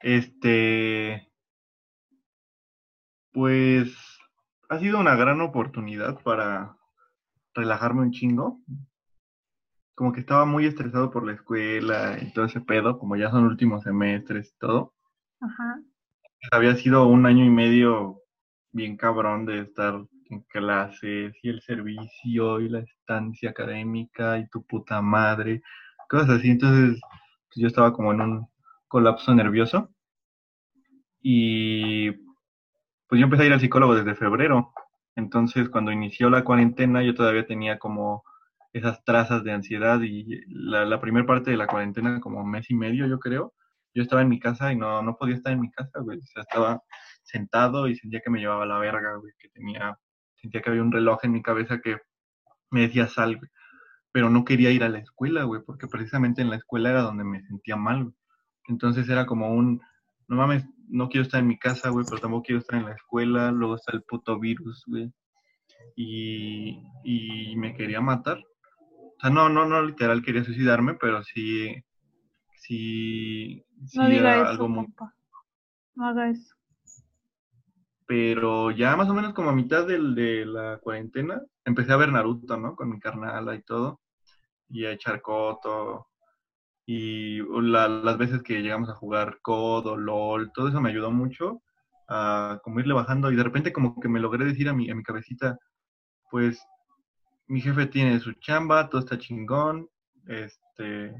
Este, 0.00 1.30
pues 3.32 3.94
ha 4.68 4.78
sido 4.78 4.98
una 4.98 5.14
gran 5.14 5.40
oportunidad 5.40 6.20
para 6.22 6.76
relajarme 7.54 8.02
un 8.02 8.10
chingo. 8.10 8.60
Como 9.94 10.12
que 10.12 10.20
estaba 10.20 10.44
muy 10.44 10.66
estresado 10.66 11.10
por 11.10 11.24
la 11.24 11.32
escuela 11.32 12.18
y 12.20 12.32
todo 12.32 12.46
ese 12.46 12.60
pedo, 12.60 12.98
como 12.98 13.16
ya 13.16 13.30
son 13.30 13.44
últimos 13.44 13.82
semestres 13.82 14.52
y 14.54 14.58
todo. 14.58 14.94
Ajá. 15.40 15.80
Había 16.50 16.74
sido 16.76 17.06
un 17.06 17.26
año 17.26 17.44
y 17.44 17.50
medio 17.50 18.22
bien 18.72 18.96
cabrón 18.96 19.46
de 19.46 19.60
estar 19.60 20.02
en 20.30 20.40
clases 20.42 21.34
y 21.42 21.48
el 21.48 21.60
servicio 21.60 22.60
y 22.60 22.68
la 22.68 22.80
estancia 22.80 23.50
académica 23.50 24.38
y 24.38 24.48
tu 24.48 24.64
puta 24.64 25.02
madre, 25.02 25.62
cosas 26.08 26.30
así. 26.30 26.50
Entonces 26.50 26.98
pues, 27.48 27.60
yo 27.60 27.68
estaba 27.68 27.92
como 27.92 28.12
en 28.12 28.20
un 28.22 28.46
colapso 28.88 29.34
nervioso 29.34 29.90
y 31.20 32.10
pues 32.10 33.20
yo 33.20 33.24
empecé 33.24 33.44
a 33.44 33.46
ir 33.46 33.52
al 33.52 33.60
psicólogo 33.60 33.94
desde 33.94 34.14
febrero 34.14 34.72
entonces, 35.16 35.68
cuando 35.68 35.92
inició 35.92 36.30
la 36.30 36.44
cuarentena, 36.44 37.02
yo 37.02 37.14
todavía 37.14 37.46
tenía 37.46 37.78
como 37.78 38.24
esas 38.72 39.04
trazas 39.04 39.44
de 39.44 39.52
ansiedad 39.52 40.00
y 40.02 40.40
la, 40.48 41.00
primera 41.00 41.26
parte 41.26 41.50
de 41.50 41.56
la 41.56 41.66
cuarentena, 41.66 42.20
como 42.20 42.44
mes 42.44 42.70
y 42.70 42.74
medio, 42.74 43.06
yo 43.06 43.18
creo, 43.18 43.54
yo 43.94 44.02
estaba 44.02 44.22
en 44.22 44.30
mi 44.30 44.40
casa 44.40 44.72
y 44.72 44.76
no, 44.76 45.02
no 45.02 45.16
podía 45.16 45.36
estar 45.36 45.52
en 45.52 45.60
mi 45.60 45.70
casa, 45.70 46.00
güey. 46.00 46.18
O 46.18 46.26
sea, 46.26 46.42
estaba 46.42 46.82
sentado 47.22 47.88
y 47.88 47.96
sentía 47.96 48.20
que 48.20 48.30
me 48.30 48.40
llevaba 48.40 48.64
la 48.66 48.78
verga, 48.78 49.16
güey, 49.16 49.32
que 49.38 49.48
tenía, 49.50 49.98
sentía 50.36 50.62
que 50.62 50.70
había 50.70 50.82
un 50.82 50.92
reloj 50.92 51.18
en 51.24 51.32
mi 51.32 51.42
cabeza 51.42 51.80
que 51.80 51.98
me 52.70 52.82
decía 52.82 53.08
sal, 53.08 53.36
güey. 53.36 53.50
Pero 54.12 54.30
no 54.30 54.44
quería 54.44 54.70
ir 54.70 54.84
a 54.84 54.88
la 54.88 54.98
escuela, 54.98 55.44
güey, 55.44 55.62
porque 55.64 55.88
precisamente 55.88 56.42
en 56.42 56.50
la 56.50 56.56
escuela 56.56 56.90
era 56.90 57.02
donde 57.02 57.24
me 57.24 57.42
sentía 57.42 57.76
mal, 57.76 58.04
güey. 58.04 58.16
Entonces 58.68 59.08
era 59.08 59.26
como 59.26 59.52
un, 59.54 59.82
no 60.28 60.36
mames, 60.36 60.64
no 60.92 61.08
quiero 61.08 61.24
estar 61.24 61.40
en 61.40 61.48
mi 61.48 61.58
casa, 61.58 61.88
güey, 61.88 62.04
pero 62.04 62.20
tampoco 62.20 62.44
quiero 62.44 62.60
estar 62.60 62.78
en 62.78 62.84
la 62.84 62.94
escuela, 62.94 63.50
luego 63.50 63.76
está 63.76 63.92
el 63.92 64.02
puto 64.02 64.38
virus, 64.38 64.84
güey. 64.86 65.10
Y, 65.96 66.84
y 67.02 67.56
me 67.56 67.74
quería 67.74 68.00
matar. 68.00 68.38
O 68.38 69.16
sea, 69.18 69.30
no, 69.30 69.48
no, 69.48 69.64
no 69.64 69.82
literal 69.82 70.22
quería 70.22 70.44
suicidarme, 70.44 70.94
pero 70.94 71.22
sí, 71.22 71.74
sí, 72.56 73.64
sí 73.86 73.98
no 73.98 74.08
diga 74.08 74.36
eso, 74.36 74.46
algo 74.46 74.68
muy... 74.68 74.86
No 75.94 76.08
haga 76.08 76.28
eso. 76.28 76.54
Pero 78.06 78.70
ya 78.70 78.94
más 78.94 79.08
o 79.08 79.14
menos 79.14 79.32
como 79.32 79.48
a 79.48 79.54
mitad 79.54 79.86
del, 79.86 80.14
de 80.14 80.44
la 80.44 80.78
cuarentena, 80.78 81.40
empecé 81.64 81.92
a 81.92 81.96
ver 81.96 82.12
Naruto, 82.12 82.58
¿no? 82.58 82.76
Con 82.76 82.90
mi 82.90 83.00
carnala 83.00 83.54
y 83.54 83.62
todo. 83.62 84.00
Y 84.68 84.84
a 84.84 84.92
echar 84.92 85.22
coto 85.22 86.11
y 86.84 87.38
las 87.60 88.18
veces 88.18 88.42
que 88.42 88.62
llegamos 88.62 88.88
a 88.90 88.94
jugar 88.94 89.38
COD 89.42 89.98
LOL, 89.98 90.52
todo 90.52 90.68
eso 90.68 90.80
me 90.80 90.90
ayudó 90.90 91.10
mucho 91.10 91.62
a 92.08 92.60
como 92.62 92.80
irle 92.80 92.94
bajando 92.94 93.30
y 93.30 93.36
de 93.36 93.42
repente 93.44 93.72
como 93.72 93.98
que 94.00 94.08
me 94.08 94.20
logré 94.20 94.44
decir 94.44 94.68
a 94.68 94.74
mi, 94.74 94.90
a 94.90 94.94
mi 94.94 95.02
cabecita, 95.02 95.58
pues 96.30 96.60
mi 97.46 97.60
jefe 97.60 97.86
tiene 97.86 98.18
su 98.20 98.32
chamba, 98.34 98.88
todo 98.88 99.00
está 99.00 99.18
chingón, 99.18 99.88
este, 100.26 101.14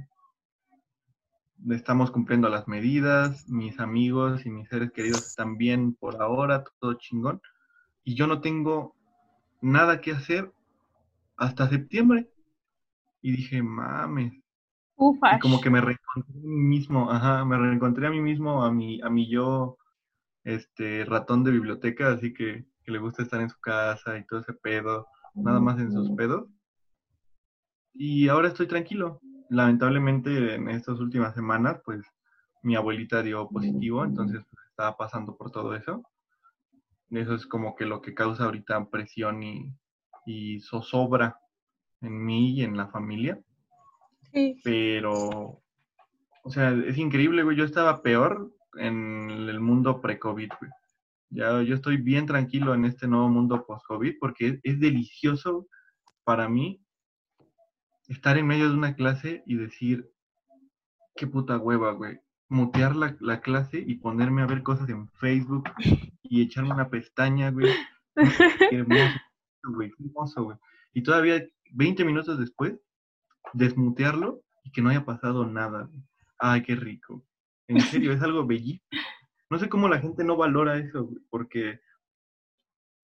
estamos 1.70 2.10
cumpliendo 2.10 2.48
las 2.48 2.66
medidas, 2.66 3.48
mis 3.48 3.78
amigos 3.78 4.44
y 4.46 4.50
mis 4.50 4.68
seres 4.68 4.90
queridos 4.92 5.26
están 5.26 5.56
bien 5.56 5.94
por 5.94 6.20
ahora, 6.20 6.64
todo 6.80 6.94
chingón, 6.94 7.40
y 8.04 8.14
yo 8.14 8.26
no 8.26 8.40
tengo 8.40 8.96
nada 9.60 10.00
que 10.00 10.12
hacer 10.12 10.52
hasta 11.36 11.68
septiembre. 11.68 12.28
Y 13.20 13.32
dije, 13.32 13.62
mames, 13.62 14.41
y 15.36 15.38
como 15.40 15.61
que 15.61 15.70
me 15.70 15.80
reencontré 15.80 16.34
a 16.34 16.42
mí 16.42 16.61
mismo, 16.61 17.11
ajá, 17.11 17.44
me 17.44 17.59
reencontré 17.59 18.07
a 18.07 18.11
mí 18.11 18.20
mismo, 18.20 18.64
a 18.64 18.72
mi, 18.72 19.00
a 19.03 19.11
mi 19.11 19.28
yo, 19.28 19.78
este, 20.44 21.05
ratón 21.05 21.44
de 21.44 21.53
biblioteca, 21.53 22.12
así 22.12 22.32
que, 22.32 22.64
que 22.84 22.92
le 22.92 22.98
gusta 22.98 23.22
estar 23.22 23.40
en 23.40 23.50
su 23.50 23.61
casa 23.61 24.18
y 24.18 24.26
todo 24.26 24.40
ese 24.40 24.53
pedo, 24.53 25.07
nada 25.34 25.61
más 25.61 25.78
en 25.78 25.92
sus 25.92 26.11
pedos. 26.12 26.48
Y 27.94 28.28
ahora 28.28 28.48
estoy 28.48 28.66
tranquilo. 28.66 29.20
Lamentablemente 29.50 30.55
en 30.55 30.68
estas 30.68 30.98
últimas 30.98 31.34
semanas, 31.34 31.80
pues 31.84 32.00
mi 32.62 32.74
abuelita 32.74 33.22
dio 33.22 33.48
positivo, 33.48 34.05
entonces 34.05 34.40
pues, 34.50 34.66
estaba 34.70 34.96
pasando 34.96 35.36
por 35.36 35.50
todo 35.50 35.74
eso. 35.74 36.03
Eso 37.11 37.34
es 37.34 37.46
como 37.46 37.74
que 37.76 37.84
lo 37.84 38.00
que 38.00 38.14
causa 38.14 38.44
ahorita 38.44 38.88
presión 38.88 39.42
y, 39.42 39.74
y 40.24 40.61
zozobra 40.61 41.38
en 42.00 42.24
mí 42.24 42.53
y 42.53 42.62
en 42.62 42.76
la 42.76 42.88
familia. 42.88 43.38
Sí. 44.33 44.61
Pero, 44.64 45.62
o 46.43 46.51
sea, 46.51 46.70
es 46.70 46.97
increíble, 46.99 47.43
güey. 47.43 47.57
Yo 47.57 47.64
estaba 47.64 48.03
peor 48.03 48.53
en 48.78 49.30
el 49.30 49.61
mundo 49.61 50.01
pre-COVID, 50.01 50.51
güey. 50.61 50.70
Ya 51.30 51.62
yo 51.62 51.74
estoy 51.74 51.97
bien 51.97 52.26
tranquilo 52.26 52.74
en 52.74 52.85
este 52.85 53.09
nuevo 53.09 53.28
mundo 53.28 53.64
post-COVID 53.66 54.16
porque 54.20 54.49
es, 54.49 54.61
es 54.64 54.80
delicioso 54.80 55.66
para 56.24 56.47
mí 56.49 56.85
estar 58.09 58.37
en 58.37 58.47
medio 58.47 58.68
de 58.68 58.76
una 58.76 58.95
clase 58.95 59.43
y 59.47 59.57
decir, 59.57 60.11
qué 61.16 61.26
puta 61.26 61.59
hueva, 61.59 61.93
güey. 61.93 62.20
Mutear 62.49 62.95
la, 62.97 63.16
la 63.20 63.41
clase 63.41 63.83
y 63.85 63.95
ponerme 63.95 64.43
a 64.43 64.47
ver 64.47 64.62
cosas 64.62 64.89
en 64.91 65.09
Facebook 65.09 65.64
y 66.22 66.43
echarme 66.43 66.72
una 66.72 66.91
pestaña, 66.91 67.51
güey. 67.51 67.72
Qué 68.70 68.76
hermoso, 68.76 69.20
güey, 69.74 69.91
qué 69.91 70.05
hermoso, 70.05 70.45
güey. 70.45 70.59
Y 70.93 71.03
todavía 71.03 71.43
20 71.72 72.05
minutos 72.05 72.39
después, 72.39 72.74
desmutearlo 73.53 74.42
y 74.64 74.72
que 74.72 74.82
no 74.82 74.90
haya 74.90 75.05
pasado 75.05 75.46
nada. 75.46 75.88
Ay, 76.38 76.62
qué 76.62 76.74
rico. 76.74 77.24
En 77.68 77.80
serio, 77.80 78.12
es 78.12 78.22
algo 78.22 78.46
bellísimo. 78.46 78.86
No 79.50 79.59
sé 79.59 79.68
cómo 79.68 79.88
la 79.88 80.00
gente 80.00 80.24
no 80.24 80.36
valora 80.36 80.78
eso, 80.78 81.11
porque 81.30 81.80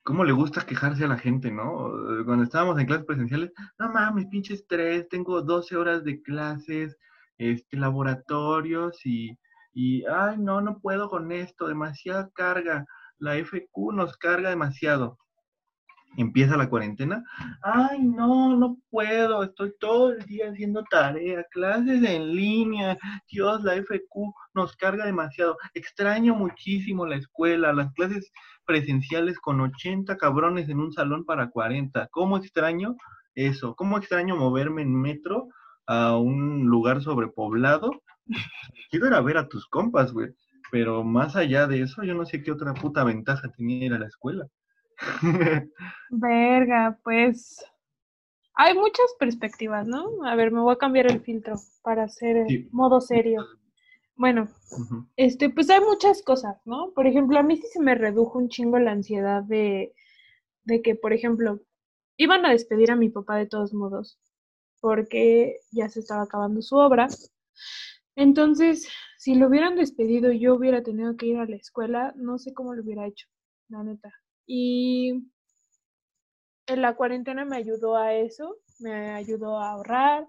cómo 0.02 0.24
le 0.24 0.32
gusta 0.32 0.64
quejarse 0.64 1.04
a 1.04 1.08
la 1.08 1.18
gente, 1.18 1.50
¿no? 1.50 1.92
Cuando 2.24 2.44
estábamos 2.44 2.78
en 2.78 2.86
clases 2.86 3.04
presenciales, 3.04 3.52
no 3.78 3.92
mames, 3.92 4.26
pinche 4.30 4.54
estrés, 4.54 5.06
tengo 5.08 5.42
12 5.42 5.76
horas 5.76 6.04
de 6.04 6.22
clases, 6.22 6.96
este, 7.36 7.76
laboratorios 7.76 9.04
y, 9.04 9.38
y, 9.74 10.04
ay, 10.06 10.38
no, 10.38 10.62
no 10.62 10.80
puedo 10.80 11.10
con 11.10 11.30
esto, 11.30 11.68
demasiada 11.68 12.30
carga, 12.34 12.86
la 13.18 13.36
FQ 13.36 13.92
nos 13.92 14.16
carga 14.16 14.48
demasiado. 14.48 15.18
Empieza 16.16 16.56
la 16.56 16.68
cuarentena, 16.68 17.22
ay, 17.62 18.02
no, 18.02 18.56
no 18.56 18.78
puedo, 18.90 19.44
estoy 19.44 19.72
todo 19.78 20.12
el 20.12 20.24
día 20.24 20.50
haciendo 20.50 20.82
tarea, 20.90 21.44
clases 21.50 22.02
en 22.02 22.34
línea, 22.34 22.98
Dios, 23.30 23.62
la 23.62 23.74
FQ 23.74 24.32
nos 24.54 24.74
carga 24.76 25.06
demasiado. 25.06 25.56
Extraño 25.74 26.34
muchísimo 26.34 27.06
la 27.06 27.16
escuela, 27.16 27.72
las 27.72 27.92
clases 27.92 28.32
presenciales 28.64 29.38
con 29.38 29.60
80 29.60 30.16
cabrones 30.16 30.68
en 30.68 30.80
un 30.80 30.92
salón 30.92 31.24
para 31.24 31.50
40. 31.50 32.08
¿Cómo 32.10 32.38
extraño 32.38 32.96
eso? 33.34 33.76
¿Cómo 33.76 33.98
extraño 33.98 34.36
moverme 34.36 34.82
en 34.82 35.00
metro 35.00 35.48
a 35.86 36.16
un 36.16 36.66
lugar 36.66 37.00
sobrepoblado? 37.02 38.02
Quiero 38.90 39.06
ir 39.06 39.14
a 39.14 39.20
ver 39.20 39.38
a 39.38 39.48
tus 39.48 39.66
compas, 39.68 40.12
güey. 40.12 40.30
Pero 40.70 41.02
más 41.02 41.36
allá 41.36 41.66
de 41.66 41.82
eso, 41.82 42.02
yo 42.02 42.14
no 42.14 42.26
sé 42.26 42.42
qué 42.42 42.52
otra 42.52 42.74
puta 42.74 43.04
ventaja 43.04 43.50
tenía 43.56 43.86
ir 43.86 43.92
la 43.92 44.06
escuela. 44.06 44.46
Verga, 46.10 46.98
pues 47.04 47.64
hay 48.54 48.74
muchas 48.74 49.14
perspectivas, 49.18 49.86
¿no? 49.86 50.24
A 50.26 50.34
ver, 50.36 50.50
me 50.52 50.60
voy 50.60 50.74
a 50.74 50.78
cambiar 50.78 51.06
el 51.10 51.20
filtro 51.20 51.56
para 51.82 52.04
hacer 52.04 52.46
Sí. 52.48 52.68
modo 52.72 53.00
serio. 53.00 53.46
Bueno, 54.16 54.48
este, 55.16 55.50
pues 55.50 55.70
hay 55.70 55.80
muchas 55.80 56.22
cosas, 56.22 56.58
¿no? 56.66 56.92
Por 56.94 57.06
ejemplo, 57.06 57.38
a 57.38 57.42
mí 57.44 57.56
sí 57.56 57.66
se 57.72 57.80
me 57.80 57.94
redujo 57.94 58.38
un 58.38 58.48
chingo 58.48 58.78
la 58.78 58.92
ansiedad 58.92 59.42
de, 59.44 59.94
de 60.64 60.82
que, 60.82 60.94
por 60.96 61.12
ejemplo, 61.12 61.60
iban 62.18 62.46
a 62.46 62.50
despedir 62.52 62.90
a 62.92 62.96
mi 62.96 63.10
papá 63.10 63.36
de 63.38 63.46
todos 63.46 63.74
modos, 63.74 64.18
porque 64.80 65.60
ya 65.72 65.88
se 65.88 66.00
estaba 66.00 66.22
acabando 66.24 66.62
su 66.62 66.76
obra. 66.76 67.08
Entonces, 68.16 68.86
si 69.16 69.34
lo 69.34 69.48
hubieran 69.48 69.76
despedido 69.76 70.30
y 70.32 70.40
yo 70.40 70.54
hubiera 70.54 70.82
tenido 70.82 71.16
que 71.16 71.26
ir 71.26 71.38
a 71.38 71.46
la 71.46 71.56
escuela, 71.56 72.12
no 72.16 72.38
sé 72.38 72.52
cómo 72.52 72.74
lo 72.74 72.82
hubiera 72.82 73.06
hecho, 73.06 73.26
la 73.68 73.82
neta. 73.82 74.12
Y 74.50 75.30
en 76.66 76.82
la 76.82 76.96
cuarentena 76.96 77.44
me 77.44 77.56
ayudó 77.56 77.96
a 77.96 78.14
eso, 78.14 78.56
me 78.80 79.10
ayudó 79.10 79.58
a 79.58 79.72
ahorrar, 79.72 80.26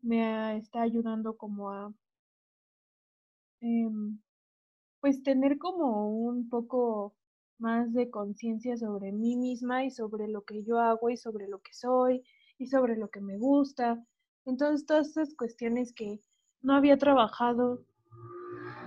me 0.00 0.56
está 0.56 0.82
ayudando 0.82 1.36
como 1.36 1.70
a, 1.70 1.94
em, 3.60 4.18
pues 5.00 5.22
tener 5.22 5.58
como 5.58 6.08
un 6.08 6.48
poco 6.48 7.14
más 7.58 7.92
de 7.92 8.10
conciencia 8.10 8.76
sobre 8.76 9.12
mí 9.12 9.36
misma 9.36 9.84
y 9.84 9.92
sobre 9.92 10.26
lo 10.26 10.42
que 10.42 10.64
yo 10.64 10.80
hago 10.80 11.08
y 11.08 11.16
sobre 11.16 11.46
lo 11.46 11.60
que 11.60 11.72
soy 11.72 12.24
y 12.58 12.66
sobre 12.66 12.96
lo 12.96 13.10
que 13.10 13.20
me 13.20 13.38
gusta. 13.38 14.04
Entonces, 14.44 14.86
todas 14.86 15.10
esas 15.10 15.36
cuestiones 15.36 15.92
que 15.92 16.20
no 16.62 16.74
había 16.74 16.98
trabajado 16.98 17.84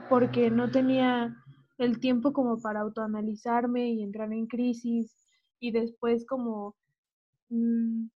porque 0.10 0.52
no 0.52 0.70
tenía 0.70 1.45
el 1.78 2.00
tiempo 2.00 2.34
como 2.34 2.60
para 2.62 2.82
autoanalizarme 2.82 3.90
y 3.92 4.04
entrar 4.04 4.32
en 4.34 4.48
crisis 4.48 5.16
y 5.60 5.72
después 5.72 6.26
como, 6.26 6.76
mm, 7.50 8.08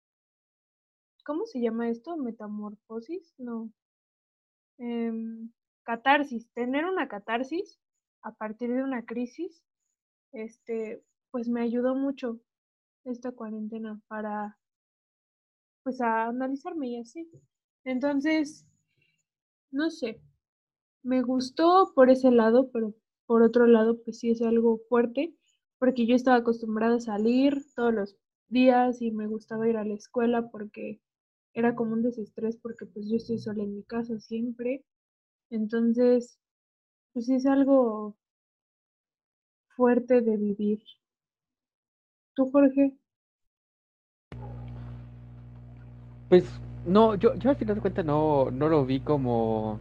¿cómo 1.25 1.45
se 1.45 1.61
llama 1.61 1.89
esto? 1.89 2.17
Metamorfosis, 2.17 3.33
no. 3.37 3.71
Em, 4.77 5.51
catarsis, 5.83 6.49
tener 6.53 6.85
una 6.85 7.07
catarsis 7.07 7.79
a 8.21 8.31
partir 8.33 8.73
de 8.73 8.83
una 8.83 9.05
crisis, 9.05 9.61
este, 10.31 11.03
pues 11.31 11.49
me 11.49 11.61
ayudó 11.61 11.95
mucho 11.95 12.39
esta 13.05 13.31
cuarentena 13.31 13.99
para, 14.07 14.57
pues 15.83 15.99
a 16.01 16.27
analizarme 16.27 16.89
y 16.89 16.99
así. 16.99 17.29
Entonces, 17.83 18.65
no 19.71 19.89
sé, 19.89 20.21
me 21.03 21.21
gustó 21.21 21.91
por 21.95 22.09
ese 22.09 22.31
lado, 22.31 22.69
pero 22.71 22.93
por 23.29 23.43
otro 23.43 23.67
lado, 23.67 24.01
pues 24.01 24.17
sí 24.17 24.31
es 24.31 24.41
algo 24.41 24.79
fuerte, 24.89 25.35
porque 25.77 26.07
yo 26.07 26.15
estaba 26.15 26.37
acostumbrada 26.37 26.95
a 26.95 26.99
salir 26.99 27.63
todos 27.75 27.93
los 27.93 28.17
días 28.47 29.03
y 29.03 29.11
me 29.11 29.27
gustaba 29.27 29.69
ir 29.69 29.77
a 29.77 29.85
la 29.85 29.93
escuela 29.93 30.49
porque 30.49 30.99
era 31.53 31.75
como 31.75 31.93
un 31.93 32.01
desestrés 32.01 32.57
porque 32.57 32.87
pues 32.87 33.07
yo 33.07 33.17
estoy 33.17 33.37
sola 33.37 33.61
en 33.61 33.75
mi 33.75 33.83
casa 33.83 34.19
siempre. 34.19 34.83
Entonces, 35.51 36.39
pues 37.13 37.27
sí 37.27 37.35
es 37.35 37.45
algo 37.45 38.17
fuerte 39.75 40.21
de 40.21 40.35
vivir. 40.35 40.81
¿Tú, 42.33 42.49
Jorge? 42.49 42.97
Pues 46.29 46.49
no, 46.87 47.13
yo, 47.13 47.35
yo 47.35 47.51
al 47.51 47.57
final 47.57 47.75
de 47.75 47.81
cuentas 47.81 48.05
no, 48.05 48.49
no 48.49 48.69
lo 48.69 48.87
vi 48.87 49.01
como 49.01 49.79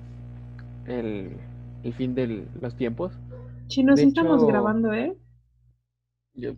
el, 0.86 1.34
el 1.82 1.94
fin 1.94 2.14
de 2.14 2.46
los 2.60 2.76
tiempos. 2.76 3.18
Chino, 3.68 3.96
sí 3.96 4.04
estamos 4.04 4.38
hecho- 4.42 4.46
grabando, 4.46 4.92
¿eh? 4.92 5.16
Yo- 6.34 6.54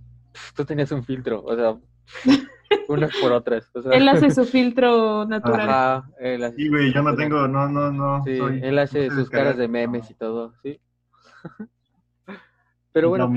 tú 0.57 0.65
tenías 0.65 0.91
un 0.93 1.05
filtro, 1.05 1.43
o 1.45 1.55
sea, 1.57 1.79
unas 2.89 3.15
por 3.21 3.33
otras. 3.33 3.71
O 3.75 3.83
sea, 3.83 3.93
Él 3.93 4.09
hace 4.09 4.31
su 4.31 4.45
filtro 4.45 5.25
natural. 5.27 5.69
Ajá, 5.69 6.11
él 6.21 6.45
hace 6.45 6.57
Sí, 6.57 6.69
güey, 6.69 6.93
yo 6.93 7.03
no 7.03 7.15
tengo, 7.17 7.47
no, 7.49 7.69
no, 7.69 7.91
no. 7.93 8.25
Sí, 8.25 8.37
soy- 8.39 8.61
él 8.63 8.79
hace 8.79 9.09
no 9.09 9.15
sus 9.17 9.29
caras 9.31 9.57
de 9.57 9.69
memes 9.69 10.05
no. 10.05 10.11
y 10.11 10.15
todo, 10.15 10.55
sí. 10.63 10.81
Pero 12.93 13.09
bueno, 13.09 13.31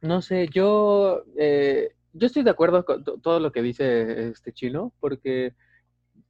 no 0.00 0.22
sé, 0.22 0.48
yo, 0.48 1.22
eh, 1.36 1.92
yo 2.12 2.26
estoy 2.26 2.42
de 2.42 2.50
acuerdo 2.50 2.84
con 2.84 3.04
to- 3.04 3.18
todo 3.18 3.40
lo 3.40 3.52
que 3.52 3.62
dice 3.62 4.28
este 4.30 4.52
chino, 4.52 4.92
porque, 5.00 5.54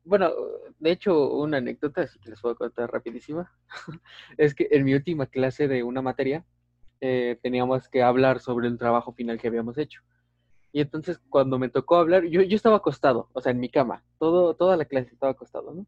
bueno, 0.09 0.33
de 0.79 0.91
hecho, 0.91 1.31
una 1.33 1.59
anécdota, 1.59 2.03
así 2.03 2.19
que 2.19 2.31
les 2.31 2.41
puedo 2.41 2.57
contar 2.57 2.91
rapidísima, 2.91 3.53
es 4.39 4.55
que 4.55 4.69
en 4.71 4.85
mi 4.85 4.95
última 4.95 5.27
clase 5.27 5.69
de 5.69 5.83
una 5.83 6.03
materia 6.03 6.45
eh, 7.01 7.39
teníamos 7.43 7.89
que 7.89 8.03
hablar 8.03 8.41
sobre 8.41 8.69
el 8.69 8.79
trabajo 8.79 9.13
final 9.13 9.39
que 9.39 9.49
habíamos 9.49 9.79
hecho. 9.79 10.03
Y 10.73 10.81
entonces 10.81 11.21
cuando 11.29 11.59
me 11.59 11.69
tocó 11.69 11.97
hablar, 11.97 12.25
yo, 12.25 12.43
yo 12.43 12.57
estaba 12.57 12.77
acostado, 12.77 13.29
o 13.33 13.41
sea, 13.41 13.53
en 13.53 13.61
mi 13.61 13.69
cama, 13.69 14.05
todo, 14.19 14.55
toda 14.55 14.77
la 14.77 14.87
clase 14.87 15.13
estaba 15.13 15.33
acostado, 15.33 15.73
¿no? 15.75 15.87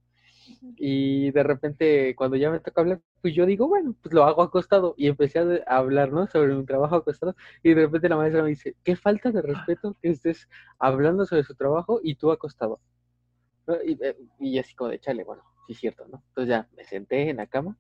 Y 0.76 1.30
de 1.30 1.42
repente, 1.42 2.14
cuando 2.16 2.36
ya 2.36 2.50
me 2.50 2.60
toca 2.60 2.80
hablar, 2.80 3.00
pues 3.22 3.34
yo 3.34 3.46
digo, 3.46 3.68
bueno, 3.68 3.94
pues 4.02 4.14
lo 4.14 4.24
hago 4.24 4.42
acostado. 4.42 4.94
Y 4.96 5.06
empecé 5.06 5.38
a 5.38 5.42
a 5.66 5.76
hablar, 5.78 6.12
¿no? 6.12 6.26
Sobre 6.26 6.54
mi 6.54 6.64
trabajo 6.64 6.96
acostado. 6.96 7.36
Y 7.62 7.74
de 7.74 7.82
repente 7.82 8.08
la 8.08 8.16
maestra 8.16 8.42
me 8.42 8.50
dice, 8.50 8.76
qué 8.84 8.96
falta 8.96 9.30
de 9.30 9.42
respeto 9.42 9.96
que 10.02 10.10
estés 10.10 10.48
hablando 10.78 11.24
sobre 11.26 11.44
su 11.44 11.54
trabajo 11.54 12.00
y 12.02 12.16
tú 12.16 12.32
acostado. 12.32 12.80
Y, 13.84 13.92
eh, 14.04 14.16
y 14.38 14.58
así 14.58 14.74
como 14.74 14.90
de, 14.90 14.98
chale, 14.98 15.24
bueno, 15.24 15.42
sí 15.66 15.72
es 15.72 15.78
cierto, 15.78 16.06
¿no? 16.08 16.22
Entonces 16.28 16.48
ya 16.48 16.68
me 16.76 16.84
senté 16.84 17.30
en 17.30 17.36
la 17.36 17.46
cama 17.46 17.76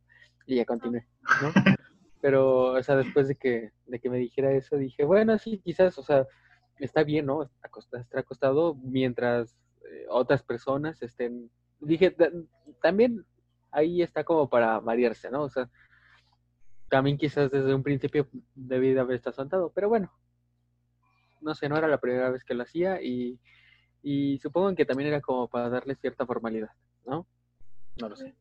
y 0.46 0.56
ya 0.56 0.64
continué, 0.64 1.06
¿no? 1.42 1.52
Pero, 2.22 2.72
o 2.72 2.82
sea, 2.82 2.96
después 2.96 3.28
de 3.28 3.34
que, 3.36 3.72
de 3.86 3.98
que 3.98 4.10
me 4.10 4.18
dijera 4.18 4.52
eso, 4.52 4.76
dije, 4.76 5.04
bueno, 5.04 5.38
sí, 5.38 5.58
quizás, 5.64 5.96
o 5.98 6.02
sea, 6.02 6.26
está 6.78 7.02
bien, 7.02 7.26
¿no? 7.26 7.42
Estar 7.42 8.06
acostado 8.14 8.74
mientras 8.74 9.56
eh, 9.90 10.06
otras 10.08 10.42
personas 10.42 11.02
estén... 11.02 11.50
Dije, 11.80 12.10
"Ta- 12.10 12.30
también 12.82 13.24
ahí 13.70 14.02
está 14.02 14.22
como 14.22 14.48
para 14.50 14.80
variarse, 14.80 15.30
¿no? 15.30 15.42
O 15.44 15.48
sea, 15.48 15.70
también 16.90 17.16
quizás 17.16 17.50
desde 17.50 17.74
un 17.74 17.82
principio 17.82 18.28
debí 18.54 18.92
de 18.92 19.00
haber 19.00 19.16
estado 19.16 19.36
sentado, 19.36 19.72
pero 19.74 19.88
bueno, 19.88 20.12
no 21.40 21.54
sé, 21.54 21.68
no 21.68 21.76
era 21.76 21.88
la 21.88 21.98
primera 22.00 22.30
vez 22.30 22.44
que 22.44 22.52
lo 22.54 22.64
hacía 22.64 23.00
y, 23.00 23.38
y 24.02 24.38
supongo 24.38 24.74
que 24.74 24.84
también 24.84 25.08
era 25.08 25.20
como 25.20 25.48
para 25.48 25.68
darle 25.68 25.94
cierta 25.94 26.26
formalidad, 26.26 26.70
¿no? 27.06 27.26
No 28.00 28.08
lo 28.08 28.16
sé. 28.16 28.34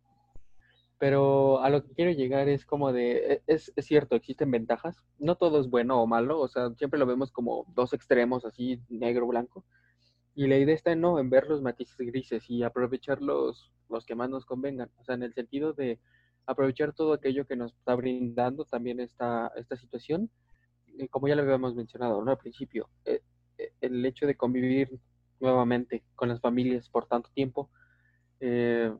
Pero 0.97 1.62
a 1.62 1.70
lo 1.70 1.84
que 1.84 1.93
quiero 1.93 2.12
llegar 2.12 2.49
es 2.49 2.66
como 2.66 2.91
de, 2.91 3.34
e, 3.34 3.43
es, 3.47 3.72
cierto, 3.78 4.16
existen 4.16 4.51
ventajas, 4.51 4.97
no 5.18 5.36
todo 5.36 5.62
es 5.62 5.70
bueno 5.70 6.01
o 6.01 6.07
malo, 6.07 6.39
o 6.39 6.47
sea, 6.47 6.70
siempre 6.76 6.99
lo 6.99 7.05
vemos 7.05 7.32
como 7.32 7.66
dos 7.74 7.93
extremos, 7.93 8.45
así 8.45 8.82
negro, 8.89 9.28
blanco, 9.28 9.64
y 10.36 10.47
la 10.47 10.57
idea 10.57 10.76
está 10.76 10.91
en 10.91 11.01
no, 11.01 11.20
en 11.20 11.30
ver 11.30 11.47
los 11.47 11.62
matices 11.62 11.97
grises 11.97 12.49
y 12.49 12.64
aprovechar 12.64 13.22
los, 13.22 13.72
los 13.89 14.05
que 14.05 14.16
más 14.16 14.30
nos 14.30 14.45
convengan, 14.45 14.91
o 14.97 15.03
sea, 15.03 15.16
en 15.16 15.24
el 15.24 15.34
sentido 15.34 15.74
de 15.74 15.99
aprovechar 16.45 16.93
todo 16.93 17.14
aquello 17.14 17.45
que 17.45 17.55
nos 17.55 17.74
está 17.74 17.95
brindando 17.95 18.66
también 18.66 18.99
esta, 18.99 19.51
esta 19.55 19.78
situación, 19.78 20.30
como 21.12 21.28
ya 21.28 21.36
lo 21.36 21.43
habíamos 21.43 21.76
mencionado 21.76 22.22
al 22.28 22.38
principio, 22.38 22.89
eh, 23.05 23.22
eh, 23.57 23.72
el 23.82 24.05
hecho 24.05 24.26
de 24.26 24.36
convivir 24.36 24.99
nuevamente 25.40 26.04
con 26.16 26.30
las 26.30 26.42
familias 26.42 26.90
por 26.90 27.06
tanto 27.08 27.30
tiempo, 27.34 27.70
eh, 28.40 28.92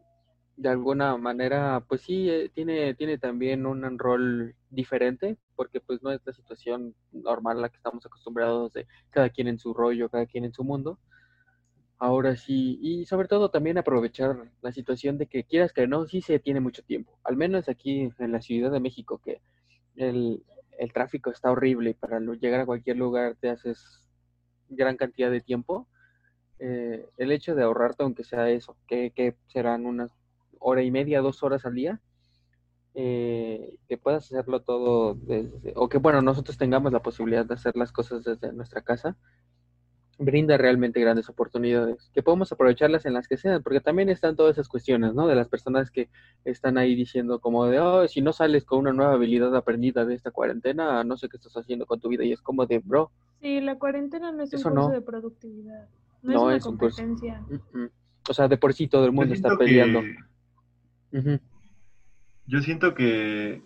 de 0.60 0.70
alguna 0.70 1.16
manera, 1.18 1.84
pues 1.88 2.02
sí, 2.02 2.30
eh, 2.30 2.52
tiene, 2.54 2.94
tiene 2.94 3.18
también 3.18 3.66
un 3.66 3.98
rol 3.98 4.56
diferente, 4.70 5.38
porque 5.56 5.80
pues 5.80 6.04
no 6.04 6.12
es 6.12 6.20
la 6.26 6.34
situación 6.34 6.96
normal 7.14 7.58
a 7.58 7.62
la 7.62 7.70
que 7.70 7.78
estamos 7.78 8.06
acostumbrados 8.06 8.74
de 8.74 8.86
cada 9.10 9.30
quien 9.30 9.48
en 9.48 9.58
su 9.58 9.74
rollo, 9.74 10.10
cada 10.10 10.26
quien 10.26 10.44
en 10.44 10.54
su 10.54 10.66
mundo. 10.66 11.00
Ahora 11.98 12.36
sí, 12.36 12.78
y 12.82 13.06
sobre 13.06 13.28
todo 13.28 13.50
también 13.52 13.78
aprovechar 13.78 14.52
la 14.62 14.72
situación 14.72 15.18
de 15.18 15.28
que 15.28 15.44
quieras 15.44 15.74
que 15.74 15.88
no, 15.88 16.06
sí 16.08 16.22
se 16.22 16.40
tiene 16.40 16.60
mucho 16.60 16.84
tiempo. 16.84 17.18
Al 17.24 17.38
menos 17.38 17.70
aquí 17.70 18.10
en 18.20 18.32
la 18.32 18.42
Ciudad 18.42 18.72
de 18.72 18.80
México, 18.80 19.20
que 19.24 19.42
el, 19.96 20.44
el 20.78 20.94
tráfico 20.94 21.30
está 21.30 21.52
horrible 21.52 21.94
para 21.94 22.20
llegar 22.20 22.62
a 22.62 22.66
cualquier 22.66 22.98
lugar 22.98 23.36
te 23.36 23.50
haces 23.50 24.02
gran 24.70 24.98
cantidad 24.98 25.30
de 25.30 25.42
tiempo. 25.42 25.88
Eh, 26.60 27.08
el 27.18 27.32
hecho 27.32 27.56
de 27.56 27.64
ahorrarte, 27.64 28.04
aunque 28.04 28.24
sea 28.24 28.50
eso, 28.50 28.76
que, 28.88 29.12
que 29.12 29.36
serán 29.48 29.86
unas 29.86 30.12
hora 30.60 30.84
y 30.84 30.92
media, 30.92 31.22
dos 31.22 31.42
horas 31.42 31.66
al 31.66 31.74
día, 31.74 32.00
eh, 32.96 33.78
que 33.88 33.98
puedas 33.98 34.26
hacerlo 34.26 34.62
todo 34.62 35.14
desde, 35.14 35.74
o 35.76 35.88
que 35.88 36.00
bueno, 36.00 36.22
nosotros 36.22 36.58
tengamos 36.58 36.92
la 36.92 37.02
posibilidad 37.02 37.46
de 37.46 37.54
hacer 37.54 37.76
las 37.78 37.92
cosas 37.92 38.24
desde 38.24 38.52
nuestra 38.52 38.82
casa, 38.82 39.16
brinda 40.18 40.58
realmente 40.58 41.00
grandes 41.00 41.30
oportunidades, 41.30 42.12
que 42.14 42.22
podemos 42.22 42.52
aprovecharlas 42.52 43.06
en 43.06 43.14
las 43.14 43.28
que 43.30 43.38
sean, 43.38 43.64
porque 43.64 43.80
también 43.80 44.10
están 44.10 44.36
todas 44.36 44.56
esas 44.56 44.68
cuestiones, 44.68 45.14
¿no? 45.14 45.28
De 45.28 45.36
las 45.36 45.48
personas 45.48 45.92
que 45.92 46.10
están 46.44 46.78
ahí 46.78 46.94
diciendo 46.94 47.40
como 47.40 47.68
de, 47.68 47.80
oh, 47.80 48.06
si 48.08 48.22
no 48.22 48.34
sales 48.34 48.66
con 48.66 48.80
una 48.80 48.92
nueva 48.92 49.14
habilidad 49.14 49.56
aprendida 49.56 50.04
de 50.04 50.16
esta 50.16 50.32
cuarentena, 50.32 51.02
no 51.06 51.16
sé 51.16 51.30
qué 51.30 51.38
estás 51.38 51.56
haciendo 51.56 51.86
con 51.86 52.02
tu 52.02 52.10
vida, 52.10 52.26
y 52.26 52.34
es 52.34 52.42
como 52.42 52.66
de, 52.66 52.80
bro. 52.80 53.12
Sí, 53.40 53.62
la 53.62 53.80
cuarentena 53.80 54.34
no 54.34 54.44
es 54.44 54.54
un 54.54 54.62
curso 54.62 54.90
de 54.90 55.02
productividad, 55.02 55.88
no, 56.22 56.52
es, 56.52 56.66
una 56.66 56.78
competencia. 56.78 57.46
O 58.28 58.34
sea, 58.34 58.48
de 58.48 58.58
por 58.58 58.74
sí 58.74 58.88
todo 58.88 59.06
el 59.06 59.12
mundo 59.12 59.34
está 59.34 59.58
peleando. 59.58 60.02
Yo 62.46 62.62
siento 62.62 62.94
que 62.94 63.64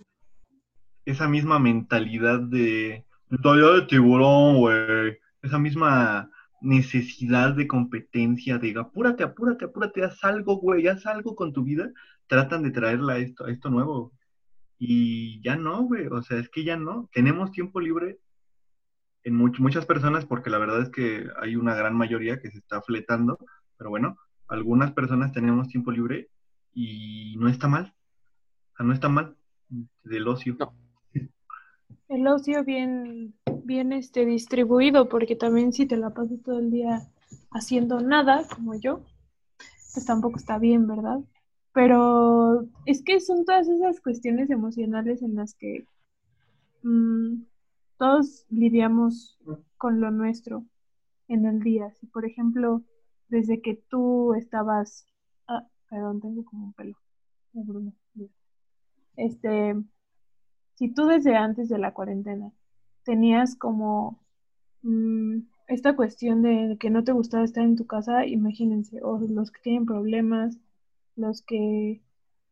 esa 1.05 1.27
misma 1.27 1.59
mentalidad 1.59 2.39
de 2.39 3.05
mentalidad 3.29 3.75
de 3.75 3.81
tiburón, 3.87 4.57
güey, 4.57 5.17
esa 5.41 5.59
misma 5.59 6.29
necesidad 6.61 7.55
de 7.55 7.67
competencia, 7.67 8.57
de 8.57 8.73
apúrate, 8.79 9.23
apúrate, 9.23 9.65
apúrate, 9.65 10.03
haz 10.03 10.23
algo, 10.23 10.57
güey, 10.57 10.87
haz 10.87 11.05
algo 11.05 11.35
con 11.35 11.51
tu 11.51 11.63
vida, 11.63 11.91
tratan 12.27 12.63
de 12.63 12.71
traerla 12.71 13.13
a 13.13 13.17
esto, 13.17 13.45
a 13.45 13.51
esto 13.51 13.69
nuevo. 13.69 14.13
Y 14.79 15.41
ya 15.41 15.55
no, 15.55 15.83
güey, 15.83 16.07
o 16.07 16.21
sea, 16.21 16.39
es 16.39 16.49
que 16.49 16.63
ya 16.63 16.77
no. 16.77 17.09
Tenemos 17.13 17.51
tiempo 17.51 17.79
libre 17.81 18.19
en 19.23 19.35
muchas 19.35 19.85
personas, 19.85 20.25
porque 20.25 20.49
la 20.49 20.57
verdad 20.57 20.81
es 20.81 20.89
que 20.89 21.27
hay 21.41 21.55
una 21.55 21.75
gran 21.75 21.95
mayoría 21.95 22.39
que 22.39 22.51
se 22.51 22.57
está 22.57 22.81
fletando, 22.81 23.37
pero 23.77 23.89
bueno, 23.89 24.17
algunas 24.47 24.91
personas 24.91 25.31
tenemos 25.31 25.67
tiempo 25.67 25.91
libre 25.91 26.29
y 26.73 27.35
no 27.37 27.47
está 27.47 27.67
mal. 27.67 27.93
O 28.73 28.77
sea, 28.77 28.85
no 28.85 28.93
está 28.93 29.09
mal 29.09 29.35
del 30.03 30.27
ocio. 30.27 30.57
El 32.09 32.27
ocio 32.27 32.63
bien, 32.63 33.33
bien 33.63 33.93
este, 33.93 34.25
distribuido, 34.25 35.09
porque 35.09 35.35
también 35.35 35.73
si 35.73 35.85
te 35.85 35.97
la 35.97 36.11
pasas 36.11 36.41
todo 36.43 36.59
el 36.59 36.69
día 36.69 37.01
haciendo 37.51 38.01
nada, 38.01 38.45
como 38.53 38.75
yo, 38.75 39.03
pues 39.93 40.05
tampoco 40.05 40.37
está 40.37 40.59
bien, 40.59 40.87
¿verdad? 40.87 41.19
Pero 41.73 42.67
es 42.85 43.03
que 43.03 43.19
son 43.19 43.45
todas 43.45 43.67
esas 43.67 43.99
cuestiones 43.99 44.49
emocionales 44.49 45.21
en 45.21 45.35
las 45.35 45.55
que 45.55 45.87
mm, 46.83 47.43
todos 48.03 48.45
lidiamos 48.49 49.39
con 49.77 50.01
lo 50.01 50.11
nuestro 50.11 50.65
en 51.29 51.45
el 51.45 51.61
día. 51.61 51.89
Si, 51.93 52.05
por 52.05 52.25
ejemplo, 52.25 52.83
desde 53.29 53.61
que 53.61 53.75
tú 53.89 54.33
estabas 54.33 55.07
Perdón, 55.89 56.19
tengo 56.19 56.43
como 56.43 56.65
un 56.65 56.73
pelo. 56.73 56.97
Este, 59.15 59.75
si 60.73 60.89
tú 60.89 61.05
desde 61.05 61.37
antes 61.37 61.69
de 61.69 61.77
la 61.77 61.93
cuarentena 61.93 62.51
tenías 63.03 63.55
como 63.55 64.19
mm, 64.81 65.37
esta 65.67 65.95
cuestión 65.95 66.41
de 66.41 66.77
que 66.79 66.89
no 66.89 67.05
te 67.05 67.13
gustaba 67.13 67.45
estar 67.45 67.63
en 67.63 67.75
tu 67.77 67.85
casa, 67.85 68.25
imagínense, 68.25 69.01
o 69.01 69.19
los 69.19 69.51
que 69.51 69.61
tienen 69.61 69.85
problemas, 69.85 70.57
los 71.15 71.41
que 71.43 72.01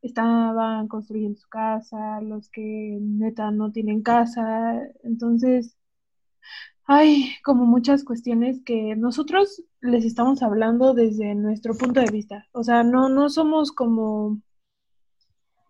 estaban 0.02 0.88
construyendo 0.88 1.40
su 1.40 1.48
casa, 1.50 2.22
los 2.22 2.50
que 2.50 2.98
neta 3.02 3.52
no 3.52 3.72
tienen 3.72 4.02
casa, 4.02 4.82
entonces 5.04 5.78
hay 6.86 7.36
como 7.44 7.66
muchas 7.66 8.04
cuestiones 8.04 8.62
que 8.66 8.96
nosotros 8.96 9.64
les 9.82 10.04
estamos 10.06 10.44
hablando 10.44 10.94
desde 10.94 11.36
nuestro 11.36 11.74
punto 11.76 12.02
de 12.02 12.12
vista. 12.12 12.48
O 12.52 12.64
sea, 12.64 12.84
no, 12.84 13.10
no 13.10 13.30
somos 13.30 13.72
como, 13.72 14.42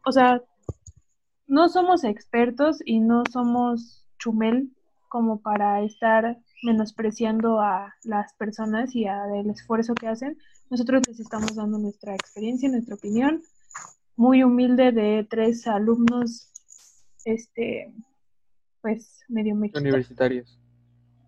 o 0.06 0.12
sea, 0.12 0.42
no 1.48 1.70
somos 1.70 2.04
expertos 2.06 2.80
y 2.86 3.02
no 3.02 3.24
somos 3.32 4.08
chumel 4.18 4.72
como 5.10 5.42
para 5.42 5.82
estar 5.84 6.40
menospreciando 6.64 7.60
a 7.60 7.94
las 8.04 8.34
personas 8.34 8.96
y 8.96 9.06
al 9.06 9.50
esfuerzo 9.50 9.94
que 9.94 10.08
hacen. 10.08 10.38
Nosotros 10.70 11.02
les 11.08 11.20
estamos 11.20 11.56
dando 11.56 11.78
nuestra 11.78 12.16
experiencia, 12.16 12.70
nuestra 12.70 12.96
opinión, 12.96 13.42
muy 14.22 14.44
humilde 14.44 14.92
de 14.92 15.26
tres 15.28 15.66
alumnos, 15.66 16.52
este, 17.26 17.92
pues 18.80 19.26
medio 19.28 19.56
mexicanos. 19.56 19.90
Universitarios 19.90 20.60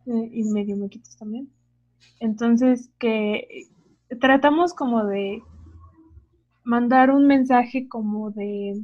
eh, 0.05 0.29
y 0.31 0.43
medio 0.43 0.77
mequitos 0.77 1.17
también. 1.17 1.49
Entonces, 2.19 2.91
que 2.99 3.67
tratamos 4.21 4.75
como 4.75 5.05
de 5.05 5.41
mandar 6.63 7.09
un 7.09 7.25
mensaje 7.25 7.87
como 7.89 8.29
de 8.29 8.79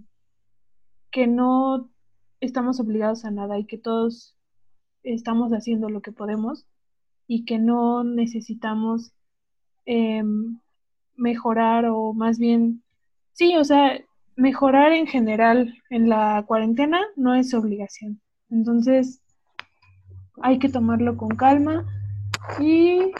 que 1.12 1.28
no 1.28 1.92
estamos 2.40 2.80
obligados 2.80 3.26
a 3.26 3.32
nada 3.32 3.60
y 3.60 3.66
que 3.66 3.78
todos 3.78 4.36
estamos 5.04 5.52
haciendo 5.52 5.88
lo 5.88 6.02
que 6.02 6.12
podemos 6.12 6.66
y 7.28 7.46
que 7.46 7.60
no 7.60 8.04
necesitamos 8.04 9.14
em, 9.86 10.60
mejorar 11.16 11.86
o 11.86 12.12
más 12.14 12.40
bien, 12.40 12.82
sí, 13.40 13.56
o 13.56 13.64
sea, 13.64 13.98
mejorar 14.36 14.92
en 14.92 15.08
general 15.08 15.74
en 15.90 16.10
la 16.10 16.44
cuarentena 16.46 17.00
no 17.16 17.36
es 17.36 17.54
obligación. 17.54 18.22
Entonces, 18.50 19.22
hay 20.42 20.60
que 20.60 20.68
tomarlo 20.68 21.16
con 21.16 21.30
calma 21.30 21.86
y 22.60 23.14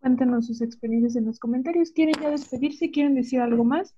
cuéntenos 0.00 0.46
sus 0.46 0.62
experiencias 0.62 1.16
en 1.16 1.26
los 1.26 1.38
comentarios. 1.38 1.90
¿Quieren 1.90 2.14
ya 2.18 2.30
despedirse? 2.30 2.90
¿Quieren 2.90 3.14
decir 3.14 3.40
algo 3.40 3.62
más? 3.62 3.94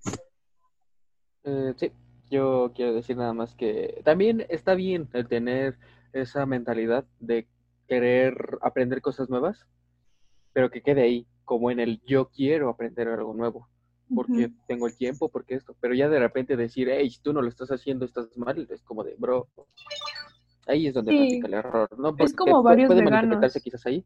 Eh, 1.44 1.72
sí, 1.76 1.92
yo 2.28 2.72
quiero 2.74 2.94
decir 2.94 3.16
nada 3.16 3.32
más 3.32 3.54
que 3.54 4.02
también 4.04 4.44
está 4.48 4.74
bien 4.74 5.08
el 5.12 5.28
tener 5.28 5.78
esa 6.12 6.46
mentalidad 6.46 7.04
de 7.20 7.46
querer 7.86 8.58
aprender 8.60 9.02
cosas 9.02 9.30
nuevas, 9.30 9.68
pero 10.52 10.72
que 10.72 10.82
quede 10.82 11.02
ahí, 11.02 11.28
como 11.44 11.70
en 11.70 11.78
el 11.78 12.02
yo 12.06 12.30
quiero 12.30 12.70
aprender 12.70 13.06
algo 13.06 13.34
nuevo, 13.34 13.68
porque 14.12 14.50
tengo 14.66 14.86
el 14.86 14.96
tiempo, 14.96 15.28
porque 15.28 15.54
esto, 15.54 15.76
pero 15.80 15.94
ya 15.94 16.08
de 16.08 16.18
repente 16.18 16.56
decir, 16.56 16.88
hey, 16.90 17.08
si 17.10 17.20
tú 17.20 17.32
no 17.32 17.42
lo 17.42 17.48
estás 17.48 17.70
haciendo, 17.70 18.04
estás 18.04 18.36
mal, 18.36 18.66
es 18.70 18.82
como 18.82 19.04
de, 19.04 19.14
bro, 19.16 19.48
Ahí 20.66 20.86
es 20.86 20.94
donde 20.94 21.12
sí. 21.12 21.42
el 21.44 21.54
error, 21.54 21.88
¿no? 21.98 22.14
es 22.18 22.34
como 22.34 22.62
varios 22.62 22.86
puede 22.86 23.04
veganos. 23.04 23.52
quizás 23.62 23.84
ahí. 23.86 24.04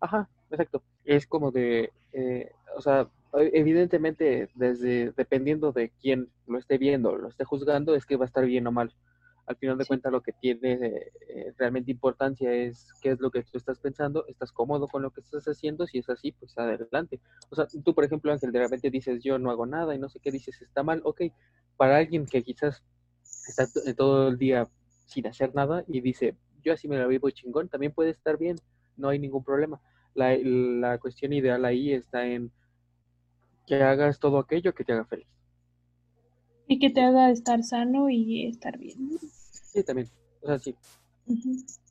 Ajá, 0.00 0.28
exacto. 0.50 0.82
Es 1.04 1.26
como 1.26 1.50
de, 1.50 1.90
eh, 2.12 2.50
o 2.76 2.82
sea, 2.82 3.08
e, 3.38 3.50
evidentemente, 3.54 4.50
desde 4.54 5.12
dependiendo 5.12 5.72
de 5.72 5.90
quién 6.00 6.28
lo 6.46 6.58
esté 6.58 6.76
viendo, 6.76 7.16
lo 7.16 7.28
esté 7.28 7.44
juzgando, 7.44 7.94
es 7.94 8.04
que 8.04 8.16
va 8.16 8.24
a 8.24 8.26
estar 8.26 8.44
bien 8.44 8.66
o 8.66 8.72
mal. 8.72 8.92
Al 9.46 9.56
final 9.56 9.78
de 9.78 9.86
cuentas, 9.86 10.10
lo 10.10 10.22
que 10.22 10.32
tiene 10.32 10.72
eh, 11.28 11.54
realmente 11.56 11.92
importancia 11.92 12.52
es 12.52 12.92
qué 13.00 13.10
es 13.10 13.20
lo 13.20 13.30
que 13.30 13.42
tú 13.44 13.58
estás 13.58 13.78
pensando, 13.78 14.26
estás 14.26 14.50
cómodo 14.50 14.88
con 14.88 15.02
lo 15.02 15.10
que 15.10 15.20
estás 15.20 15.44
haciendo, 15.44 15.86
si 15.86 15.98
es 15.98 16.08
así, 16.08 16.32
pues 16.32 16.58
adelante. 16.58 17.20
O 17.50 17.54
sea, 17.54 17.66
tú, 17.84 17.94
por 17.94 18.04
ejemplo, 18.04 18.32
Ángel, 18.32 18.50
de 18.50 18.58
repente 18.58 18.90
dices, 18.90 19.22
yo 19.22 19.38
no 19.38 19.50
hago 19.50 19.66
nada 19.66 19.94
y 19.94 19.98
no 19.98 20.08
sé 20.08 20.18
qué 20.18 20.32
dices, 20.32 20.60
está 20.62 20.82
mal, 20.82 21.00
ok. 21.04 21.22
Para 21.76 21.98
alguien 21.98 22.26
que 22.26 22.42
quizás 22.42 22.82
está 23.48 23.66
todo 23.96 24.28
el 24.28 24.38
día 24.38 24.68
sin 25.06 25.26
hacer 25.28 25.54
nada 25.54 25.84
y 25.86 26.00
dice, 26.00 26.36
yo 26.64 26.72
así 26.72 26.88
me 26.88 26.98
la 26.98 27.06
vivo 27.06 27.30
chingón, 27.30 27.68
también 27.68 27.92
puede 27.92 28.10
estar 28.10 28.36
bien, 28.38 28.56
no 28.96 29.08
hay 29.08 29.20
ningún 29.20 29.44
problema. 29.44 29.80
La, 30.14 30.36
la 30.36 30.98
cuestión 30.98 31.32
ideal 31.32 31.64
ahí 31.64 31.92
está 31.92 32.26
en 32.26 32.50
que 33.66 33.82
hagas 33.82 34.18
todo 34.18 34.38
aquello 34.38 34.74
que 34.74 34.84
te 34.84 34.92
haga 34.92 35.04
feliz. 35.04 35.28
Y 36.66 36.78
que 36.78 36.90
te 36.90 37.00
haga 37.00 37.30
estar 37.30 37.62
sano 37.62 38.10
y 38.10 38.46
estar 38.46 38.78
bien. 38.78 39.18
Sí, 39.20 39.82
también. 39.84 40.08
O 40.42 40.46
sea, 40.46 40.58
sí. 40.58 40.74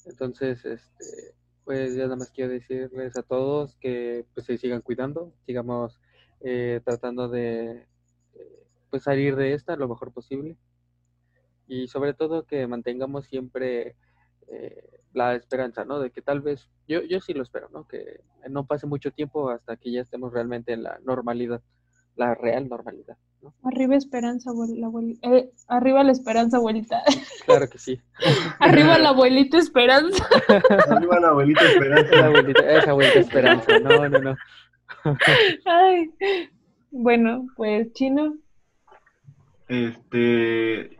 Entonces, 0.06 0.64
este, 0.66 1.34
pues 1.64 1.96
ya 1.96 2.04
nada 2.04 2.16
más 2.16 2.32
quiero 2.32 2.52
decirles 2.52 3.18
a 3.18 3.24
todos 3.24 3.76
que 3.76 4.26
pues 4.34 4.46
se 4.46 4.58
sigan 4.58 4.82
cuidando, 4.82 5.34
sigamos 5.46 6.00
eh, 6.42 6.82
tratando 6.84 7.28
de 7.28 7.88
pues 8.90 9.04
salir 9.04 9.36
de 9.36 9.54
esta 9.54 9.76
lo 9.76 9.90
mejor 9.90 10.14
posible 10.14 10.56
y 11.68 11.88
sobre 11.88 12.14
todo 12.14 12.46
que 12.46 12.68
mantengamos 12.68 13.26
siempre 13.26 13.96
eh, 14.48 15.02
la 15.14 15.36
esperanza, 15.36 15.86
¿no? 15.86 16.00
De 16.00 16.12
que 16.12 16.22
tal 16.22 16.42
vez, 16.42 16.70
yo, 16.88 17.02
yo 17.02 17.20
sí 17.20 17.34
lo 17.34 17.44
espero, 17.44 17.70
¿no? 17.70 17.88
Que 17.88 18.22
no 18.50 18.66
pase 18.66 18.86
mucho 18.86 19.12
tiempo 19.12 19.50
hasta 19.50 19.78
que 19.78 19.92
ya 19.92 20.02
estemos 20.02 20.34
realmente 20.34 20.74
en 20.74 20.84
la 20.84 21.00
normalidad, 21.04 21.62
la 22.16 22.36
real 22.36 22.70
normalidad, 22.70 23.18
¿no? 23.42 23.54
Arriba 23.64 23.96
esperanza, 23.96 24.52
la 24.76 24.88
abuelita. 24.88 25.28
Eh, 25.30 25.52
arriba 25.68 26.04
la 26.04 26.12
esperanza, 26.12 26.58
abuelita. 26.58 27.02
Claro 27.46 27.70
que 27.70 27.78
sí. 27.78 28.02
arriba 28.60 28.98
la 28.98 29.10
abuelita 29.10 29.58
esperanza. 29.58 30.26
arriba 30.90 31.20
la 31.20 31.28
abuelita 31.30 31.64
esperanza. 31.64 32.16
La 32.16 32.26
abuelita, 32.26 32.72
esa 32.72 32.92
abuelita 32.92 33.20
esperanza, 33.20 33.80
no, 33.80 34.10
no, 34.10 34.20
no. 34.20 34.36
Ay. 35.66 36.12
Bueno, 36.92 37.48
pues 37.58 37.92
chino. 37.94 38.36
Este, 39.68 40.96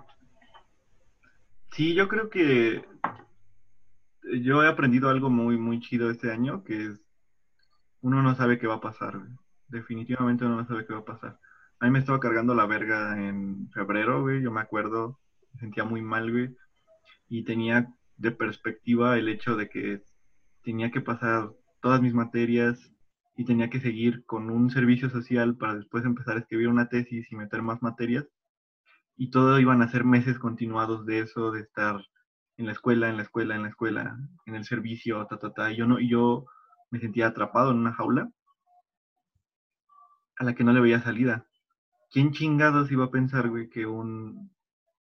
Sí, 1.76 1.94
yo 1.94 2.08
creo 2.08 2.30
que 2.30 2.86
yo 4.42 4.64
he 4.64 4.68
aprendido 4.70 5.10
algo 5.10 5.30
muy, 5.30 5.58
muy 5.58 5.82
chido 5.82 6.10
este 6.10 6.32
año, 6.32 6.64
que 6.64 6.86
es, 6.86 7.02
uno 8.00 8.24
no 8.24 8.34
sabe 8.36 8.58
qué 8.58 8.66
va 8.66 8.76
a 8.76 8.82
pasar, 8.82 9.20
Definitivamente 9.68 10.46
no 10.46 10.66
sabe 10.68 10.86
qué 10.86 10.94
va 10.94 11.00
a 11.00 11.06
pasar. 11.06 11.40
A 11.80 11.86
mí 11.86 11.92
me 11.92 12.00
estaba 12.00 12.20
cargando 12.20 12.56
la 12.56 12.66
verga 12.66 13.20
en 13.20 13.70
febrero, 13.72 14.22
güey, 14.22 14.42
yo 14.42 14.52
me 14.52 14.62
acuerdo, 14.62 15.20
me 15.54 15.60
sentía 15.60 15.84
muy 15.84 16.02
mal, 16.02 16.32
güey, 16.32 16.56
y 17.28 17.44
tenía 17.44 17.94
de 18.18 18.32
perspectiva 18.32 19.18
el 19.18 19.28
hecho 19.28 19.56
de 19.56 19.70
que 19.70 20.04
tenía 20.64 20.92
que 20.92 21.02
pasar 21.02 21.52
todas 21.82 22.02
mis 22.02 22.14
materias 22.14 22.92
y 23.36 23.46
tenía 23.46 23.70
que 23.70 23.82
seguir 23.82 24.26
con 24.26 24.50
un 24.50 24.70
servicio 24.70 25.10
social 25.10 25.58
para 25.58 25.76
después 25.76 26.06
empezar 26.06 26.38
a 26.38 26.40
escribir 26.40 26.70
una 26.70 26.88
tesis 26.88 27.32
y 27.32 27.36
meter 27.36 27.62
más 27.62 27.82
materias 27.82 28.26
y 29.18 29.30
todo 29.30 29.60
iban 29.60 29.82
a 29.82 29.90
ser 29.90 30.04
meses 30.04 30.40
continuados 30.40 31.06
de 31.06 31.20
eso, 31.20 31.52
de 31.52 31.62
estar 31.62 32.02
en 32.58 32.66
la 32.66 32.72
escuela, 32.72 33.10
en 33.10 33.18
la 33.18 33.24
escuela, 33.24 33.56
en 33.56 33.64
la 33.64 33.70
escuela, 33.70 34.18
en 34.46 34.56
el 34.56 34.66
servicio, 34.66 35.26
ta, 35.28 35.38
ta, 35.38 35.54
ta. 35.54 35.72
Y 35.72 35.78
yo, 35.78 35.86
no, 35.86 36.00
y 36.00 36.10
yo 36.10 36.46
me 36.92 37.00
sentía 37.00 37.28
atrapado 37.28 37.72
en 37.72 37.78
una 37.78 37.94
jaula 37.94 38.30
a 40.38 40.44
la 40.44 40.56
que 40.56 40.64
no 40.64 40.74
le 40.74 40.82
veía 40.82 41.02
salida. 41.02 41.46
¿Quién 42.12 42.32
chingados 42.32 42.92
iba 42.92 43.06
a 43.06 43.12
pensar, 43.12 43.52
que 43.70 43.86
un 43.86 44.52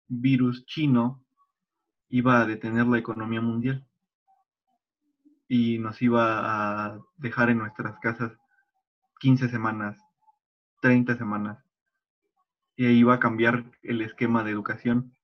virus 0.09 0.67
chino 0.67 1.25
iba 2.09 2.41
a 2.41 2.47
detener 2.47 2.87
la 2.87 2.99
economía 2.99 3.41
mundial? 3.41 3.87
Y 5.49 5.79
nos 5.79 6.01
iba 6.03 6.87
a 6.87 7.01
dejar 7.17 7.51
en 7.51 7.59
nuestras 7.59 7.99
casas 7.99 8.33
15 9.19 9.49
semanas, 9.49 9.99
30 10.81 11.17
semanas 11.17 11.65
y 12.81 12.87
iba 12.87 13.13
a 13.13 13.21
cambiar 13.21 13.67
el 13.83 14.01
esquema 14.01 14.43
de 14.43 14.53
educación, 14.53 15.15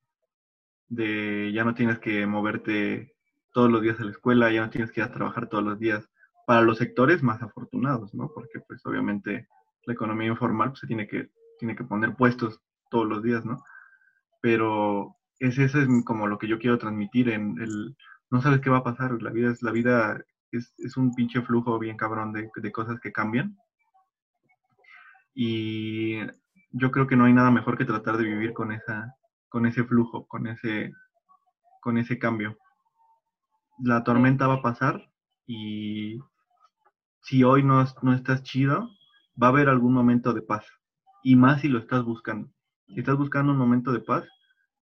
de 0.89 1.53
ya 1.55 1.65
no 1.65 1.75
tienes 1.75 1.99
que 1.99 2.27
moverte 2.27 3.15
todos 3.55 3.71
los 3.71 3.81
días 3.81 3.99
a 3.99 4.05
la 4.05 4.11
escuela, 4.11 4.53
ya 4.53 4.61
no 4.61 4.69
tienes 4.69 4.93
que 4.93 5.01
ir 5.01 5.07
a 5.07 5.11
trabajar 5.11 5.49
todos 5.49 5.65
los 5.65 5.79
días, 5.79 6.07
para 6.47 6.61
los 6.61 6.77
sectores 6.77 7.23
más 7.23 7.41
afortunados, 7.41 8.13
¿no? 8.13 8.31
Porque 8.35 8.61
pues 8.61 8.85
obviamente 8.85 9.49
la 9.87 9.95
economía 9.95 10.29
informal 10.29 10.71
pues, 10.71 10.81
se 10.81 10.87
tiene 10.87 11.07
que, 11.07 11.31
tiene 11.59 11.75
que 11.75 11.85
poner 11.85 12.15
puestos 12.15 12.61
todos 12.91 13.07
los 13.07 13.23
días, 13.23 13.45
¿no? 13.45 13.63
Pero 14.43 15.17
es, 15.39 15.59
eso 15.59 15.81
es 15.81 15.89
como 16.05 16.27
lo 16.27 16.39
que 16.39 16.49
yo 16.49 16.59
quiero 16.59 16.79
transmitir 16.79 17.31
en 17.31 17.59
el, 17.61 17.97
no 18.31 18.43
sabes 18.43 18.61
qué 18.61 18.71
va 18.71 18.79
a 18.79 18.85
pasar, 18.85 19.21
la 19.23 19.31
vida 19.31 19.51
es, 19.51 19.63
la 19.63 19.73
vida 19.73 20.21
es, 20.51 20.75
es 20.79 20.97
un 20.97 21.15
pinche 21.15 21.43
flujo 21.43 21.79
bien 21.79 21.97
cabrón 21.97 22.33
de, 22.33 22.51
de 22.55 22.73
cosas 22.73 23.01
que 23.01 23.13
cambian. 23.13 23.57
Y 25.35 26.19
yo 26.73 26.91
creo 26.91 27.07
que 27.07 27.17
no 27.17 27.25
hay 27.25 27.33
nada 27.33 27.51
mejor 27.51 27.77
que 27.77 27.85
tratar 27.85 28.17
de 28.17 28.25
vivir 28.25 28.53
con 28.53 28.73
esa, 28.73 29.15
con 29.49 29.67
ese 29.67 29.85
flujo, 29.85 30.27
con 30.27 30.47
ese, 30.47 30.93
con 31.81 31.99
ese 31.99 32.19
cambio. 32.19 32.59
La 33.79 34.03
tormenta 34.05 34.47
va 34.47 34.55
a 34.55 34.63
pasar 34.63 35.11
y 35.47 36.19
si 37.21 37.45
hoy 37.45 37.63
no, 37.63 37.85
no 38.03 38.15
estás 38.15 38.43
chido, 38.43 38.89
va 39.41 39.49
a 39.49 39.51
haber 39.51 39.69
algún 39.69 39.93
momento 39.93 40.33
de 40.33 40.43
paz. 40.43 40.65
Y 41.23 41.37
más 41.37 41.61
si 41.61 41.69
lo 41.69 41.79
estás 41.79 42.05
buscando. 42.05 42.49
Si 42.87 43.01
estás 43.01 43.17
buscando 43.17 43.53
un 43.53 43.59
momento 43.59 43.93
de 43.93 44.01
paz, 44.01 44.25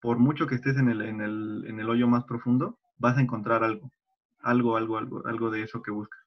por 0.02 0.18
mucho 0.18 0.48
que 0.48 0.56
estés 0.56 0.78
en 0.78 0.90
el, 0.90 1.02
en 1.02 1.22
el, 1.22 1.66
en 1.68 1.80
el 1.80 1.90
hoyo 1.90 2.08
más 2.08 2.24
profundo, 2.24 2.80
vas 2.98 3.18
a 3.18 3.22
encontrar 3.22 3.64
algo. 3.64 3.92
Algo, 4.40 4.76
algo, 4.76 4.98
algo, 4.98 5.26
algo 5.26 5.52
de 5.52 5.64
eso 5.64 5.82
que 5.82 5.92
buscas. 5.92 6.22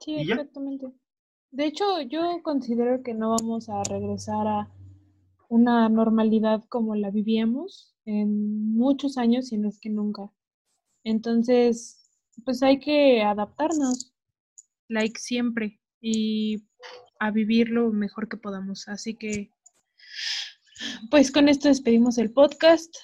Sí, 0.00 0.16
exactamente. 0.16 0.92
De 1.50 1.64
hecho, 1.64 1.84
yo 2.02 2.42
considero 2.42 3.02
que 3.02 3.14
no 3.14 3.30
vamos 3.30 3.68
a 3.70 3.82
regresar 3.84 4.46
a 4.46 4.70
una 5.48 5.88
normalidad 5.88 6.62
como 6.68 6.94
la 6.94 7.10
vivíamos 7.10 7.96
en 8.04 8.74
muchos 8.74 9.16
años 9.16 9.50
y 9.52 9.58
no 9.58 9.68
es 9.68 9.80
que 9.80 9.88
nunca. 9.88 10.30
Entonces, 11.04 12.10
pues 12.44 12.62
hay 12.62 12.78
que 12.78 13.22
adaptarnos, 13.22 14.14
like 14.88 15.18
siempre, 15.18 15.80
y 16.00 16.64
a 17.18 17.30
vivir 17.30 17.70
lo 17.70 17.90
mejor 17.90 18.28
que 18.28 18.36
podamos. 18.36 18.88
Así 18.88 19.14
que, 19.14 19.50
pues 21.10 21.30
con 21.30 21.48
esto 21.48 21.68
despedimos 21.68 22.18
el 22.18 22.32
podcast. 22.32 22.94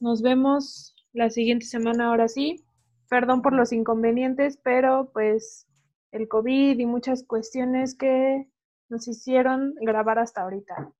Nos 0.00 0.22
vemos 0.22 0.94
la 1.12 1.30
siguiente 1.30 1.66
semana, 1.66 2.08
ahora 2.08 2.28
sí. 2.28 2.64
Perdón 3.08 3.42
por 3.42 3.52
los 3.52 3.72
inconvenientes, 3.72 4.58
pero 4.62 5.10
pues 5.12 5.66
el 6.12 6.28
COVID 6.28 6.78
y 6.78 6.86
muchas 6.86 7.24
cuestiones 7.24 7.96
que 7.96 8.46
nos 8.88 9.08
hicieron 9.08 9.74
grabar 9.80 10.18
hasta 10.18 10.42
ahorita. 10.42 10.92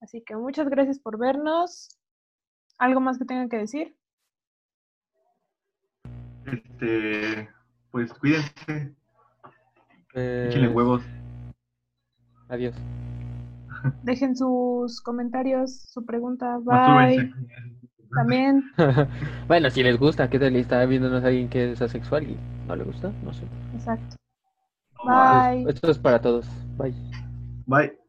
Así 0.00 0.22
que 0.22 0.36
muchas 0.36 0.68
gracias 0.68 0.98
por 0.98 1.18
vernos. 1.18 1.88
¿Algo 2.78 3.00
más 3.00 3.18
que 3.18 3.24
tengan 3.24 3.48
que 3.48 3.58
decir? 3.58 3.96
Este, 6.46 7.48
pues 7.92 8.12
cuídense. 8.14 8.94
Eh, 10.14 10.70
huevos. 10.74 11.02
Adiós. 12.52 12.74
Dejen 14.02 14.36
sus 14.36 15.00
comentarios, 15.00 15.84
su 15.88 16.04
pregunta. 16.04 16.58
Bye. 16.58 17.32
También. 18.14 18.62
bueno, 19.48 19.70
si 19.70 19.82
les 19.82 19.98
gusta, 19.98 20.28
¿qué 20.28 20.38
tal? 20.38 20.54
Está 20.56 20.84
viéndonos 20.84 21.24
alguien 21.24 21.48
que 21.48 21.72
es 21.72 21.80
asexual 21.80 22.24
y 22.24 22.36
no 22.68 22.76
le 22.76 22.84
gusta, 22.84 23.10
no 23.24 23.32
sé. 23.32 23.44
Exacto. 23.74 24.16
Bye. 25.02 25.64
Esto 25.66 25.90
es 25.90 25.98
para 25.98 26.20
todos. 26.20 26.46
Bye. 26.76 26.94
Bye. 27.66 28.01